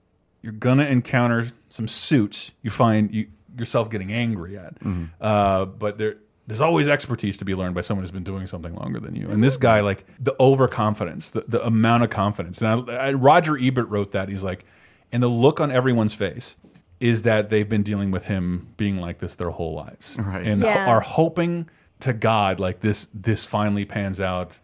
[0.42, 3.26] you're gonna encounter some suits you find you,
[3.58, 5.10] yourself getting angry at, Mhm.
[5.20, 6.16] uh, but there.
[6.48, 9.26] There's always expertise to be learned by someone who's been doing something longer than you.
[9.28, 12.62] And this guy, like the overconfidence, the, the amount of confidence.
[12.62, 14.28] And I, I, Roger Ebert wrote that.
[14.28, 14.64] He's like,
[15.10, 16.56] and the look on everyone's face
[17.00, 20.46] is that they've been dealing with him being like this their whole lives, Right.
[20.46, 20.86] and Yeah.
[20.88, 24.60] are hoping to God like this this finally pans out,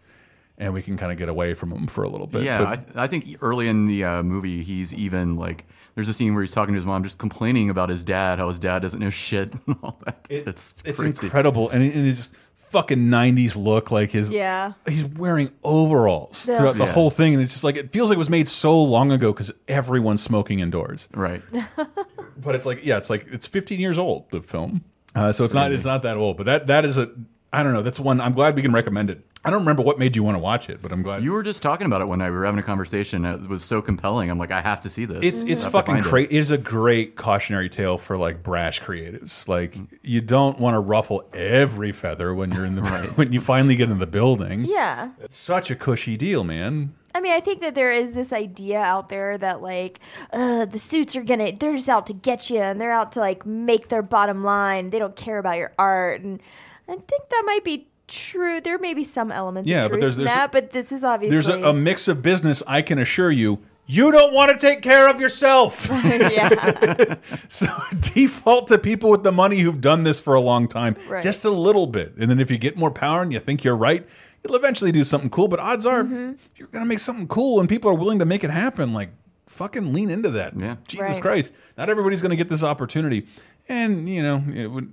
[0.62, 2.42] and we can kind of get away from him for a little bit.
[2.44, 5.64] yeah, But- I, th I think early in the uh, movie, he's even like,
[5.94, 8.48] there's a scene where he's talking to his mom, just complaining about his dad, how
[8.48, 10.26] his dad doesn't know shit and all that.
[10.30, 11.26] it's it's crazy.
[11.26, 12.34] incredible, and, it- and it's just
[12.70, 13.90] fucking '90s look.
[13.90, 14.72] Like his Yeah.
[14.88, 16.56] he's wearing overalls Yeah.
[16.58, 16.92] throughout the Yeah.
[16.92, 19.32] whole thing, and it's just like it feels like it was made so long ago
[19.32, 21.08] because everyone's smoking indoors.
[21.12, 21.42] Right.
[22.38, 24.82] but it's like yeah, it's like it's 15 years old the film,
[25.14, 26.36] uh, so it's not it's not that old.
[26.38, 27.10] But that that is a
[27.52, 27.82] I don't know.
[27.82, 29.24] That's one I'm glad we can recommend it.
[29.44, 31.42] I don't remember what made you want to watch it, but I'm glad You were
[31.42, 32.30] just talking about it one night.
[32.30, 33.24] We were having a conversation.
[33.24, 34.30] It was so compelling.
[34.30, 35.24] I'm like, I have to see this.
[35.24, 36.08] It's it's fucking find it.
[36.08, 36.30] great.
[36.30, 39.48] It is a great cautionary tale for like brash creatives.
[39.48, 42.82] Like you don't want to ruffle every feather when you're in the
[43.16, 44.64] when you finally get in the building.
[44.64, 45.10] Yeah.
[45.20, 46.94] It's such a cushy deal, man.
[47.14, 49.98] I mean, I think that there is this idea out there that like
[50.32, 53.20] uh, the suits are gonna they're just out to get you and they're out to
[53.20, 54.90] like make their bottom line.
[54.90, 56.40] They don't care about your art, and
[56.88, 58.60] I think that might be true.
[58.60, 60.92] There may be some elements Yeah, of but truth there's- in there's- that, but this
[60.92, 62.62] is obviously There's a, a mix of business.
[62.66, 65.88] I can assure you, you don't want to take care of yourself.
[66.04, 67.16] yeah.
[67.48, 67.66] so
[68.00, 71.22] default to people with the money who've done this for a long time, Right.
[71.22, 73.76] just a little bit, and then if you get more power and you think you're
[73.76, 74.06] right,
[74.44, 75.48] you'll eventually do something cool.
[75.48, 76.32] But odds are Mm-hmm.
[76.56, 78.92] you're gonna make something cool, and people are willing to make it happen.
[78.92, 79.10] Like
[79.46, 80.58] fucking lean into that.
[80.58, 80.76] Yeah.
[80.88, 81.22] Jesus Right.
[81.22, 83.26] Christ, not everybody's gonna get this opportunity.
[83.68, 84.92] And you know, it would,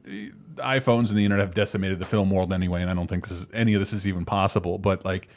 [0.58, 3.40] iPhones and the internet have decimated the film world anyway, and I don't think this
[3.42, 4.78] is, any of this is even possible.
[4.78, 5.28] But like,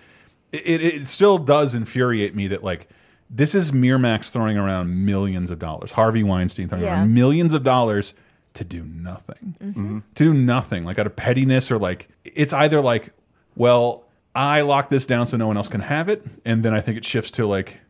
[0.52, 2.88] it, it still does infuriate me that like
[3.30, 5.90] this is Miramax throwing around millions of dollars.
[5.90, 6.98] Harvey Weinstein throwing Yeah.
[6.98, 8.14] around millions of dollars
[8.54, 9.56] to do nothing.
[9.62, 10.02] Mhm.
[10.16, 13.10] To do nothing, like out of pettiness or like it's either like,
[13.56, 14.04] well,
[14.34, 16.98] I lock this down so no one else can have it, and then I think
[16.98, 17.80] it shifts to like,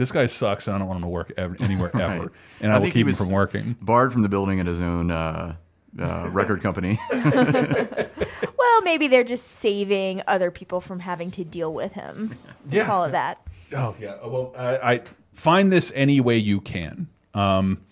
[0.00, 2.16] this guy sucks and I don't want him to work ev anywhere Right.
[2.16, 2.32] ever,
[2.62, 3.76] and I, will keep him from working.
[3.82, 5.56] Barred from the building at his own uh,
[6.00, 6.98] uh, record company.
[7.12, 12.34] well, maybe they're just saving other people from having to deal with him.
[12.70, 12.86] Yeah.
[12.86, 13.46] Call it that.
[13.76, 14.16] Oh yeah.
[14.24, 15.00] Well, I, I
[15.34, 17.06] find this any way you can.
[17.34, 17.82] Um,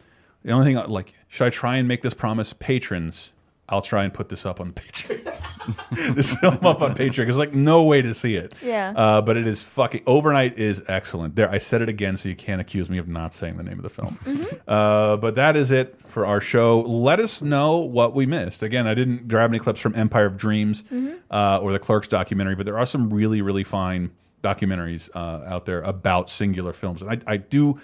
[0.43, 3.35] the only thing, like, should I try and make this promise, patrons?
[3.69, 6.15] I'll try and put this up on Patreon.
[6.15, 7.27] this film up on Patreon.
[7.27, 8.55] There's like no way to see it.
[8.63, 8.93] Yeah.
[8.97, 10.03] Uh, but it is fucking.
[10.07, 11.35] Overnight is excellent.
[11.37, 13.79] There, I said it again, so you can't accuse me of not saying the name
[13.79, 14.19] of the film.
[14.67, 16.81] Uh, but that is it for our show.
[16.81, 18.63] Let us know what we missed.
[18.63, 20.85] Again, I didn't grab any clips from Empire of Dreams
[21.31, 24.11] uh, or the Clerks documentary, but there are some really, really fine
[24.43, 27.79] documentaries uh, out there about singular films, and I, I do,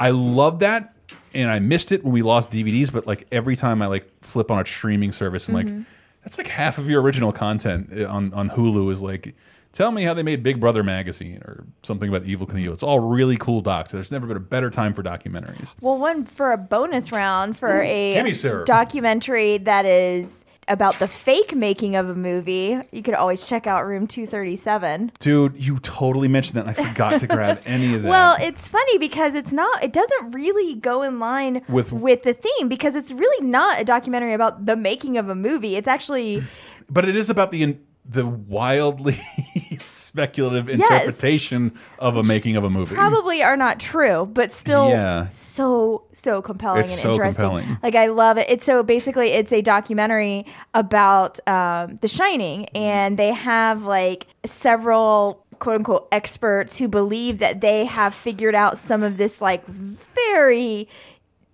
[0.00, 0.94] I love that.
[1.36, 4.50] And I missed it when we lost DVDs, but like every time I like flip
[4.50, 5.64] on a streaming service, and Mhm.
[5.78, 5.84] like
[6.22, 9.34] that's like half of your original content uh, on on Hulu is like.
[9.72, 12.72] Tell me how they made Big Brother magazine or something about Evel Knievel.
[12.72, 13.92] It's all really cool docs.
[13.92, 15.74] There's never been a better time for documentaries.
[15.82, 21.54] Well, one for a bonus round for a gimme, documentary that is about the fake
[21.54, 22.78] making of a movie.
[22.92, 25.12] You could always check out Room 237.
[25.18, 26.66] Dude, you totally mentioned that.
[26.66, 28.08] and I forgot to grab any of that.
[28.08, 29.82] Well, it's funny because it's not.
[29.82, 33.84] It doesn't really go in line With- with the theme because it's really not a
[33.84, 35.76] documentary about the making of a movie.
[35.76, 36.42] It's actually
[36.88, 37.76] but it is about the
[38.08, 39.18] the wildly
[39.80, 40.78] speculative Yes.
[40.80, 42.94] interpretation of a making of a movie.
[42.94, 45.28] probably are not true, but still Yeah.
[45.28, 47.42] so so compelling It's and so interesting.
[47.42, 47.78] compelling.
[47.82, 48.46] Like I love it.
[48.48, 55.44] It's so basically it's a documentary about um, The Shining, and they have like several
[55.58, 60.88] quote unquote experts who believe that they have figured out some of this like very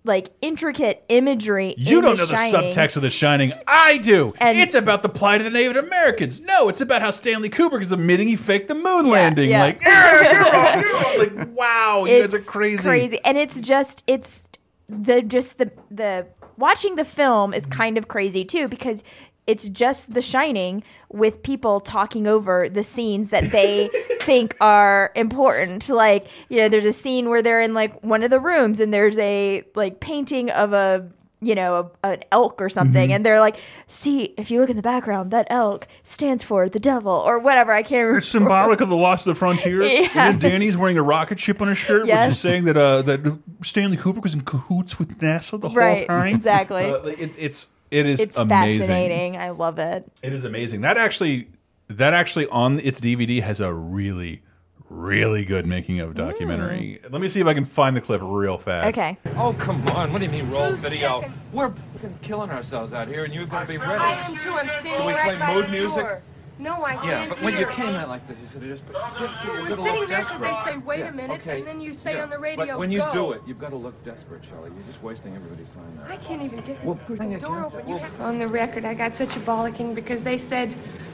[0.03, 1.75] like intricate imagery.
[1.77, 3.53] You in don't the know the subtext of The Shining.
[3.67, 4.33] I do.
[4.39, 6.41] And- it's about the plight of the Native Americans.
[6.41, 9.49] No, it's about how Stanley Kubrick is admitting he faked the moon landing.
[9.49, 9.61] yeah.
[9.61, 12.83] Like, "Yeah, you're wrong, like, wow, you guys are It's crazy.
[12.83, 14.49] Crazy, and it's just it's
[14.89, 16.27] the just the the
[16.57, 17.71] watching the film is mm-hmm.
[17.71, 19.03] kind of crazy too because
[19.47, 23.89] it's just The Shining with people talking over the scenes that they
[24.21, 25.89] think are important.
[25.89, 28.93] Like you know, there's a scene where they're in like one of the rooms and
[28.93, 31.09] there's a like painting of a
[31.45, 33.15] you know, a, an elk or something, Mhm.
[33.15, 36.79] and they're like, "See, if you look in the background, that elk stands for the
[36.79, 38.19] devil or whatever." I can't remember.
[38.19, 39.81] It's symbolic of the loss of the frontier.
[39.83, 40.07] Yeah.
[40.15, 43.01] And then Danny's wearing a rocket ship on his shirt, which is saying that uh,
[43.01, 46.33] that Stanley Kubrick was in cahoots with NASA the Right, whole time.
[46.33, 46.85] exactly.
[46.85, 48.79] Uh, it, it's it is It's amazing.
[48.87, 49.37] fascinating.
[49.37, 50.09] I love it.
[50.21, 50.81] It is amazing.
[50.81, 51.47] That actually,
[51.87, 54.41] that actually on its DVD has a really,
[54.89, 56.99] really good making of documentary.
[57.03, 57.11] Mm.
[57.11, 58.87] Let me see if I can find the clip real fast.
[58.97, 59.17] Okay.
[59.37, 60.11] Oh, come on.
[60.11, 61.21] What do you mean roll Two video?
[61.21, 61.49] seconds.
[61.53, 63.93] We're fucking killing ourselves out here, and you're going to be ready.
[64.03, 64.51] I am too.
[64.51, 66.01] I'm standing Should we right play by mood the music?
[66.01, 66.21] door.
[66.63, 67.67] No, I can't Yeah, but when you hear.
[67.67, 70.19] came out like this, you should have just put, give, give a We're sitting there
[70.21, 70.65] because desperate.
[70.65, 71.59] they say, wait Yeah, a minute, okay.
[71.59, 73.11] and then you say Yeah, on the radio, But when you go.
[73.13, 74.71] do it, you've got to look desperate, Shelley.
[74.75, 76.07] You're just wasting everybody's time there.
[76.09, 77.87] I can't even get Well, this push it door open.
[77.89, 80.73] You have- on the record, I got such a bollocking because they said,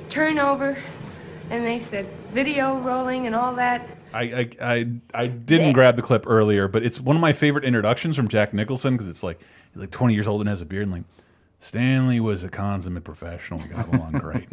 [0.09, 0.77] turn over,
[1.49, 3.87] and they said, video rolling and all that.
[4.13, 7.63] I I I, I didn't grab the clip earlier, but it's one of my favorite
[7.65, 9.39] introductions from Jack Nicholson because it's like
[9.73, 11.03] he's like 20 years old and has a beard and like
[11.59, 13.59] Stanley was a consummate professional.
[13.59, 14.47] We got along great.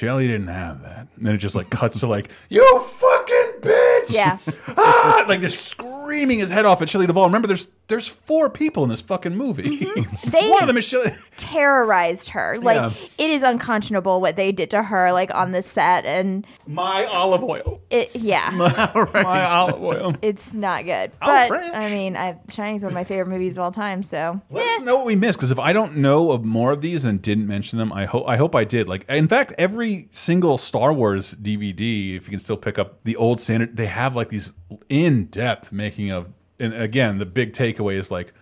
[0.00, 0.08] Yeah.
[0.08, 1.06] Shelley didn't have that.
[1.16, 4.14] And then it just like cuts to like, you fucking bitch!
[4.14, 4.38] Yeah.
[4.76, 5.24] ah!
[5.28, 7.26] Like just screaming his head off at Shelley Duvall.
[7.26, 9.78] Remember, there's there's four people in this fucking movie.
[9.80, 10.30] Mm-hmm.
[10.30, 11.12] They One of them is Shelley.
[11.36, 12.58] terrorized her.
[12.62, 12.92] Like Yeah.
[13.18, 17.42] it is unconscionable what they did to her, like on the set, and my olive
[17.44, 17.80] oil.
[17.90, 18.50] It yeah,
[19.12, 20.14] My olive oil.
[20.22, 21.10] it's not good.
[21.20, 21.74] Oh, But French.
[21.74, 24.02] I mean, I, Shining's one of my favorite movies of all time.
[24.02, 24.84] So Let us eh.
[24.84, 27.46] know what we missed because if I don't know of more of these and didn't
[27.46, 28.88] mention them, I hope I hope I did.
[28.88, 33.16] Like in fact, every single Star Wars DVD, if you can still pick up the
[33.16, 34.52] old standard, they have like these
[34.88, 36.28] in depth making of.
[36.60, 38.32] And again, the big takeaway is like,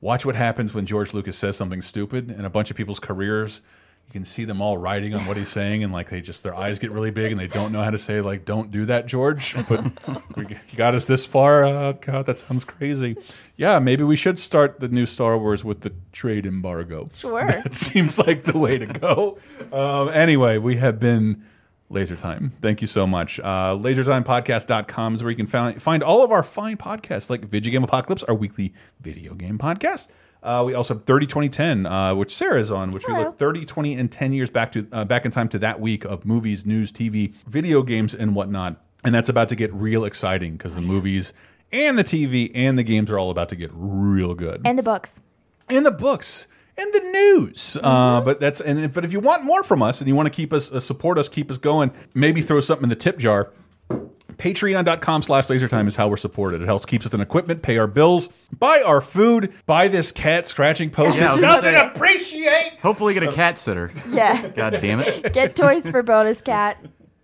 [0.00, 3.62] watch what happens when George Lucas says something stupid, and a bunch of people's careers.
[4.08, 6.54] You can see them all writing on what he's saying, and like they just their
[6.54, 9.06] eyes get really big, and they don't know how to say like, "Don't do that,
[9.06, 9.84] George." But
[10.36, 11.64] we, you got us this far.
[11.64, 13.16] Uh, God, that sounds crazy.
[13.56, 17.08] Yeah, maybe we should start the new Star Wars with the trade embargo.
[17.14, 17.46] Sure.
[17.46, 19.38] that seems like the way to go.
[19.72, 21.42] Um, anyway, we have been
[21.92, 22.52] Laser Time.
[22.60, 23.38] Thank you so much.
[23.40, 27.70] Uh, LaserTimePodcast.com is where you can find, find all of our fine podcasts, like Video
[27.70, 30.08] Game Apocalypse, our weekly video game podcast.
[30.42, 33.94] Uh, we also have 30 2010, uh, which Sarah's on, which we look 30, 20,
[33.94, 36.90] and 10 years back to uh, back in time to that week of movies, news,
[36.90, 38.82] TV, video games, and whatnot.
[39.04, 41.32] And that's about to get real exciting because the movies
[41.70, 44.82] and the TV and the games are all about to get real good and the
[44.82, 45.20] books.
[45.68, 46.46] and the books
[46.82, 47.76] and the news.
[47.82, 50.26] Uh, but that's and if- but if you want more from us and you want
[50.26, 53.18] to keep us uh, support us, keep us going, maybe throw something in the tip
[53.18, 53.50] jar.
[54.38, 56.62] Patreon.com slash lasertime is how we're supported.
[56.62, 58.28] It helps keeps us in equipment, pay our bills,
[58.58, 61.18] buy our food, buy this cat scratching post.
[61.18, 61.86] Yeah, I it was gonna doesn't say.
[61.86, 62.72] appreciate.
[62.82, 63.92] Hopefully, get a cat sitter.
[64.10, 64.48] Yeah.
[64.48, 65.32] God damn it.
[65.32, 66.78] Get toys for bonus cat.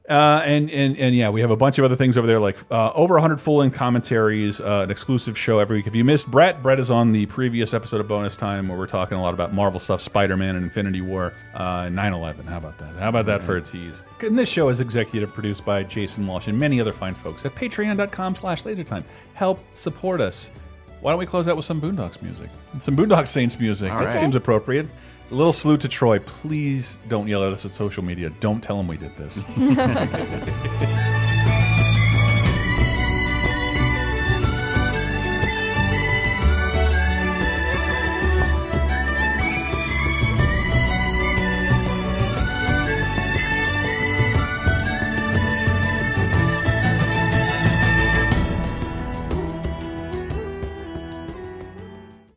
[0.09, 2.57] Uh, and and and yeah, we have a bunch of other things over there, like
[2.71, 5.87] uh, over 100 full length commentaries, uh, an exclusive show every week.
[5.87, 8.87] If you missed Brett, Brett is on the previous episode of Bonus Time where we're
[8.87, 12.47] talking a lot about Marvel stuff, Spider Man and Infinity War, uh, and 9 11.
[12.47, 12.95] How about that?
[12.95, 14.03] How about that for a tease?
[14.23, 17.55] And this show is executive produced by Jason Walsh and many other fine folks at
[17.55, 19.05] patreon.com slash lasertime.
[19.35, 20.51] Help support us.
[21.01, 22.51] Why don't we close out with some Boondocks music?
[22.81, 23.93] Some Boondock Saints music.
[23.93, 24.21] All that right.
[24.21, 24.87] seems appropriate.
[25.31, 26.19] A little salute to Troy.
[26.21, 28.31] Please don't yell at us at social media.
[28.41, 29.45] Don't tell him we did this.